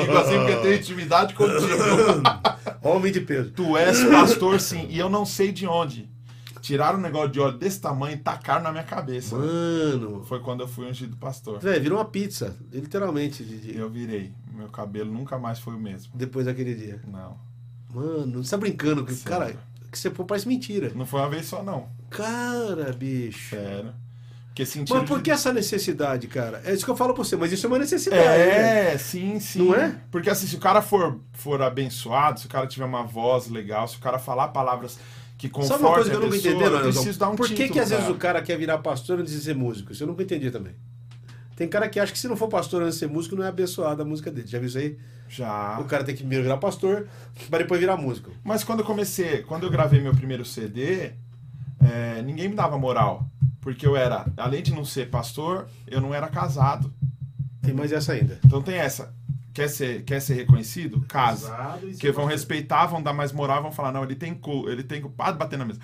digo 0.00 0.16
assim 0.16 0.38
porque 0.38 0.56
tenho 0.62 0.74
intimidade 0.76 1.34
contigo. 1.34 1.58
Homem 2.82 3.12
de 3.12 3.20
peso. 3.20 3.50
Tu 3.50 3.76
és 3.76 4.02
pastor 4.04 4.60
sim, 4.60 4.86
e 4.90 4.98
eu 4.98 5.08
não 5.08 5.24
sei 5.26 5.52
de 5.52 5.66
onde. 5.66 6.08
Tiraram 6.60 6.98
um 6.98 7.02
negócio 7.02 7.30
de 7.30 7.40
óleo 7.40 7.56
desse 7.56 7.80
tamanho 7.80 8.14
e 8.16 8.18
tacaram 8.18 8.62
na 8.64 8.72
minha 8.72 8.82
cabeça. 8.84 9.36
Mano. 9.36 10.24
Foi 10.24 10.40
quando 10.40 10.60
eu 10.60 10.68
fui 10.68 10.86
ungido 10.86 11.16
pastor. 11.16 11.60
Velho, 11.60 11.80
virou 11.82 11.98
uma 11.98 12.04
pizza. 12.04 12.56
Literalmente. 12.72 13.44
de- 13.44 13.76
Eu 13.76 13.88
virei. 13.88 14.32
Meu 14.52 14.68
cabelo 14.68 15.10
nunca 15.12 15.38
mais 15.38 15.60
foi 15.60 15.74
o 15.74 15.78
mesmo. 15.78 16.12
Depois 16.14 16.46
daquele 16.46 16.74
dia. 16.74 17.00
Não. 17.06 17.38
Mano, 17.94 18.42
você 18.44 18.50
tá 18.50 18.56
brincando. 18.56 19.06
Cara, 19.24 19.56
que 19.90 19.98
você 19.98 20.10
pô, 20.10 20.24
parece 20.24 20.48
mentira. 20.48 20.90
Não 20.94 21.06
foi 21.06 21.20
uma 21.20 21.30
vez 21.30 21.46
só, 21.46 21.62
não. 21.62 21.88
Cara, 22.10 22.92
bicho. 22.92 23.50
Sério. 23.54 23.92
Sentiram. 24.66 25.00
Mas 25.00 25.08
por 25.08 25.22
que 25.22 25.30
essa 25.30 25.52
necessidade, 25.52 26.26
cara? 26.26 26.62
É 26.64 26.72
isso 26.72 26.84
que 26.84 26.90
eu 26.90 26.96
falo 26.96 27.14
pra 27.14 27.24
você, 27.24 27.36
mas 27.36 27.52
isso 27.52 27.66
é 27.66 27.68
uma 27.68 27.78
necessidade. 27.78 28.22
né? 28.22 28.94
É, 28.94 28.98
sim, 28.98 29.38
sim. 29.40 29.64
Não 29.66 29.74
é? 29.74 29.94
Porque 30.10 30.28
assim, 30.30 30.46
se 30.46 30.56
o 30.56 30.60
cara 30.60 30.82
for, 30.82 31.18
for 31.32 31.60
abençoado, 31.62 32.40
se 32.40 32.46
o 32.46 32.48
cara 32.48 32.66
tiver 32.66 32.84
uma 32.84 33.02
voz 33.02 33.48
legal, 33.48 33.86
se 33.86 33.96
o 33.96 34.00
cara 34.00 34.18
falar 34.18 34.48
palavras 34.48 34.98
que 35.36 35.48
confortem 35.48 35.76
Sabe 35.78 35.84
uma 35.84 35.94
coisa 35.94 36.10
que 36.10 36.16
eu 36.16 36.20
nunca 36.20 36.32
pessoa, 36.32 36.54
entendi, 36.54 36.74
eu 36.74 36.80
preciso 36.80 37.18
dar 37.18 37.28
um 37.28 37.36
Por 37.36 37.46
que, 37.46 37.54
título 37.54 37.72
que 37.72 37.80
às 37.80 37.88
pra 37.88 37.98
vezes 37.98 38.12
o 38.12 38.16
cara 38.16 38.42
quer 38.42 38.58
virar 38.58 38.78
pastor 38.78 39.20
antes 39.20 39.32
de 39.32 39.40
ser 39.40 39.54
músico? 39.54 39.92
Isso 39.92 40.02
eu 40.02 40.06
nunca 40.08 40.22
entendi 40.22 40.50
também. 40.50 40.74
Tem 41.54 41.68
cara 41.68 41.88
que 41.88 41.98
acha 41.98 42.12
que 42.12 42.18
se 42.18 42.28
não 42.28 42.36
for 42.36 42.48
pastor 42.48 42.82
antes 42.82 42.94
de 42.94 43.00
ser 43.00 43.08
músico, 43.08 43.34
não 43.34 43.44
é 43.44 43.48
abençoado 43.48 44.02
a 44.02 44.04
música 44.04 44.30
dele. 44.30 44.46
Já 44.46 44.58
viu 44.58 44.68
isso 44.68 44.78
aí? 44.78 44.98
Já. 45.28 45.78
O 45.80 45.84
cara 45.84 46.04
tem 46.04 46.14
que 46.14 46.20
primeiro 46.20 46.44
virar 46.44 46.56
pastor, 46.56 47.06
pra 47.50 47.58
depois 47.58 47.80
virar 47.80 47.96
músico. 47.96 48.30
Mas 48.44 48.64
quando 48.64 48.80
eu 48.80 48.84
comecei, 48.84 49.42
quando 49.42 49.64
eu 49.64 49.70
gravei 49.70 50.00
meu 50.00 50.14
primeiro 50.14 50.44
CD, 50.44 51.12
é, 51.80 52.22
ninguém 52.22 52.48
me 52.48 52.54
dava 52.54 52.78
moral. 52.78 53.28
Porque 53.60 53.86
eu 53.86 53.96
era, 53.96 54.26
além 54.36 54.62
de 54.62 54.72
não 54.72 54.84
ser 54.84 55.10
pastor, 55.10 55.66
eu 55.86 56.00
não 56.00 56.14
era 56.14 56.28
casado. 56.28 56.92
Tem 57.62 57.74
mais 57.74 57.92
essa 57.92 58.12
ainda. 58.12 58.38
Então 58.44 58.62
tem 58.62 58.76
essa. 58.76 59.12
Quer 59.52 59.68
ser, 59.68 60.04
quer 60.04 60.20
ser 60.20 60.34
reconhecido? 60.34 61.04
Casa. 61.08 61.50
Casado 61.50 61.88
e 61.88 61.90
Porque 61.90 62.12
vão 62.12 62.26
respeitar, 62.26 62.86
vão 62.86 63.02
dar 63.02 63.12
mais 63.12 63.32
moral, 63.32 63.60
vão 63.60 63.72
falar, 63.72 63.90
não, 63.90 64.04
ele 64.04 64.14
tem 64.14 64.32
cu, 64.32 64.68
ele 64.70 64.84
tem 64.84 65.00
cu. 65.02 65.10
Para 65.10 65.32
de 65.32 65.38
bater 65.38 65.58
na 65.58 65.64
mesa. 65.64 65.80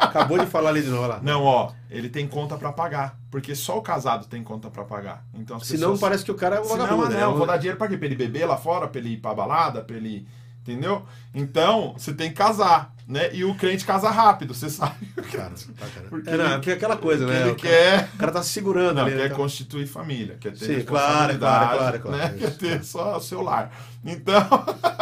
Acabou 0.00 0.38
de 0.38 0.46
falar 0.46 0.68
ali 0.70 0.82
de 0.82 0.88
novo 0.90 1.06
lá. 1.06 1.20
Não, 1.22 1.42
ó, 1.44 1.72
ele 1.90 2.08
tem 2.10 2.26
conta 2.28 2.56
pra 2.58 2.70
pagar. 2.72 3.18
Porque 3.30 3.54
só 3.54 3.78
o 3.78 3.82
casado 3.82 4.26
tem 4.26 4.42
conta 4.42 4.70
pra 4.70 4.84
pagar. 4.84 5.24
Então 5.34 5.56
as 5.56 5.66
Senão 5.66 5.80
pessoas... 5.92 6.00
parece 6.00 6.24
que 6.24 6.30
o 6.30 6.34
cara 6.34 6.56
é 6.56 6.60
um 6.60 6.64
vagabundo. 6.64 7.04
ah, 7.06 7.08
né? 7.08 7.14
não, 7.16 7.22
É 7.22 7.28
um- 7.28 7.36
vou 7.38 7.46
dar 7.46 7.56
dinheiro 7.56 7.78
pra 7.78 7.88
quê? 7.88 7.96
Pra 7.96 8.06
ele 8.06 8.16
beber 8.16 8.44
lá 8.44 8.58
fora, 8.58 8.86
pra 8.86 9.00
ele 9.00 9.14
ir 9.14 9.16
pra 9.16 9.34
balada, 9.34 9.82
pra 9.82 9.96
ele. 9.96 10.26
Entendeu? 10.62 11.04
Então, 11.34 11.92
você 11.98 12.14
tem 12.14 12.30
que 12.30 12.36
casar, 12.36 12.94
né? 13.08 13.34
E 13.34 13.44
o 13.44 13.52
crente 13.56 13.84
casa 13.84 14.08
rápido, 14.10 14.54
você 14.54 14.70
sabe. 14.70 15.06
Cara, 15.32 15.50
tá, 15.50 15.86
cara. 15.88 16.06
Porque 16.08 16.30
é, 16.30 16.36
não, 16.36 16.44
ele- 16.54 16.64
é 16.66 16.70
é 16.70 16.74
aquela 16.74 16.96
coisa, 16.96 17.26
né? 17.26 17.40
ele 17.42 17.50
o, 17.50 17.56
cara, 17.56 17.68
quer. 17.68 18.10
o 18.14 18.18
cara 18.18 18.32
tá 18.32 18.42
se 18.44 18.50
segurando 18.50 18.94
Não, 18.96 19.02
ali. 19.06 19.14
né? 19.16 19.22
quer 19.22 19.28
Tá- 19.30 19.34
constituir 19.34 19.86
família, 19.88 20.36
quer 20.40 20.52
ter 20.56 20.80
Sim, 20.80 20.84
claro, 20.84 21.36
claro, 21.36 21.76
claro, 21.78 22.00
claro, 22.00 22.16
né? 22.16 22.30
isso. 22.36 22.38
Quer 22.38 22.50
ter 22.56 22.84
só 22.84 23.16
o 23.16 23.20
seu 23.20 23.42
lar. 23.42 23.72
Então, 24.04 24.46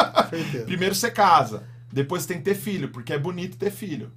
primeiro 0.64 0.94
você 0.94 1.11
casa, 1.11 1.62
depois 1.92 2.22
você 2.22 2.28
tem 2.28 2.38
que 2.38 2.44
ter 2.44 2.54
filho, 2.54 2.88
porque 2.88 3.12
é 3.12 3.18
bonito 3.18 3.56
ter 3.58 3.70
filho. 3.70 4.11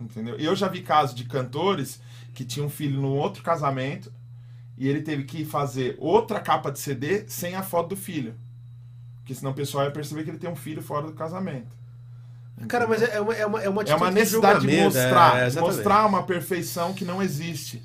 Entendeu? 0.00 0.36
Eu 0.36 0.56
já 0.56 0.66
vi 0.68 0.80
casos 0.80 1.14
de 1.14 1.24
cantores 1.24 2.00
que 2.32 2.44
tinham 2.44 2.68
um 2.68 2.70
filho 2.70 2.98
no 3.00 3.08
outro 3.14 3.42
casamento 3.42 4.10
e 4.78 4.88
ele 4.88 5.02
teve 5.02 5.24
que 5.24 5.44
fazer 5.44 5.94
outra 5.98 6.40
capa 6.40 6.70
de 6.72 6.78
CD 6.78 7.24
sem 7.28 7.54
a 7.54 7.62
foto 7.62 7.90
do 7.90 7.96
filho. 7.96 8.34
Porque 9.30 9.38
senão 9.38 9.52
o 9.52 9.54
pessoal 9.54 9.84
ia 9.84 9.92
perceber 9.92 10.24
que 10.24 10.30
ele 10.30 10.38
tem 10.38 10.50
um 10.50 10.56
filho 10.56 10.82
fora 10.82 11.06
do 11.06 11.12
casamento. 11.12 11.68
Cara, 12.66 12.88
mas 12.88 13.00
é 13.00 13.20
uma, 13.20 13.32
é 13.32 13.46
uma, 13.46 13.62
é 13.62 13.68
uma 13.68 13.82
É 13.84 13.94
uma 13.94 14.08
de 14.08 14.14
necessidade 14.14 14.66
de 14.66 14.72
julgamento, 14.72 14.96
mostrar, 14.96 15.38
é, 15.38 15.60
mostrar 15.60 16.06
uma 16.06 16.22
perfeição 16.24 16.92
que 16.92 17.04
não 17.04 17.22
existe. 17.22 17.80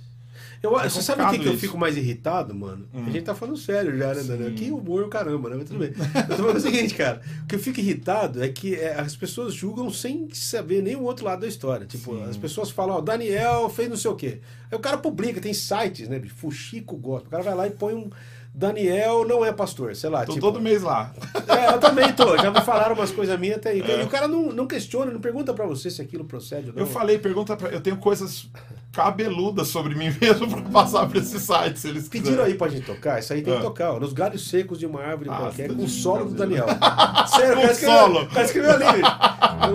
Eu, 0.63 0.79
É 0.79 0.89
você 0.89 1.03
sabe 1.03 1.21
o 1.21 1.29
que, 1.29 1.37
que 1.37 1.47
eu 1.47 1.55
fico 1.55 1.77
mais 1.77 1.95
irritado, 1.95 2.55
mano? 2.55 2.87
Hum. 2.91 3.05
A 3.05 3.11
gente 3.11 3.25
tá 3.25 3.35
falando 3.35 3.57
sério 3.57 3.95
já, 3.95 4.15
né, 4.15 4.23
Daniel? 4.23 4.55
Que 4.55 4.71
humor, 4.71 5.07
caramba, 5.07 5.51
né? 5.51 5.57
Mas 5.59 5.69
tudo 5.69 5.77
bem. 5.77 5.93
Eu 6.15 6.27
tô 6.29 6.35
falando 6.37 6.57
o 6.57 6.59
seguinte, 6.59 6.95
cara. 6.95 7.21
O 7.43 7.45
que 7.45 7.53
eu 7.53 7.59
fico 7.59 7.79
irritado 7.79 8.43
é 8.43 8.49
que 8.49 8.73
é, 8.73 8.99
as 8.99 9.15
pessoas 9.15 9.53
julgam 9.53 9.91
sem 9.91 10.27
saber 10.33 10.81
nem 10.81 10.95
o 10.95 11.03
outro 11.03 11.25
lado 11.25 11.41
da 11.41 11.47
história. 11.47 11.85
Tipo, 11.85 12.15
Sim. 12.15 12.23
as 12.23 12.37
pessoas 12.37 12.71
falam, 12.71 12.95
ó, 12.95 13.01
Daniel 13.01 13.69
fez 13.69 13.87
não 13.87 13.97
sei 13.97 14.09
o 14.09 14.15
quê. 14.15 14.39
Aí 14.71 14.75
o 14.75 14.81
cara 14.81 14.97
publica, 14.97 15.39
tem 15.39 15.53
sites, 15.53 16.09
né? 16.09 16.17
bicho? 16.17 16.33
Fuxico 16.33 16.97
gosta. 16.97 17.27
O 17.27 17.29
cara 17.29 17.43
vai 17.43 17.53
lá 17.53 17.67
e 17.67 17.71
põe 17.71 17.93
um. 17.93 18.09
Daniel 18.57 19.27
não 19.27 19.43
é 19.43 19.51
pastor, 19.51 19.93
sei 19.97 20.09
lá. 20.09 20.23
Tô 20.25 20.31
tipo, 20.33 20.45
todo 20.45 20.61
mês 20.61 20.81
lá. 20.81 21.11
É, 21.47 21.73
eu 21.73 21.79
também 21.79 22.13
tô. 22.13 22.37
Já 22.37 22.49
me 22.49 22.61
falaram 22.61 22.95
umas 22.95 23.11
coisas 23.11 23.37
minhas 23.37 23.57
até 23.57 23.71
aí. 23.71 23.79
E 23.85 24.03
o 24.03 24.07
cara 24.07 24.29
não, 24.29 24.43
não 24.53 24.65
questiona, 24.65 25.11
não 25.11 25.19
pergunta 25.19 25.53
pra 25.53 25.65
você 25.65 25.89
se 25.89 26.01
aquilo 26.01 26.23
procede 26.23 26.69
ou 26.69 26.73
não. 26.75 26.81
Eu 26.81 26.87
falei, 26.87 27.17
pergunta 27.19 27.55
pra. 27.57 27.67
Eu 27.69 27.81
tenho 27.81 27.97
coisas 27.97 28.47
cabeludas 28.93 29.67
sobre 29.67 29.93
mim 29.93 30.05
mesmo 30.21 30.47
pra 30.49 30.61
passar 30.71 31.05
pra 31.09 31.19
esse 31.19 31.37
site, 31.37 31.77
se 31.77 31.89
eles 31.89 32.07
Pediram 32.07 32.31
quiserem. 32.31 32.51
aí 32.53 32.57
pra 32.57 32.69
gente 32.69 32.85
tocar, 32.85 33.19
isso 33.19 33.33
aí 33.33 33.41
tem 33.41 33.53
que 33.53 33.59
Ah. 33.59 33.63
tocar, 33.63 33.91
ó, 33.91 33.99
nos 33.99 34.13
galhos 34.13 34.47
secos 34.49 34.79
de 34.79 34.85
uma 34.85 35.01
árvore 35.01 35.29
Ah, 35.29 35.35
qualquer, 35.35 35.67
com 35.75 35.83
o 35.83 35.89
solo 35.89 36.23
do. 36.23 36.35
Daniel. 36.35 36.65
Sério, 37.27 37.67
Com 37.67 37.73
solo. 37.75 38.25
cara 38.27 38.45
escreveu 38.45 38.71
ali. 38.71 39.01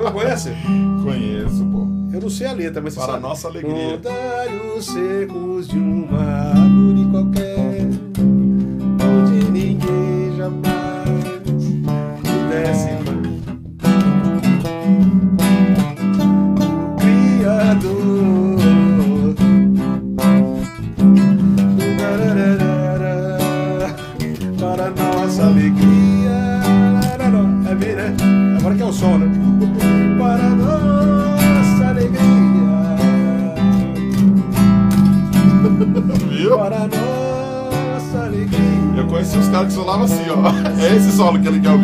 Não 0.02 0.10
conhece? 0.12 0.48
Conheço, 1.04 1.64
pô. 1.70 1.80
Eu 2.12 2.20
não 2.22 2.30
sei 2.30 2.46
a 2.46 2.52
letra, 2.52 2.80
mas 2.82 2.94
você 2.94 3.00
Para 3.00 3.12
sabe. 3.12 3.22
nossa 3.22 3.48
alegria. 3.48 3.92
Nos 3.96 4.00
galhos 4.02 4.86
secos 4.86 5.68
de 5.68 5.78
uma 5.78 6.18
árvore 6.22 7.08
qualquer, 7.10 7.29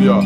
ó. 0.09 0.21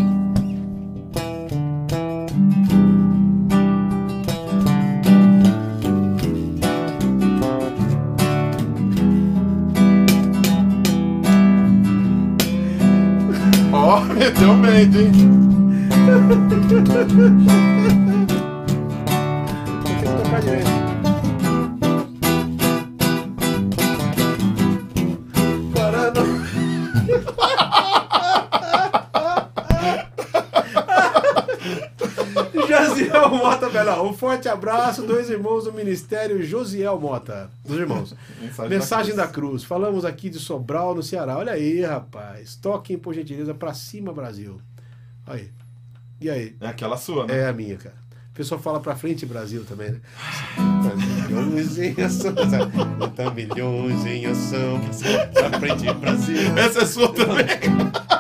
Ó, 13.74 14.02
meteu 14.14 14.54
mente, 14.56 14.98
hein? 15.00 15.12
abraço, 34.52 35.04
dois 35.04 35.30
irmãos 35.30 35.64
do 35.64 35.74
Ministério 35.74 36.44
Josiel 36.44 37.00
Mota, 37.00 37.50
dos 37.66 37.78
irmãos. 37.78 38.16
Mensagem 38.40 38.70
Mensagem 38.78 39.16
da 39.16 39.26
da 39.26 39.32
Cruz. 39.32 39.64
Falamos 39.64 40.06
aqui 40.06 40.30
de 40.30 40.40
Sobral, 40.40 40.94
no 40.94 41.02
Ceará. 41.02 41.38
Olha 41.38 41.54
aí, 41.54 41.82
rapaz. 41.82 42.56
Toquem, 42.56 42.98
por 42.98 43.14
gentileza, 43.14 43.54
pra 43.54 43.74
cima, 43.74 44.14
Brasil. 44.14 44.62
Aí. 45.26 45.52
E 46.20 46.30
aí? 46.30 46.56
É 46.60 46.68
aquela 46.68 46.98
sua, 46.98 47.26
né? 47.26 47.40
É 47.40 47.48
a 47.48 47.54
minha, 47.54 47.78
cara. 47.78 47.96
O 48.32 48.34
pessoal 48.34 48.62
fala 48.62 48.80
pra 48.80 48.96
frente 48.96 49.26
Brasil 49.26 49.66
também, 49.66 49.92
né? 49.92 50.00
milhões 51.28 51.78
em 51.80 52.02
ação. 52.02 52.34
Tá 53.16 53.30
milhões 53.32 54.06
em 54.06 54.26
ação. 54.26 54.80
Pra 55.34 55.60
frente 55.60 55.94
Brasil. 55.94 56.58
Essa 56.58 56.82
é 56.82 56.86
sua 56.86 57.12
também. 57.14 57.46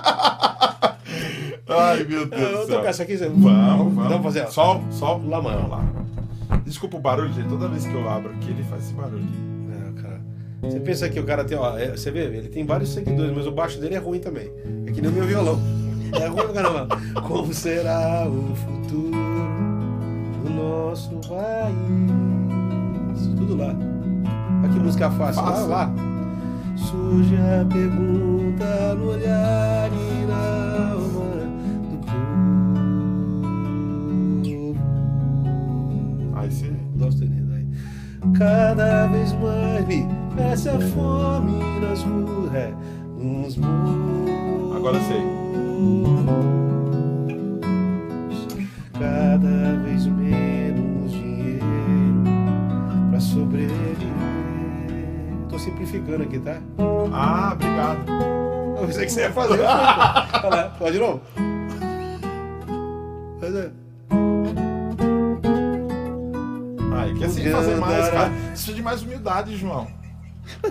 Ai, 1.74 2.04
meu 2.04 2.26
Deus 2.26 2.52
Vamos 2.52 2.68
tocar 2.68 2.90
essa 2.90 3.04
aqui? 3.04 3.16
Vamos, 3.16 3.42
vamos. 3.42 3.96
Vamos 3.96 4.24
fazer. 4.24 4.48
Sol, 4.50 4.84
sol. 4.92 5.22
Lá, 5.26 5.42
mano. 5.42 5.70
Vamos 5.70 5.72
lá. 5.72 6.02
Desculpa 6.72 6.96
o 6.96 7.02
barulho, 7.02 7.34
gente. 7.34 7.50
Toda 7.50 7.68
vez 7.68 7.86
que 7.86 7.94
eu 7.94 8.10
abro 8.10 8.32
aqui, 8.32 8.50
ele 8.50 8.64
faz 8.64 8.86
esse 8.86 8.94
barulho. 8.94 9.28
É, 9.70 10.02
cara. 10.02 10.22
Você 10.62 10.80
pensa 10.80 11.10
que 11.10 11.20
o 11.20 11.26
cara 11.26 11.44
tem, 11.44 11.58
ó, 11.58 11.78
é, 11.78 11.92
você 11.92 12.10
vê, 12.10 12.28
ele 12.28 12.48
tem 12.48 12.66
vários 12.66 12.94
seguidores, 12.94 13.36
mas 13.36 13.46
o 13.46 13.52
baixo 13.52 13.78
dele 13.78 13.96
é 13.96 13.98
ruim 13.98 14.22
também. 14.22 14.50
É 14.86 14.92
que 14.92 15.02
nem 15.02 15.12
o 15.12 15.14
meu 15.14 15.26
violão. 15.26 15.60
É 16.14 16.28
ruim 16.28 16.44
pra 16.44 16.54
caramba. 16.54 16.88
Como 17.28 17.54
será 17.54 18.26
o 18.26 18.56
futuro 18.56 19.12
do 20.44 20.50
nosso 20.50 21.10
país? 21.28 23.28
Tudo 23.38 23.58
lá. 23.58 23.76
Olha 24.64 24.74
que 24.74 24.80
música 24.80 25.12
fácil. 25.12 25.44
Lá, 25.44 25.60
lá. 25.60 25.94
Surge 26.78 27.36
a 27.36 27.66
pergunta 27.66 28.96
no 28.96 29.10
olhar 29.10 29.81
Cada 38.42 39.06
vez 39.06 39.34
mais 39.34 39.86
me 39.86 40.08
essa 40.52 40.72
fome 40.80 41.80
nas 41.80 42.02
ruas, 42.02 42.74
nos 43.16 43.56
morros. 43.56 44.76
Agora 44.76 45.00
sei. 45.02 45.22
Cada 48.94 49.84
vez 49.84 50.08
menos 50.08 51.12
dinheiro 51.12 52.24
pra 53.12 53.20
sobreviver. 53.20 54.08
Tô 55.48 55.60
simplificando 55.60 56.24
aqui, 56.24 56.40
tá? 56.40 56.60
Ah, 57.14 57.52
obrigado. 57.54 58.12
Eu 58.80 58.88
pensei 58.88 59.06
que 59.06 59.12
você 59.12 59.22
ia 59.22 59.32
fazer. 59.32 59.60
Pode 60.80 60.94
de 60.98 61.00
novo. 61.00 61.22
Podia 67.52 67.58
fazer 67.58 67.76
mais, 67.76 68.10
cara. 68.10 68.32
Precisa 68.50 68.74
de 68.74 68.82
mais 68.82 69.02
humildade, 69.02 69.58
João. 69.58 69.88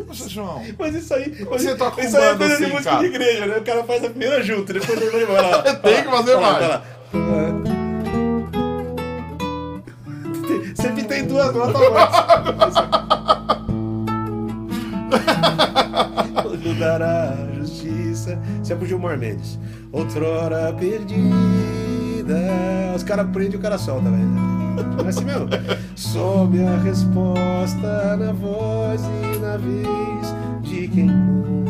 Poxa, 0.07 0.29
João. 0.29 0.63
Mas 0.79 0.95
isso 0.95 1.15
aí, 1.15 1.47
mas 1.49 1.63
Você 1.63 1.75
toca 1.77 1.93
com 1.93 2.01
isso 2.03 2.17
aí 2.17 2.25
é 2.25 2.35
coisa 2.37 2.57
de 2.57 2.65
assim, 2.65 2.73
música 2.73 2.91
cara? 2.91 2.99
de 3.03 3.07
igreja, 3.07 3.47
né? 3.47 3.57
O 3.59 3.63
cara 3.63 3.85
faz 3.85 4.05
a 4.05 4.11
primeira 4.11 4.43
junta, 4.43 4.73
depois 4.73 5.01
ele 5.01 5.27
vai 5.27 5.41
lá. 5.51 5.63
Tem 5.63 6.03
que 6.03 6.11
fazer 6.11 6.37
mais. 6.37 6.69
lá. 6.69 6.83
Sempre 10.75 11.05
tem 11.05 11.27
duas 11.27 11.55
notas 11.55 11.91
mais. 11.93 12.11
Mudará 16.65 17.35
a 17.55 17.55
justiça. 17.59 18.39
Isso 18.63 18.73
é 18.73 18.77
pro 18.77 18.87
Gilmar 18.87 19.19
Mendes. 19.19 19.59
Outrora 19.93 20.73
perdida. 22.31 22.95
Os 22.95 23.03
caras 23.03 23.29
prendem 23.31 23.59
o 23.59 23.61
cara 23.61 23.79
solta, 23.79 24.11
velho. 24.11 24.29
É 25.05 25.09
assim 25.09 25.25
mesmo. 25.25 25.49
Sob 25.97 26.65
a 26.65 26.77
resposta 26.79 28.17
na 28.17 28.33
voz 28.33 29.03
e 29.03 29.39
na 29.39 29.57
vez 29.57 30.35
de 30.63 30.89
quem 30.89 31.07
manda. 31.07 31.61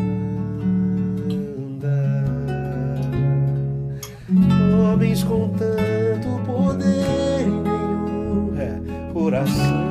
Homens 4.93 5.25
com 5.25 5.49
tanto 5.51 6.29
poder 6.47 7.47
nenhum 7.47 8.55
é 8.59 9.13
coração. 9.13 9.90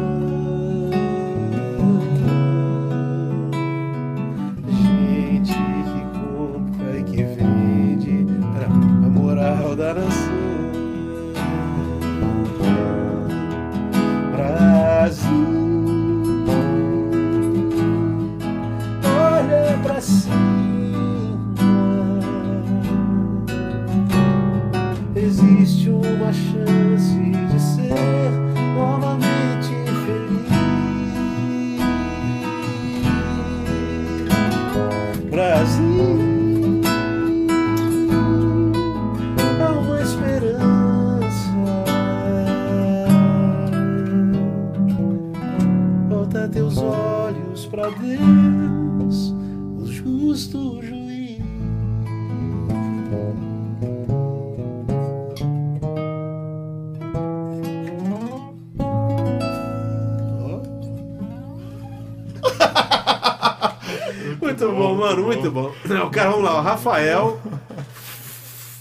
Rafael. 66.61 67.39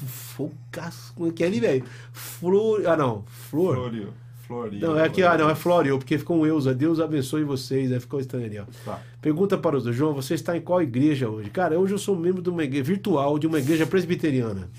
Focas. 0.07 1.13
Como 1.15 1.29
é 1.29 1.33
que 1.33 1.43
é 1.43 1.47
ali, 1.47 1.61
velho? 1.61 1.85
Flor. 2.13 2.87
Ah, 2.87 2.97
não. 2.97 3.25
Flor. 3.51 3.75
Florio. 3.75 4.13
Florio. 4.47 4.81
Não, 4.81 4.99
é 4.99 5.05
aqui, 5.05 5.23
ah, 5.23 5.37
não, 5.37 5.51
é 5.51 5.55
Florio, 5.55 5.99
porque 5.99 6.17
ficou 6.17 6.39
um 6.39 6.47
Eusa. 6.47 6.75
Deus 6.75 6.99
abençoe 7.01 7.45
vocês. 7.45 7.93
Aí 7.93 8.01
ficou 8.01 8.19
estranho 8.19 8.47
ali, 8.47 8.59
ó. 8.59 8.65
Tá. 8.83 8.99
Pergunta 9.21 9.59
para 9.59 9.77
o 9.77 9.81
dois. 9.81 9.95
João, 9.95 10.15
você 10.15 10.35
está 10.35 10.57
em 10.57 10.61
qual 10.61 10.81
igreja 10.81 11.29
hoje? 11.29 11.51
Cara, 11.51 11.79
hoje 11.79 11.93
eu 11.93 11.99
sou 11.99 12.17
membro 12.17 12.41
de 12.41 12.49
uma 12.49 12.65
igreja 12.65 12.85
virtual 12.85 13.39
de 13.39 13.47
uma 13.47 13.59
igreja 13.59 13.87
presbiteriana. 13.87 14.71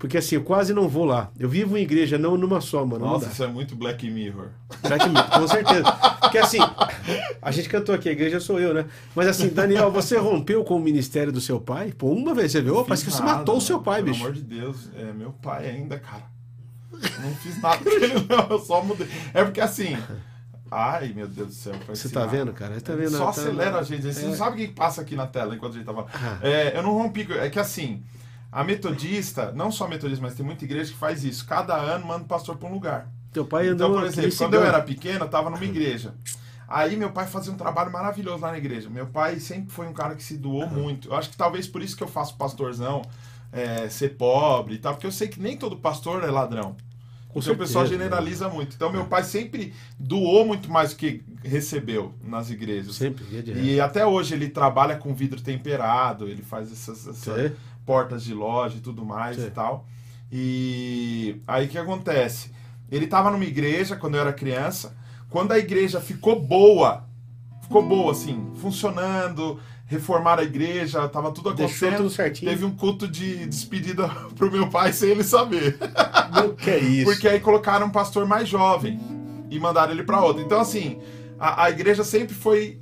Porque 0.00 0.16
assim, 0.16 0.36
eu 0.36 0.42
quase 0.42 0.72
não 0.72 0.88
vou 0.88 1.04
lá. 1.04 1.30
Eu 1.38 1.46
vivo 1.46 1.76
em 1.76 1.82
igreja, 1.82 2.16
não 2.16 2.34
numa 2.34 2.58
só, 2.62 2.86
mano. 2.86 3.04
Nossa, 3.04 3.28
isso 3.28 3.44
é 3.44 3.46
muito 3.46 3.76
Black 3.76 4.10
Mirror. 4.10 4.48
Black 4.80 5.06
Mirror, 5.06 5.28
com 5.30 5.46
certeza. 5.46 5.92
Porque 6.20 6.38
assim, 6.38 6.58
a 7.42 7.50
gente 7.50 7.68
cantou 7.68 7.94
aqui, 7.94 8.08
a 8.08 8.12
igreja 8.12 8.40
sou 8.40 8.58
eu, 8.58 8.72
né? 8.72 8.86
Mas 9.14 9.28
assim, 9.28 9.48
Daniel, 9.50 9.90
você 9.92 10.16
rompeu 10.16 10.64
com 10.64 10.76
o 10.76 10.80
ministério 10.80 11.30
do 11.30 11.38
seu 11.40 11.60
pai? 11.60 11.92
Pô, 11.96 12.08
uma 12.12 12.32
vez 12.34 12.50
você 12.50 12.62
viu? 12.62 12.78
Ô, 12.78 12.84
parece 12.84 13.04
que 13.04 13.10
você 13.10 13.22
matou 13.22 13.58
o 13.58 13.60
seu 13.60 13.78
pai, 13.82 14.02
pelo 14.02 14.12
bicho. 14.14 14.24
amor 14.24 14.34
de 14.34 14.40
Deus, 14.42 14.88
é 14.96 15.12
meu 15.12 15.32
pai 15.32 15.68
ainda, 15.68 15.98
cara. 15.98 16.24
Não 17.22 17.34
fiz 17.36 17.60
nada 17.60 17.78
com 17.84 17.90
ele, 17.90 18.26
não. 18.26 18.48
Eu 18.50 18.58
só 18.58 18.82
mudei. 18.82 19.06
É 19.34 19.44
porque 19.44 19.60
assim. 19.60 19.96
Ai, 20.70 21.12
meu 21.14 21.26
Deus 21.28 21.48
do 21.48 21.54
céu. 21.54 21.74
Você 21.88 22.06
ensinar. 22.06 22.22
tá 22.22 22.26
vendo, 22.26 22.52
cara? 22.54 22.74
Você 22.74 22.80
tá 22.80 22.94
vendo? 22.94 23.10
Só 23.10 23.24
Tá- 23.24 23.30
acelera 23.30 23.78
a 23.78 23.82
gente. 23.82 24.02
Você 24.02 24.24
É. 24.24 24.28
não 24.28 24.34
sabe 24.36 24.56
o 24.64 24.66
que 24.66 24.72
passa 24.72 25.00
aqui 25.02 25.14
na 25.16 25.26
tela 25.26 25.54
enquanto 25.54 25.72
a 25.74 25.76
gente 25.76 25.86
tava. 25.86 26.06
Ah. 26.14 26.38
É, 26.42 26.76
eu 26.76 26.82
não 26.82 26.92
rompi. 26.92 27.26
É 27.32 27.50
que 27.50 27.58
assim, 27.58 28.02
a 28.52 28.64
metodista, 28.64 29.52
não 29.52 29.70
só 29.70 29.84
a 29.84 29.88
metodista, 29.88 30.22
mas 30.22 30.34
tem 30.34 30.44
muita 30.44 30.64
igreja 30.64 30.92
que 30.92 30.98
faz 30.98 31.24
isso. 31.24 31.46
Cada 31.46 31.76
ano 31.76 32.06
manda 32.06 32.24
o 32.24 32.28
pastor 32.28 32.56
pra 32.56 32.68
um 32.68 32.72
lugar. 32.72 33.08
Teu 33.32 33.44
pai 33.44 33.68
andou 33.68 33.88
Então, 33.88 34.00
por 34.00 34.06
exemplo, 34.06 34.36
quando 34.36 34.54
eu 34.54 34.64
era 34.64 34.82
pequeno, 34.82 35.24
eu 35.24 35.28
tava 35.28 35.50
numa 35.50 35.64
igreja. 35.64 36.14
Aí 36.66 36.96
meu 36.96 37.10
pai 37.10 37.26
fazia 37.26 37.52
um 37.52 37.56
trabalho 37.56 37.90
maravilhoso 37.90 38.42
lá 38.42 38.52
na 38.52 38.58
igreja. 38.58 38.88
Meu 38.88 39.06
pai 39.06 39.40
sempre 39.40 39.72
foi 39.72 39.86
um 39.86 39.92
cara 39.92 40.14
que 40.14 40.22
se 40.22 40.36
doou 40.36 40.68
muito. 40.68 41.08
Eu 41.08 41.16
acho 41.16 41.30
que 41.30 41.36
talvez 41.36 41.66
por 41.66 41.82
isso 41.82 41.96
que 41.96 42.02
eu 42.02 42.08
faço 42.08 42.36
pastorzão, 42.36 43.02
é, 43.52 43.88
ser 43.88 44.10
pobre 44.10 44.74
e 44.74 44.78
tal, 44.78 44.94
porque 44.94 45.06
eu 45.06 45.12
sei 45.12 45.28
que 45.28 45.40
nem 45.40 45.56
todo 45.56 45.76
pastor 45.76 46.22
é 46.22 46.30
ladrão. 46.30 46.76
Com 47.28 47.34
Porque 47.34 47.50
o 47.50 47.56
pessoal 47.56 47.84
né? 47.84 47.90
generaliza 47.90 48.48
muito. 48.48 48.74
Então 48.74 48.90
meu 48.90 49.04
pai 49.04 49.22
sempre 49.22 49.72
doou 49.98 50.44
muito 50.44 50.68
mais 50.70 50.90
do 50.90 50.96
que 50.96 51.22
recebeu 51.44 52.12
nas 52.24 52.50
igrejas. 52.50 52.96
Sempre. 52.96 53.24
E 53.62 53.80
até 53.80 54.04
hoje 54.04 54.34
ele 54.34 54.48
trabalha 54.48 54.96
com 54.96 55.14
vidro 55.14 55.40
temperado, 55.40 56.28
ele 56.28 56.42
faz 56.42 56.72
essas, 56.72 57.16
Sim. 57.16 57.52
Portas 57.90 58.22
de 58.22 58.32
loja 58.32 58.76
e 58.76 58.80
tudo 58.80 59.04
mais 59.04 59.34
Sim. 59.34 59.48
e 59.48 59.50
tal. 59.50 59.84
E 60.30 61.40
aí 61.44 61.66
o 61.66 61.68
que 61.68 61.76
acontece? 61.76 62.52
Ele 62.88 63.06
estava 63.06 63.32
numa 63.32 63.44
igreja 63.44 63.96
quando 63.96 64.14
eu 64.14 64.20
era 64.20 64.32
criança. 64.32 64.96
Quando 65.28 65.50
a 65.50 65.58
igreja 65.58 66.00
ficou 66.00 66.40
boa, 66.40 67.04
ficou 67.60 67.82
boa 67.82 68.12
assim, 68.12 68.48
funcionando, 68.54 69.58
reformaram 69.86 70.40
a 70.40 70.46
igreja, 70.46 71.08
tava 71.08 71.32
tudo 71.32 71.48
acontecendo. 71.48 71.96
tudo 71.96 72.10
certinho. 72.10 72.48
Teve 72.48 72.64
um 72.64 72.76
culto 72.76 73.08
de 73.08 73.44
despedida 73.46 74.08
pro 74.38 74.52
meu 74.52 74.68
pai 74.68 74.92
sem 74.92 75.10
ele 75.10 75.24
saber. 75.24 75.76
Meu, 76.32 76.54
que 76.54 76.70
é 76.70 76.78
isso? 76.78 77.10
Porque 77.10 77.26
aí 77.26 77.40
colocaram 77.40 77.88
um 77.88 77.90
pastor 77.90 78.24
mais 78.24 78.48
jovem 78.48 79.00
e 79.50 79.58
mandaram 79.58 79.90
ele 79.90 80.04
para 80.04 80.20
outro. 80.20 80.40
Então, 80.40 80.60
assim, 80.60 81.00
a, 81.40 81.64
a 81.64 81.70
igreja 81.70 82.04
sempre 82.04 82.36
foi. 82.36 82.78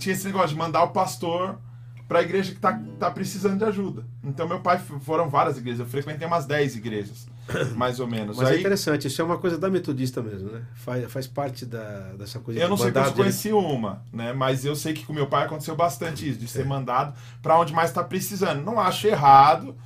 Tinha 0.00 0.16
esse 0.16 0.26
negócio 0.26 0.48
de 0.48 0.56
mandar 0.56 0.82
o 0.82 0.88
pastor 0.88 1.60
para 2.08 2.20
a 2.20 2.22
igreja 2.22 2.52
que 2.54 2.58
tá, 2.58 2.80
tá 2.98 3.10
precisando 3.10 3.58
de 3.58 3.64
ajuda. 3.64 4.02
Então, 4.24 4.48
meu 4.48 4.60
pai 4.60 4.80
foram 5.02 5.28
várias 5.28 5.58
igrejas. 5.58 5.80
Eu 5.80 5.86
frequentei 5.86 6.26
umas 6.26 6.46
10 6.46 6.76
igrejas, 6.76 7.28
mais 7.76 8.00
ou 8.00 8.06
menos. 8.06 8.38
Mas 8.38 8.48
é 8.48 8.52
aí, 8.52 8.60
interessante, 8.60 9.06
isso 9.06 9.20
é 9.20 9.24
uma 9.24 9.36
coisa 9.36 9.58
da 9.58 9.68
metodista 9.68 10.22
mesmo, 10.22 10.50
né? 10.50 10.62
Faz, 10.74 11.12
faz 11.12 11.26
parte 11.26 11.66
da, 11.66 12.14
dessa 12.18 12.38
coisa 12.38 12.58
eu 12.58 12.68
não 12.68 12.78
sei 12.78 12.90
se 12.90 13.02
de- 13.10 13.12
conheci 13.12 13.52
uma, 13.52 14.02
né? 14.10 14.32
Mas 14.32 14.64
eu 14.64 14.74
sei 14.74 14.94
que 14.94 15.04
com 15.04 15.12
meu 15.12 15.26
pai 15.26 15.44
aconteceu 15.44 15.76
bastante 15.76 16.26
isso, 16.26 16.38
de 16.38 16.48
ser 16.48 16.64
mandado 16.64 17.14
para 17.42 17.58
onde 17.58 17.74
mais 17.74 17.92
tá 17.92 18.02
precisando. 18.02 18.64
Não 18.64 18.80
acho 18.80 19.06
errado, 19.06 19.76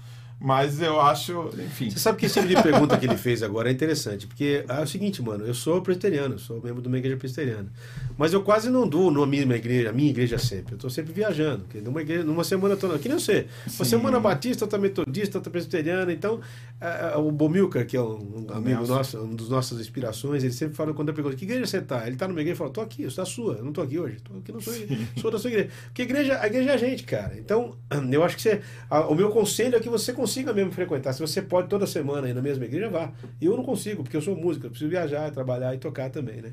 mas 0.42 0.82
eu 0.82 1.00
acho, 1.00 1.50
enfim. 1.64 1.88
Você 1.90 1.98
sabe 2.00 2.18
que 2.18 2.26
esse 2.26 2.34
tipo 2.40 2.48
de 2.52 2.60
pergunta 2.62 2.98
que 2.98 3.06
ele 3.06 3.16
fez 3.16 3.42
agora 3.42 3.68
é 3.68 3.72
interessante, 3.72 4.26
porque 4.26 4.64
é 4.68 4.80
o 4.82 4.86
seguinte, 4.86 5.22
mano, 5.22 5.46
eu 5.46 5.54
sou 5.54 5.80
presbiteriano, 5.80 6.38
sou 6.38 6.60
membro 6.60 6.82
de 6.82 6.88
uma 6.88 6.98
igreja 6.98 7.16
presbiteriana, 7.16 7.72
mas 8.18 8.32
eu 8.32 8.42
quase 8.42 8.68
não 8.68 8.86
dou 8.88 9.10
na 9.10 9.24
minha 9.24 9.42
igreja, 9.54 9.90
a 9.90 9.92
minha 9.92 10.10
igreja 10.10 10.38
sempre, 10.38 10.74
eu 10.74 10.78
tô 10.78 10.90
sempre 10.90 11.12
viajando, 11.12 11.64
porque 11.64 11.80
numa, 11.80 12.02
igreja, 12.02 12.24
numa 12.24 12.42
semana 12.42 12.74
eu 12.74 12.78
tô, 12.78 12.88
que 12.98 13.08
nem 13.08 13.18
você, 13.18 13.46
uma 13.66 13.70
Sim. 13.70 13.84
semana 13.84 14.18
batista, 14.18 14.64
outra 14.64 14.78
metodista, 14.78 15.38
outra 15.38 15.50
presbiteriana, 15.50 16.12
então 16.12 16.40
é, 16.80 17.12
é, 17.14 17.16
o 17.16 17.30
Bomilcar, 17.30 17.86
que 17.86 17.96
é 17.96 18.02
um, 18.02 18.46
um 18.50 18.52
amigo 18.52 18.84
nosso, 18.86 19.18
um 19.18 19.34
dos 19.36 19.48
nossas 19.48 19.80
inspirações, 19.80 20.42
ele 20.42 20.52
sempre 20.52 20.74
fala, 20.74 20.92
quando 20.92 21.08
eu 21.10 21.14
pergunto, 21.14 21.36
que 21.36 21.44
igreja 21.44 21.66
você 21.66 21.80
tá? 21.80 22.04
Ele 22.06 22.16
tá 22.16 22.26
numa 22.26 22.40
igreja 22.40 22.56
e 22.56 22.58
fala, 22.58 22.70
tô 22.70 22.80
aqui, 22.80 23.04
eu 23.04 23.10
sou 23.10 23.22
da 23.24 23.30
sua, 23.30 23.54
eu 23.54 23.64
não 23.64 23.72
tô 23.72 23.80
aqui 23.80 23.96
hoje, 23.98 24.16
tô 24.24 24.36
aqui, 24.38 24.50
não 24.50 24.60
sou, 24.60 24.74
sou 25.20 25.30
da 25.30 25.38
sua 25.38 25.50
igreja, 25.50 25.68
porque 25.86 26.02
a 26.02 26.04
igreja, 26.04 26.40
a 26.40 26.46
igreja 26.48 26.70
é 26.70 26.74
a 26.74 26.76
gente, 26.76 27.04
cara, 27.04 27.36
então 27.38 27.76
eu 28.10 28.24
acho 28.24 28.34
que 28.34 28.42
você, 28.42 28.60
a- 28.90 29.06
o 29.06 29.14
meu 29.14 29.30
conselho 29.30 29.76
é 29.76 29.80
que 29.80 29.88
você 29.88 30.12
consiga 30.12 30.31
mesmo 30.54 30.72
frequentar, 30.72 31.12
se 31.12 31.20
você 31.20 31.42
pode 31.42 31.68
toda 31.68 31.86
semana 31.86 32.28
ir 32.28 32.34
na 32.34 32.42
mesma 32.42 32.64
igreja, 32.64 32.88
vá, 32.88 33.10
eu 33.40 33.56
não 33.56 33.64
consigo, 33.64 34.02
porque 34.02 34.16
eu 34.16 34.22
sou 34.22 34.36
músico, 34.36 34.66
eu 34.66 34.70
preciso 34.70 34.90
viajar, 34.90 35.30
trabalhar 35.30 35.74
e 35.74 35.78
tocar 35.78 36.10
também, 36.10 36.40
né? 36.40 36.52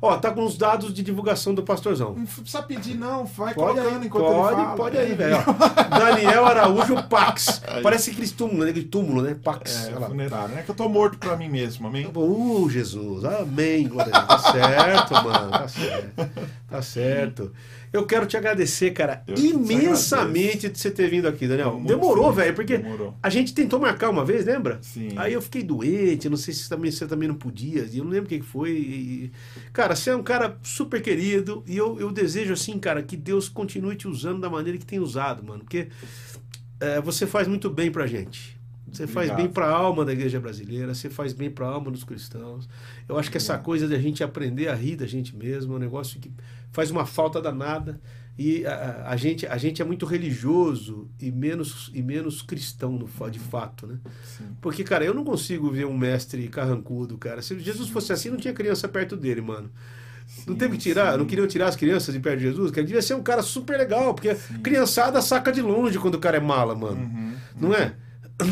Ó, 0.00 0.16
tá 0.16 0.30
com 0.30 0.44
os 0.44 0.56
dados 0.56 0.94
de 0.94 1.02
divulgação 1.02 1.52
do 1.52 1.62
Pastorzão. 1.64 2.14
Não 2.14 2.24
precisa 2.24 2.62
pedir, 2.62 2.94
não. 2.94 3.24
Vai 3.24 3.52
Pode 3.52 3.78
colocando 3.80 4.00
aí, 4.00 4.06
enquanto 4.06 4.24
pode, 4.24 4.54
ele 4.54 4.62
fala. 4.62 4.76
pode 4.76 4.96
aí, 4.96 5.14
velho. 5.14 5.36
Daniel 5.90 6.46
Araújo 6.46 7.02
Pax. 7.08 7.60
Parece 7.82 8.10
aquele 8.10 8.28
túmulo, 8.28 8.64
né? 8.64 8.70
Aquele 8.70 8.84
túmulo, 8.86 9.22
né? 9.22 9.36
Pax. 9.42 9.88
É, 9.88 9.92
funerário. 9.92 10.56
É 10.56 10.62
que 10.62 10.70
eu 10.70 10.74
tô 10.74 10.88
morto 10.88 11.18
pra 11.18 11.36
mim 11.36 11.48
mesmo, 11.48 11.88
amém? 11.88 12.08
Uh, 12.14 12.70
Jesus, 12.70 13.24
amém, 13.24 13.88
glória. 13.88 14.12
Tá 14.12 14.38
certo, 14.38 15.14
mano, 15.14 15.50
tá 15.50 15.68
certo. 15.68 16.30
Tá 16.70 16.82
certo. 16.82 17.52
Eu 17.92 18.04
quero 18.06 18.26
te 18.26 18.36
agradecer, 18.36 18.90
cara, 18.90 19.22
Eu 19.26 19.36
imensamente 19.38 20.68
de 20.68 20.78
você 20.78 20.90
ter 20.90 21.08
vindo 21.08 21.26
aqui, 21.26 21.46
Daniel. 21.46 21.72
Muito 21.74 21.86
Demorou, 21.86 22.32
velho, 22.32 22.54
porque 22.54 22.78
demorou. 22.78 23.14
a 23.22 23.30
gente 23.30 23.54
tentou 23.54 23.80
marcar 23.80 24.10
uma 24.10 24.24
vez, 24.24 24.44
lembra? 24.44 24.78
Sim. 24.82 25.10
Aí 25.16 25.32
eu 25.32 25.40
fiquei 25.40 25.62
doente, 25.62 26.28
não 26.28 26.36
sei 26.36 26.52
se 26.52 26.68
também, 26.68 26.90
você 26.90 27.06
também 27.06 27.28
não 27.28 27.34
podia, 27.34 27.88
eu 27.92 28.04
não 28.04 28.10
lembro 28.10 28.26
o 28.26 28.28
que 28.28 28.40
que 28.40 28.46
foi. 28.46 28.70
e- 28.72 29.32
Cara, 29.72 29.94
você 29.96 30.10
é 30.10 30.16
um 30.16 30.22
cara 30.22 30.58
super 30.62 31.00
querido, 31.00 31.62
e 31.66 31.76
eu, 31.76 31.98
eu 31.98 32.10
desejo, 32.10 32.52
assim, 32.52 32.78
cara, 32.78 33.02
que 33.02 33.16
Deus 33.16 33.48
continue 33.48 33.96
te 33.96 34.06
usando 34.06 34.40
da 34.40 34.50
maneira 34.50 34.78
que 34.78 34.84
tem 34.86 34.98
usado, 34.98 35.42
mano, 35.42 35.60
porque 35.60 35.88
é, 36.80 37.00
você 37.00 37.26
faz 37.26 37.48
muito 37.48 37.70
bem 37.70 37.90
pra 37.90 38.06
gente. 38.06 38.57
Você 38.92 39.06
faz 39.06 39.28
Obrigado. 39.30 39.36
bem 39.36 39.48
para 39.52 39.66
a 39.66 39.70
alma 39.76 40.04
da 40.04 40.12
igreja 40.12 40.40
brasileira, 40.40 40.94
você 40.94 41.08
faz 41.10 41.32
bem 41.32 41.50
para 41.50 41.66
a 41.66 41.70
alma 41.70 41.90
dos 41.90 42.04
cristãos. 42.04 42.68
Eu 43.08 43.18
acho 43.18 43.30
que 43.30 43.36
essa 43.36 43.58
coisa 43.58 43.86
de 43.86 43.94
a 43.94 43.98
gente 43.98 44.22
aprender 44.24 44.68
a 44.68 44.74
rir 44.74 44.96
da 44.96 45.06
gente 45.06 45.36
mesmo 45.36 45.74
é 45.74 45.76
um 45.76 45.78
negócio 45.80 46.18
que 46.20 46.32
faz 46.72 46.90
uma 46.90 47.04
falta 47.06 47.40
danada. 47.40 48.00
E 48.38 48.64
a, 48.64 49.06
a- 49.08 49.16
gente, 49.16 49.46
a 49.46 49.56
gente 49.58 49.82
é 49.82 49.84
muito 49.84 50.06
religioso 50.06 51.08
e 51.20 51.30
menos, 51.30 51.90
e 51.92 52.00
menos 52.02 52.40
cristão 52.40 52.92
no, 52.92 53.30
de 53.30 53.38
fato, 53.38 53.86
né? 53.86 53.98
Sim. 54.22 54.44
Porque, 54.60 54.84
cara, 54.84 55.04
eu 55.04 55.12
não 55.12 55.24
consigo 55.24 55.70
ver 55.70 55.86
um 55.86 55.96
mestre 55.98 56.46
carrancudo, 56.48 57.18
cara. 57.18 57.42
Se 57.42 57.58
Jesus 57.58 57.88
fosse 57.88 58.12
assim, 58.12 58.30
não 58.30 58.36
tinha 58.36 58.54
criança 58.54 58.86
perto 58.88 59.16
dele, 59.16 59.40
mano. 59.40 59.70
Não 60.46 60.52
Sim, 60.54 60.58
teve 60.58 60.76
que 60.76 60.82
tirar, 60.82 61.12
sim. 61.12 61.18
não 61.18 61.26
queriam 61.26 61.46
tirar 61.48 61.68
as 61.68 61.74
crianças 61.74 62.14
de 62.14 62.20
perto 62.20 62.36
de 62.38 62.44
Jesus, 62.44 62.70
que 62.70 62.78
ele 62.78 62.86
devia 62.86 63.00
ser 63.02 63.14
um 63.14 63.22
cara 63.22 63.42
super 63.42 63.76
legal, 63.78 64.14
porque 64.14 64.34
criançada 64.62 65.20
saca 65.22 65.50
de 65.50 65.62
longe 65.62 65.98
quando 65.98 66.14
o 66.16 66.18
cara 66.20 66.36
é 66.36 66.40
mala, 66.40 66.74
mano. 66.74 67.00
Uhum. 67.00 67.34
Não 67.58 67.74
é? 67.74 67.94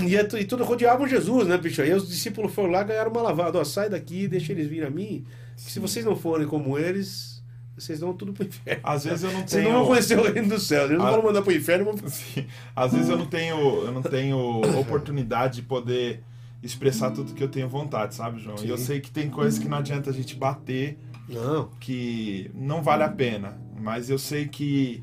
E, 0.06 0.16
é 0.16 0.28
e 0.40 0.44
tudo 0.44 0.64
rodeavam 0.64 1.06
Jesus, 1.06 1.46
né, 1.46 1.56
bicho? 1.56 1.80
Aí 1.80 1.92
os 1.92 2.08
discípulos 2.08 2.52
foram 2.52 2.70
lá 2.70 2.82
ganharam 2.82 3.10
uma 3.10 3.22
lavada. 3.22 3.58
Ó, 3.58 3.64
sai 3.64 3.88
daqui, 3.88 4.26
deixa 4.26 4.52
eles 4.52 4.66
virem 4.68 4.86
a 4.88 4.90
mim. 4.90 5.24
Se 5.56 5.78
vocês 5.78 6.04
não 6.04 6.16
forem 6.16 6.46
como 6.46 6.76
eles, 6.76 7.42
vocês 7.76 8.00
vão 8.00 8.12
tudo 8.12 8.32
pro 8.32 8.44
inferno. 8.44 8.80
Às 8.82 9.04
vezes 9.04 9.22
eu 9.22 9.30
não 9.32 9.40
Vocês 9.46 9.50
tenho. 9.52 9.64
não 9.72 9.78
vão 9.80 9.86
conhecer 9.88 10.18
o 10.18 10.22
reino 10.32 10.48
dos 10.48 10.66
céus. 10.66 10.90
Eles 10.90 10.98
não 10.98 11.06
Ah. 11.06 11.12
vão 11.12 11.22
mandar 11.22 11.42
pro 11.42 11.52
inferno. 11.52 11.84
Vão... 11.84 12.08
Sim. 12.08 12.46
Às 12.74 12.92
vezes 12.92 13.08
eu 13.08 13.16
não 13.16 13.26
tenho, 13.26 13.56
eu 13.84 13.92
não 13.92 14.02
tenho 14.02 14.38
oportunidade 14.80 15.56
de 15.56 15.62
poder 15.62 16.22
expressar 16.62 17.12
tudo 17.12 17.32
que 17.32 17.42
eu 17.44 17.48
tenho 17.48 17.68
vontade, 17.68 18.14
sabe, 18.14 18.40
João? 18.40 18.56
E 18.64 18.68
eu 18.68 18.76
Sim. 18.78 18.84
sei 18.86 19.00
que 19.00 19.10
tem 19.10 19.30
coisas 19.30 19.58
que 19.58 19.68
não 19.68 19.78
adianta 19.78 20.10
a 20.10 20.12
gente 20.12 20.34
bater, 20.34 20.98
Não. 21.28 21.68
que 21.78 22.50
não 22.54 22.82
vale 22.82 23.04
a 23.04 23.08
pena. 23.08 23.56
Mas 23.78 24.10
eu 24.10 24.18
sei 24.18 24.48
que 24.48 25.00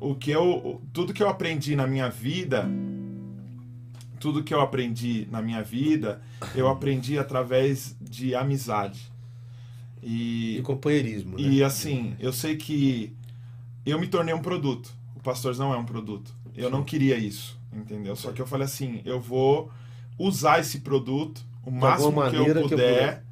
o 0.00 0.14
que 0.14 0.30
eu, 0.30 0.80
tudo 0.92 1.12
que 1.12 1.20
eu 1.22 1.28
aprendi 1.28 1.74
na 1.74 1.86
minha 1.86 2.08
vida, 2.08 2.70
tudo 4.18 4.42
que 4.42 4.52
eu 4.52 4.60
aprendi 4.60 5.26
na 5.30 5.40
minha 5.40 5.62
vida, 5.62 6.20
eu 6.54 6.68
aprendi 6.68 7.18
através 7.18 7.96
de 8.00 8.34
amizade. 8.34 9.10
E 10.02 10.60
companheirismo. 10.64 11.36
Né? 11.36 11.42
E 11.42 11.62
assim, 11.62 12.14
eu 12.20 12.32
sei 12.32 12.56
que 12.56 13.12
eu 13.84 13.98
me 13.98 14.06
tornei 14.06 14.34
um 14.34 14.42
produto. 14.42 14.92
O 15.16 15.20
Pastorzão 15.20 15.72
é 15.72 15.76
um 15.76 15.84
produto. 15.84 16.32
Eu 16.54 16.70
não 16.70 16.82
queria 16.82 17.16
isso, 17.16 17.58
entendeu? 17.72 18.16
Só 18.16 18.32
que 18.32 18.42
eu 18.42 18.46
falei 18.46 18.64
assim, 18.64 19.00
eu 19.04 19.20
vou 19.20 19.70
usar 20.18 20.58
esse 20.58 20.80
produto 20.80 21.40
o 21.64 21.70
máximo 21.70 22.30
que 22.30 22.36
eu 22.36 22.46
eu 22.46 22.68
puder 22.68 23.22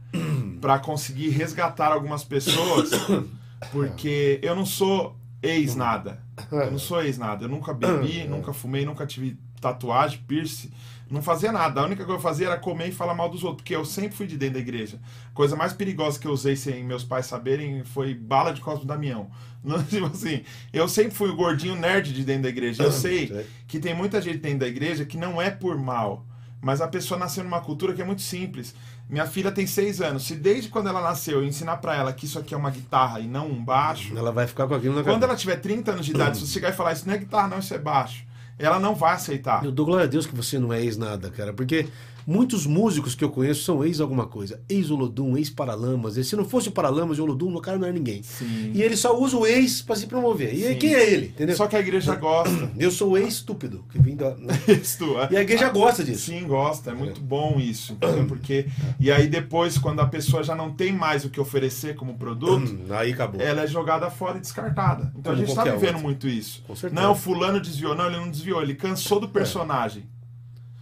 para 0.61 0.79
conseguir 0.81 1.31
resgatar 1.31 1.93
algumas 1.93 2.23
pessoas, 2.23 2.91
porque 3.73 4.39
eu 4.43 4.55
não 4.55 4.67
sou 4.67 5.17
ex-nada. 5.43 6.21
Eu 6.51 6.71
não 6.71 6.79
sou 6.79 7.03
ex-nada. 7.03 7.45
Eu 7.45 7.49
nunca 7.49 7.73
bebi, 7.73 8.27
nunca 8.29 8.53
fumei, 8.53 8.85
nunca 8.85 9.07
tive 9.07 9.39
tatuagem, 9.61 10.21
piercing. 10.27 10.71
Não 11.09 11.23
fazia 11.23 11.53
nada. 11.53 11.81
A 11.81 11.85
única 11.85 12.05
coisa 12.05 12.19
que 12.19 12.27
eu 12.27 12.31
fazia 12.31 12.47
era 12.49 12.59
comer 12.59 12.89
e 12.89 12.93
falar 12.93 13.15
mal 13.15 13.29
dos 13.29 13.45
outros, 13.45 13.63
porque 13.63 13.77
eu 13.77 13.85
sempre 13.85 14.17
fui 14.17 14.27
de 14.27 14.37
dentro 14.37 14.55
da 14.55 14.61
igreja. 14.61 14.99
Coisa 15.33 15.55
mais 15.55 15.73
perigosa 15.73 16.19
que 16.19 16.27
eu 16.27 16.33
usei 16.33 16.57
sem 16.57 16.83
meus 16.83 17.05
pais 17.05 17.27
saberem 17.27 17.85
foi 17.85 18.13
bala 18.13 18.53
de 18.53 18.61
Cosmo 18.61 18.85
Damião. 18.85 19.31
Não, 19.63 19.83
tipo 19.83 20.07
assim, 20.07 20.43
eu 20.73 20.89
sempre 20.89 21.13
fui 21.13 21.29
o 21.29 21.35
gordinho 21.37 21.75
nerd 21.75 22.13
de 22.13 22.25
dentro 22.25 22.45
da 22.45 22.49
igreja. 22.49 22.85
Eu 22.85 22.93
sei 22.93 23.47
que 23.67 23.81
tem 23.81 23.95
muita 23.95 24.21
gente 24.23 24.39
dentro 24.39 24.61
da 24.61 24.69
igreja 24.69 25.05
que 25.05 25.19
não 25.19 25.43
é 25.43 25.51
por 25.51 25.77
mal, 25.77 26.25
mas 26.61 26.81
a 26.81 26.87
pessoa 26.87 27.19
nasceu 27.19 27.43
numa 27.43 27.61
cultura 27.61 27.93
que 27.93 28.01
é 28.01 28.05
muito 28.05 28.23
simples. 28.23 28.77
Minha 29.09 29.27
filha 29.27 29.53
tem 29.53 29.67
seis 29.67 30.01
anos. 30.01 30.25
Se 30.25 30.35
desde 30.35 30.69
quando 30.69 30.89
ela 30.89 31.01
nasceu 31.01 31.41
eu 31.41 31.45
ensinar 31.45 31.77
para 31.77 31.97
ela 31.97 32.13
que 32.13 32.27
isso 32.27 32.39
aqui 32.39 32.55
é 32.55 32.57
uma 32.57 32.71
guitarra 32.71 33.21
e 33.21 33.27
não 33.27 33.49
um 33.49 33.65
baixo, 33.65 34.17
Ela 34.17 34.33
vai 34.33 34.47
ficar 34.47 34.67
com 34.67 34.75
aquilo 34.75 34.95
na 34.95 35.03
quando 35.03 35.23
ela 35.23 35.37
tiver 35.37 35.57
30 35.57 35.93
anos 35.93 36.07
de 36.07 36.13
idade, 36.13 36.39
se 36.39 36.47
você 36.47 36.53
chegar 36.53 36.71
e 36.71 36.73
falar 36.73 36.93
isso 36.93 37.07
não 37.07 37.15
é 37.15 37.19
guitarra, 37.19 37.49
não, 37.49 37.59
isso 37.59 37.75
é 37.75 37.79
baixo, 37.79 38.25
ela 38.59 38.79
não 38.79 38.95
vai 38.95 39.15
aceitar. 39.15 39.65
Eu 39.65 39.73
dou 39.73 39.87
glória 39.87 40.05
a 40.05 40.09
Deus 40.09 40.27
que 40.27 40.35
você 40.35 40.59
não 40.59 40.73
é 40.73 40.83
ex 40.83 40.97
nada, 40.97 41.31
cara, 41.31 41.53
porque 41.53 41.87
muitos 42.27 42.67
músicos 42.67 43.15
que 43.15 43.23
eu 43.25 43.31
conheço 43.31 43.63
são 43.63 43.85
ex 43.85 44.01
alguma 44.01 44.27
coisa. 44.27 44.61
Ex 44.69 44.91
Olodum, 44.91 45.37
ex 45.37 45.49
Paralamas. 45.51 46.17
E 46.17 46.25
Se 46.25 46.35
não 46.37 46.45
fosse 46.45 46.69
o 46.69 46.73
Paralamas 46.73 47.19
e 47.19 47.21
o 47.21 47.25
Olodum, 47.25 47.55
o 47.55 47.61
cara 47.61 47.79
não 47.79 47.87
é 47.87 47.93
ninguém. 47.93 48.23
Sim. 48.23 48.73
E 48.75 48.83
ele 48.83 48.97
só 48.97 49.19
usa 49.19 49.37
o 49.37 49.47
ex 49.47 49.81
pra 49.83 49.95
se 49.97 50.07
promover. 50.07 50.53
E 50.55 50.69
Sim. 50.69 50.75
quem 50.79 50.95
é 50.95 51.11
ele? 51.13 51.27
Entendeu? 51.27 51.57
Só 51.57 51.67
que 51.67 51.77
a 51.77 51.81
igreja 51.81 52.15
gosta. 52.15 52.71
Eu 52.79 52.91
sou 52.91 53.13
o 53.13 53.17
ex 53.19 53.35
estúpido, 53.35 53.85
que 53.91 53.99
vim 54.01 54.17
da... 54.17 54.37
É. 54.67 55.35
E 55.35 55.37
a 55.37 55.43
igreja 55.43 55.69
gosta 55.69 56.03
disso. 56.03 56.27
Sim, 56.27 56.47
gosta. 56.47 56.91
É 56.91 56.95
muito 56.95 57.21
bom 57.21 57.59
isso, 57.61 57.93
entendeu? 57.93 58.25
Porque 58.27 58.67
e 58.99 59.11
aí 59.11 59.29
depois 59.29 59.79
quando 59.79 60.01
a 60.01 60.07
pessoa 60.07 60.43
já 60.43 60.55
não 60.55 60.73
tem 60.73 60.93
mais 60.93 61.25
o 61.25 61.31
que 61.31 61.41
oferecer 61.41 61.95
como 61.95 62.15
produto, 62.17 62.77
Aí 62.91 63.13
acabou. 63.13 63.41
ela 63.41 63.63
é 63.63 63.67
jogada 63.67 64.11
fora 64.11 64.39
e 64.39 64.41
descartada. 64.41 65.13
Então 65.17 65.33
Como 65.33 65.37
a 65.37 65.39
gente 65.39 65.49
tá 65.49 65.63
qualquer 65.63 65.75
vivendo 65.75 65.95
outra. 65.97 66.03
muito 66.03 66.29
isso. 66.29 66.63
Com 66.67 66.75
certeza. 66.75 67.01
Não, 67.01 67.15
fulano 67.15 67.61
desviou. 67.61 67.95
Não, 67.95 68.07
ele 68.07 68.17
não 68.17 68.31
desviou. 68.31 68.63
Ele 68.63 68.75
cansou 68.75 69.21
do 69.21 69.29
personagem. 69.29 70.05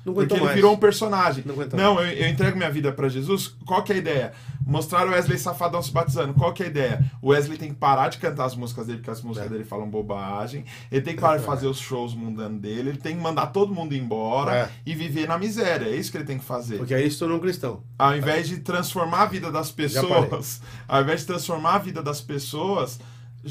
Não 0.04 0.12
Porque 0.12 0.34
ele 0.34 0.42
mais. 0.44 0.54
virou 0.54 0.74
um 0.74 0.76
personagem. 0.76 1.42
Não 1.46 1.56
Não, 1.56 1.98
eu, 2.00 2.12
eu 2.12 2.28
entrego 2.28 2.56
minha 2.58 2.70
vida 2.70 2.92
pra 2.92 3.08
Jesus. 3.08 3.56
Qual 3.64 3.82
que 3.82 3.90
é 3.92 3.96
a 3.96 3.98
ideia? 3.98 4.32
Mostrar 4.66 5.06
o 5.06 5.10
Wesley 5.10 5.38
Safadão 5.38 5.82
se 5.82 5.90
batizando. 5.90 6.34
Qual 6.34 6.52
que 6.52 6.62
é 6.62 6.66
a 6.66 6.68
ideia? 6.68 7.10
O 7.22 7.28
Wesley 7.30 7.56
tem 7.56 7.70
que 7.70 7.74
parar 7.76 8.08
de 8.08 8.18
cantar 8.18 8.44
as 8.44 8.54
músicas 8.54 8.86
dele, 8.86 8.98
porque 8.98 9.10
as 9.10 9.22
músicas 9.22 9.46
É. 9.48 9.50
dele 9.52 9.64
falam 9.64 9.88
bobagem. 9.88 10.64
Ele 10.92 11.00
tem 11.00 11.14
que 11.14 11.20
parar 11.22 11.38
de 11.38 11.44
fazer 11.44 11.66
os 11.66 11.78
shows 11.78 12.14
mundanos 12.14 12.60
dele. 12.60 12.90
Ele 12.90 12.98
tem 12.98 13.16
que 13.16 13.22
mandar 13.22 13.46
todo 13.46 13.74
mundo 13.74 13.94
embora 13.94 14.54
É. 14.54 14.68
e 14.84 14.94
viver 14.94 15.26
na 15.26 15.38
miséria. 15.38 15.86
É 15.86 15.96
isso 15.96 16.10
que 16.10 16.18
ele 16.18 16.24
tem 16.24 16.38
que 16.38 16.44
fazer. 16.44 16.76
Porque 16.78 16.92
aí 16.94 17.10
se 17.10 17.18
tornou 17.18 17.38
um 17.38 17.40
cristão. 17.40 17.82
Ao 17.98 18.14
invés 18.14 18.46
de 18.48 18.58
transformar 18.58 19.22
a 19.22 19.26
vida 19.26 19.50
das 19.50 19.70
pessoas, 19.70 20.60
ao 20.86 21.00
invés 21.02 21.20
de 21.20 21.26
transformar 21.26 21.74
a 21.76 21.78
vida 21.78 22.02
das 22.02 22.20
pessoas 22.20 23.00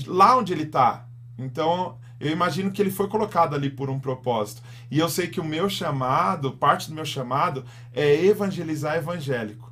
lá 0.08 0.38
onde 0.38 0.54
ele 0.54 0.66
tá. 0.68 1.06
Então, 1.38 1.97
eu 2.24 2.32
imagino 2.32 2.72
que 2.72 2.82
ele 2.82 2.92
foi 2.92 3.08
colocado 3.08 3.56
ali 3.56 3.70
por 3.70 3.90
um 3.90 4.00
propósito. 4.00 4.62
E 4.90 4.98
eu 5.00 5.10
sei 5.10 5.28
que 5.28 5.40
o 5.40 5.44
meu 5.44 5.70
chamado, 5.70 6.52
parte 6.54 6.90
do 6.90 6.96
meu 6.96 7.06
chamado, 7.06 7.64
é 7.94 8.26
evangelizar 8.26 8.96
evangélico. 8.98 9.72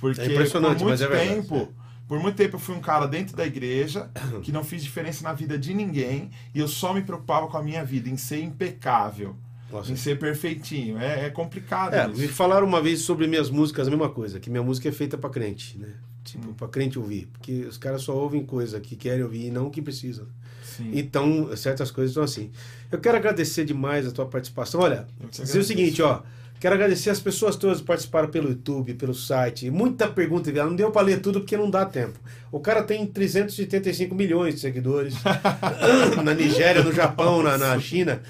Porque 0.00 0.20
É 0.20 0.26
impressionante, 0.26 0.78
por 0.78 0.86
muito 0.86 0.90
mas 0.90 1.00
é 1.02 1.06
verdade, 1.06 1.28
tempo, 1.42 1.72
por 2.08 2.18
muito 2.20 2.34
tempo 2.36 2.56
eu 2.56 2.60
fui 2.60 2.74
um 2.74 2.80
cara 2.80 3.06
dentro 3.06 3.36
da 3.36 3.46
igreja 3.46 4.10
que 4.42 4.50
não 4.50 4.64
fiz 4.64 4.82
diferença 4.82 5.22
na 5.22 5.32
vida 5.32 5.56
de 5.56 5.72
ninguém 5.72 6.30
e 6.54 6.58
eu 6.58 6.66
só 6.66 6.92
me 6.92 7.02
preocupava 7.02 7.46
com 7.46 7.56
a 7.56 7.62
minha 7.62 7.84
vida, 7.84 8.08
em 8.10 8.16
ser 8.16 8.42
impecável, 8.42 9.36
Nossa. 9.70 9.92
em 9.92 9.96
ser 9.96 10.18
perfeitinho. 10.18 10.98
É, 10.98 11.26
é 11.26 11.30
complicado 11.30 11.94
É, 11.94 12.08
me 12.08 12.26
falaram 12.26 12.66
uma 12.66 12.82
vez 12.82 13.02
sobre 13.02 13.26
minhas 13.28 13.48
músicas 13.48 13.86
a 13.86 13.90
mesma 13.90 14.08
coisa, 14.10 14.40
que 14.40 14.50
minha 14.50 14.62
música 14.62 14.88
é 14.88 14.92
feita 14.92 15.16
pra 15.16 15.30
crente, 15.30 15.78
né? 15.78 15.88
Tipo, 16.24 16.48
Hum. 16.50 16.54
pra 16.54 16.68
crente 16.68 16.98
ouvir. 16.98 17.28
Porque 17.32 17.64
os 17.64 17.76
caras 17.78 18.02
só 18.02 18.14
ouvem 18.16 18.44
coisa 18.44 18.80
que 18.80 18.94
querem 18.96 19.22
ouvir 19.24 19.46
e 19.46 19.50
não 19.50 19.70
que 19.70 19.80
precisam. 19.82 20.26
Sim. 20.76 20.90
Então, 20.92 21.54
certas 21.56 21.90
coisas 21.90 22.14
são 22.14 22.22
assim. 22.22 22.50
Eu 22.90 22.98
quero 22.98 23.16
agradecer 23.16 23.64
demais 23.64 24.06
a 24.06 24.10
tua 24.10 24.26
participação. 24.26 24.80
Olha, 24.80 25.06
dizer 25.30 25.58
o 25.58 25.64
seguinte, 25.64 26.02
ó. 26.02 26.22
Quero 26.62 26.76
agradecer 26.76 27.10
as 27.10 27.18
pessoas 27.18 27.56
todas 27.56 27.80
que 27.80 27.86
participaram 27.86 28.28
pelo 28.28 28.48
YouTube, 28.48 28.94
pelo 28.94 29.12
site. 29.12 29.68
Muita 29.68 30.06
pergunta. 30.06 30.52
Não 30.52 30.76
deu 30.76 30.92
pra 30.92 31.02
ler 31.02 31.20
tudo 31.20 31.40
porque 31.40 31.56
não 31.56 31.68
dá 31.68 31.84
tempo. 31.84 32.16
O 32.52 32.60
cara 32.60 32.84
tem 32.84 33.04
385 33.04 34.14
milhões 34.14 34.54
de 34.54 34.60
seguidores. 34.60 35.14
na 36.22 36.32
Nigéria, 36.32 36.84
no 36.84 36.92
Japão, 36.92 37.42
na, 37.42 37.58
na 37.58 37.80
China. 37.80 38.22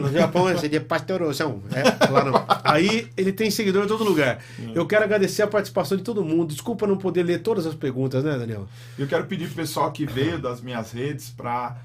No 0.00 0.12
Japão 0.12 0.56
seria 0.58 0.80
pastoração. 0.80 1.62
É, 1.72 2.10
lá 2.10 2.24
não. 2.24 2.44
Aí 2.64 3.08
ele 3.16 3.32
tem 3.32 3.50
seguidor 3.50 3.84
em 3.84 3.88
todo 3.88 4.04
lugar. 4.04 4.38
Eu 4.74 4.86
quero 4.86 5.04
agradecer 5.04 5.42
a 5.42 5.46
participação 5.46 5.96
de 5.96 6.04
todo 6.04 6.24
mundo. 6.24 6.52
Desculpa 6.52 6.86
não 6.86 6.96
poder 6.96 7.22
ler 7.22 7.40
todas 7.42 7.66
as 7.66 7.74
perguntas, 7.74 8.22
né, 8.22 8.36
Daniel? 8.38 8.66
Eu 8.98 9.06
quero 9.06 9.26
pedir 9.26 9.46
pro 9.46 9.56
pessoal 9.56 9.90
que 9.92 10.04
veio 10.06 10.38
das 10.38 10.60
minhas 10.60 10.92
redes 10.92 11.30
para 11.30 11.76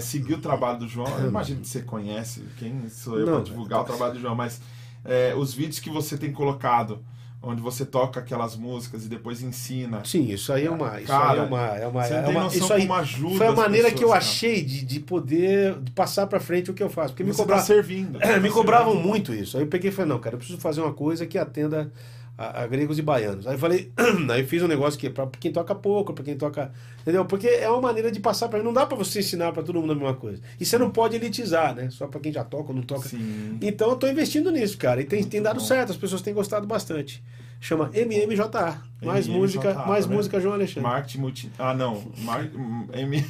seguir 0.00 0.34
o 0.34 0.38
trabalho 0.38 0.78
do 0.78 0.88
João. 0.88 1.08
Eu 1.18 1.28
imagino 1.28 1.60
que 1.60 1.68
você 1.68 1.82
conhece, 1.82 2.44
quem 2.58 2.88
sou 2.88 3.18
eu 3.18 3.26
para 3.26 3.40
divulgar 3.40 3.80
o 3.80 3.84
trabalho 3.84 4.14
do 4.14 4.20
João, 4.20 4.34
mas 4.34 4.60
é, 5.04 5.34
os 5.36 5.54
vídeos 5.54 5.78
que 5.78 5.90
você 5.90 6.16
tem 6.16 6.32
colocado, 6.32 6.98
onde 7.46 7.62
você 7.62 7.84
toca 7.84 8.18
aquelas 8.20 8.56
músicas 8.56 9.04
e 9.04 9.08
depois 9.08 9.40
ensina. 9.40 10.04
Sim, 10.04 10.30
isso 10.30 10.52
aí 10.52 10.66
é 10.66 10.70
uma. 10.70 10.98
Isso 10.98 11.06
Cara, 11.06 11.32
aí 11.32 11.38
é 11.38 11.42
uma. 11.42 11.66
É 11.66 11.86
uma, 11.86 12.06
é 12.06 12.28
uma 12.28 12.46
isso 12.48 12.72
aí 12.72 12.90
ajuda 12.90 13.36
foi 13.36 13.46
a 13.46 13.52
maneira 13.52 13.90
que 13.92 14.02
eu 14.02 14.12
achei 14.12 14.62
de, 14.64 14.84
de 14.84 15.00
poder 15.00 15.78
de 15.80 15.92
passar 15.92 16.26
pra 16.26 16.40
frente 16.40 16.70
o 16.70 16.74
que 16.74 16.82
eu 16.82 16.90
faço. 16.90 17.10
Porque 17.10 17.22
me, 17.22 17.32
Você 17.32 17.46
tá 17.46 17.58
servindo. 17.58 18.18
É, 18.26 18.34
Tá 18.34 18.40
me 18.40 18.50
cobravam 18.50 18.92
servindo. 18.92 19.08
muito 19.08 19.32
isso. 19.32 19.56
Aí 19.56 19.62
eu 19.62 19.68
peguei 19.68 19.90
e 19.90 19.92
falei, 19.92 20.10
não, 20.10 20.18
cara, 20.18 20.34
eu 20.34 20.38
preciso 20.38 20.58
fazer 20.58 20.80
uma 20.80 20.92
coisa 20.92 21.24
que 21.26 21.38
atenda 21.38 21.92
a, 22.36 22.62
a 22.62 22.66
gregos 22.66 22.98
e 22.98 23.02
baianos. 23.02 23.46
Aí 23.46 23.54
eu 23.54 23.58
falei, 23.58 23.92
aí 24.30 24.40
eu 24.40 24.46
fiz 24.46 24.62
um 24.62 24.68
negócio 24.68 24.98
que 24.98 25.06
é 25.06 25.10
pra 25.10 25.26
quem 25.40 25.52
toca 25.52 25.74
pouco, 25.74 26.12
pra 26.12 26.24
quem 26.24 26.36
toca. 26.36 26.70
Entendeu? 27.00 27.24
Porque 27.24 27.46
é 27.46 27.68
uma 27.68 27.80
maneira 27.80 28.10
de 28.10 28.20
passar 28.20 28.48
pra. 28.48 28.62
Não 28.62 28.72
dá 28.72 28.84
pra 28.84 28.96
você 28.96 29.20
ensinar 29.20 29.52
pra 29.52 29.62
todo 29.62 29.80
mundo 29.80 29.92
a 29.92 29.96
mesma 29.96 30.14
coisa. 30.14 30.42
E 30.60 30.64
você 30.64 30.76
não 30.76 30.90
pode 30.90 31.16
elitizar, 31.16 31.74
né? 31.74 31.88
Só 31.90 32.06
pra 32.06 32.20
quem 32.20 32.32
já 32.32 32.44
toca 32.44 32.70
ou 32.70 32.74
não 32.74 32.82
toca. 32.82 33.08
Sim. 33.08 33.58
Então 33.62 33.90
eu 33.90 33.96
tô 33.96 34.06
investindo 34.06 34.50
nisso, 34.50 34.76
cara. 34.76 35.00
E 35.00 35.04
tem, 35.04 35.22
tem 35.24 35.40
dado 35.40 35.60
bom. 35.60 35.64
certo, 35.64 35.90
as 35.90 35.96
pessoas 35.96 36.22
têm 36.22 36.34
gostado 36.34 36.66
bastante. 36.66 37.22
Chama 37.60 37.90
MMJA. 37.94 38.82
Mais 39.02 39.26
MMJA, 39.26 39.38
música, 39.38 39.74
mais 39.74 40.04
tá 40.04 40.08
vendo? 40.08 40.16
música, 40.16 40.40
João 40.40 40.54
Alexandre. 40.54 40.82
Marketing 40.82 41.18
multi... 41.18 41.52
Ah, 41.58 41.74
não. 41.74 42.04
Mar... 42.18 42.46
M... 42.92 43.24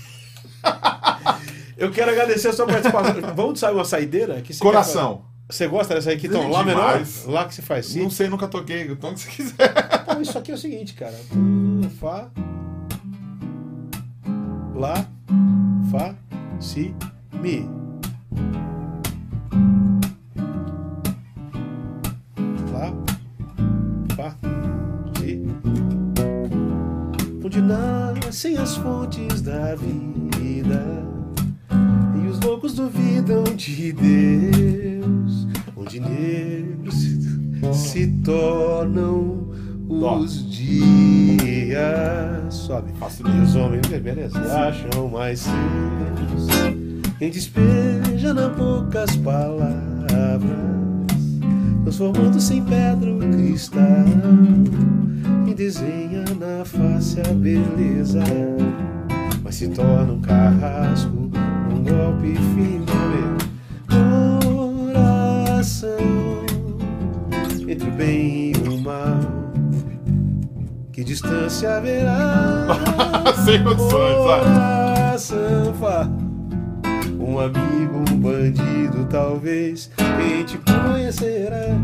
Eu 1.76 1.90
quero 1.92 2.10
agradecer 2.10 2.48
a 2.48 2.52
sua 2.52 2.66
participação. 2.66 3.14
Vamos 3.36 3.60
sair 3.60 3.74
uma 3.74 3.84
saideira? 3.84 4.40
Que 4.40 4.58
Coração. 4.58 5.24
Você 5.48 5.68
gosta 5.68 5.94
dessa 5.94 6.10
aí 6.10 6.18
que 6.18 6.28
tom? 6.28 6.48
Lá 6.48 6.64
menor? 6.64 7.00
Lá 7.26 7.44
que 7.44 7.54
você 7.54 7.62
faz 7.62 7.86
si? 7.86 8.02
Não 8.02 8.10
sei, 8.10 8.28
nunca 8.28 8.48
toquei. 8.48 8.90
O 8.90 8.96
tom 8.96 9.14
que 9.14 9.20
você 9.20 9.30
quiser. 9.30 9.72
Pô, 10.04 10.20
isso 10.20 10.36
aqui 10.36 10.50
é 10.50 10.54
o 10.54 10.58
seguinte, 10.58 10.94
cara. 10.94 11.14
Fá. 12.00 12.28
Lá. 14.74 15.06
Fá. 15.90 16.14
Si. 16.60 16.92
Mi. 17.32 17.64
Lá. 22.72 22.92
Fá. 24.16 24.36
Si. 25.20 25.42
Onde 27.44 27.62
nascem 27.62 28.58
as 28.58 28.76
fontes 28.76 29.42
da 29.42 29.76
vida 29.76 31.15
os 32.36 32.40
loucos 32.44 32.74
duvidam 32.74 33.44
de 33.56 33.92
Deus, 33.92 35.46
onde 35.76 36.00
negros 36.00 36.94
se, 36.94 37.18
se 37.72 38.06
tornam 38.22 39.48
Dó. 39.88 40.18
os 40.18 40.50
dias. 40.50 41.86
Sobe. 42.50 42.92
Faço 42.98 43.22
E 43.26 43.40
os 43.40 43.56
homens, 43.56 43.86
beleza, 43.86 44.38
acham 44.38 45.08
mais 45.08 45.40
seus. 45.40 45.54
Quem 47.18 47.30
despeja 47.30 48.34
na 48.34 48.48
boca 48.50 49.02
as 49.02 49.16
palavras, 49.16 49.80
transformando-se 51.84 52.54
em 52.54 52.64
pedra 52.64 53.14
o 53.14 53.18
cristal. 53.18 53.82
E 55.46 55.54
desenha 55.54 56.24
na 56.38 56.64
face 56.64 57.20
a 57.20 57.32
beleza, 57.32 58.22
mas 59.42 59.54
se 59.54 59.68
torna 59.68 60.12
um 60.12 60.20
carrasco, 60.20 61.15
golpe 61.86 62.34
final. 62.54 63.36
Coração 64.92 65.88
entre 67.68 67.88
o 67.88 67.92
bem 67.92 68.52
e 68.52 68.68
o 68.68 68.78
mal. 68.78 69.20
Que 70.92 71.04
distância 71.04 71.76
haverá? 71.76 72.66
Sem 73.44 73.62
condições, 73.62 74.16
vai. 74.26 76.06
Um 77.18 77.38
amigo, 77.38 78.04
um 78.10 78.16
bandido, 78.18 79.06
talvez. 79.10 79.90
Quem 79.96 80.44
te 80.44 80.58
conhecerá? 80.58 81.76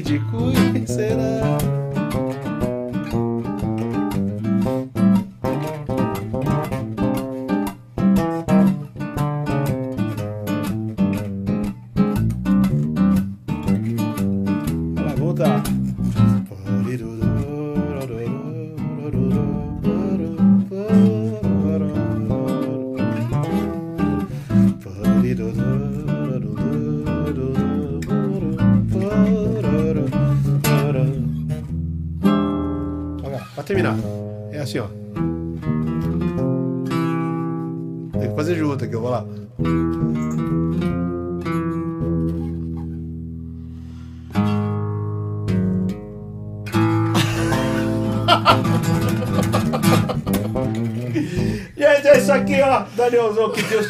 Te 0.00 0.18
cuide 0.30 0.86
será? 0.86 1.51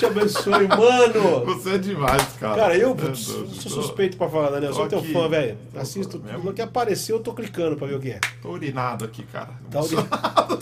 Te 0.02 0.06
abençoe, 0.06 0.66
mano. 0.66 1.44
Você 1.46 1.74
é 1.74 1.78
demais, 1.78 2.32
cara. 2.40 2.56
Cara, 2.56 2.76
eu 2.76 2.94
Meu 2.94 3.14
sou 3.14 3.46
sou 3.46 3.70
suspeito 3.82 4.16
pra 4.16 4.28
falar, 4.28 4.50
Daniel. 4.50 4.74
Sou 4.74 4.88
tô 4.88 5.00
teu 5.00 5.12
fã, 5.12 5.28
velho. 5.28 5.56
Assisto 5.76 6.18
mesmo. 6.18 6.40
tudo 6.40 6.52
que 6.54 6.62
apareceu, 6.62 7.16
eu 7.16 7.22
tô 7.22 7.32
clicando 7.32 7.76
pra 7.76 7.86
ver 7.86 7.94
o 7.94 8.00
que 8.00 8.10
é. 8.10 8.20
Tô 8.40 8.50
urinado 8.50 9.04
aqui, 9.04 9.22
cara. 9.24 9.50
Tá 9.70 9.78
Emocionado. 9.78 10.58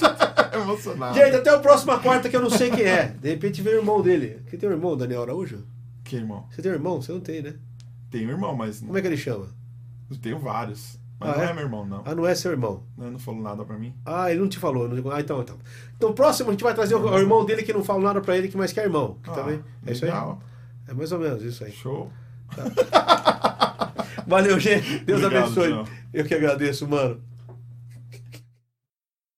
Emocionado. 0.60 1.14
Gente, 1.14 1.36
até 1.36 1.50
a 1.50 1.58
próxima 1.58 1.98
quarta 1.98 2.28
que 2.28 2.36
eu 2.36 2.42
não 2.42 2.50
sei 2.50 2.70
quem 2.70 2.84
é. 2.84 3.14
De 3.20 3.30
repente 3.30 3.62
vem 3.62 3.74
o 3.74 3.78
irmão 3.78 4.02
dele. 4.02 4.42
Quem 4.50 4.58
tem 4.58 4.68
um 4.68 4.72
irmão, 4.72 4.96
Daniel 4.96 5.22
Araújo? 5.22 5.64
Que 6.04 6.16
irmão? 6.16 6.46
Você 6.50 6.60
tem 6.60 6.70
um 6.72 6.74
irmão? 6.74 7.00
Você 7.00 7.12
não 7.12 7.20
tem, 7.20 7.40
né? 7.40 7.54
Tenho 8.10 8.28
irmão, 8.28 8.54
mas 8.54 8.80
Como 8.80 8.98
é 8.98 9.00
que 9.00 9.06
ele 9.06 9.16
chama? 9.16 9.46
eu 10.10 10.16
tenho 10.18 10.38
vários. 10.38 10.98
Mas 11.20 11.28
Ah, 11.28 11.36
não 11.36 11.42
é? 11.44 11.50
é? 11.50 11.52
meu 11.52 11.62
irmão, 11.64 11.84
não. 11.86 12.02
Ah, 12.04 12.14
não 12.14 12.26
é 12.26 12.34
seu 12.34 12.50
irmão. 12.50 12.82
Não, 12.96 13.10
não 13.10 13.18
falou 13.18 13.42
nada 13.42 13.62
pra 13.64 13.76
mim. 13.76 13.94
Ah, 14.06 14.30
ele 14.30 14.40
não 14.40 14.48
te 14.48 14.58
falou. 14.58 14.88
não- 14.88 15.12
Ah, 15.12 15.20
então, 15.20 15.40
então. 15.42 15.56
Então, 15.96 16.12
próximo 16.14 16.48
a 16.48 16.52
gente 16.52 16.64
vai 16.64 16.72
trazer 16.74 16.94
o, 16.94 17.00
o 17.06 17.18
irmão 17.18 17.44
dele 17.44 17.62
que 17.62 17.72
não 17.74 17.84
fala 17.84 18.00
nada 18.00 18.20
pra 18.22 18.36
ele, 18.38 18.48
que 18.48 18.56
mais 18.56 18.72
quer 18.72 18.84
irmão. 18.84 19.18
Que 19.22 19.28
Ah, 19.30 19.34
também. 19.34 19.62
É 19.86 19.92
isso 19.92 20.06
aí? 20.06 20.10
É 20.88 20.94
mais 20.94 21.12
ou 21.12 21.18
menos 21.18 21.42
isso 21.42 21.62
aí. 21.62 21.70
Show. 21.72 22.10
Valeu, 24.26 24.58
gente. 24.58 25.00
Deus 25.00 25.22
Obrigado, 25.22 25.44
abençoe. 25.44 25.84
Eu 26.12 26.24
que 26.24 26.34
agradeço, 26.34 26.88
mano. 26.88 27.20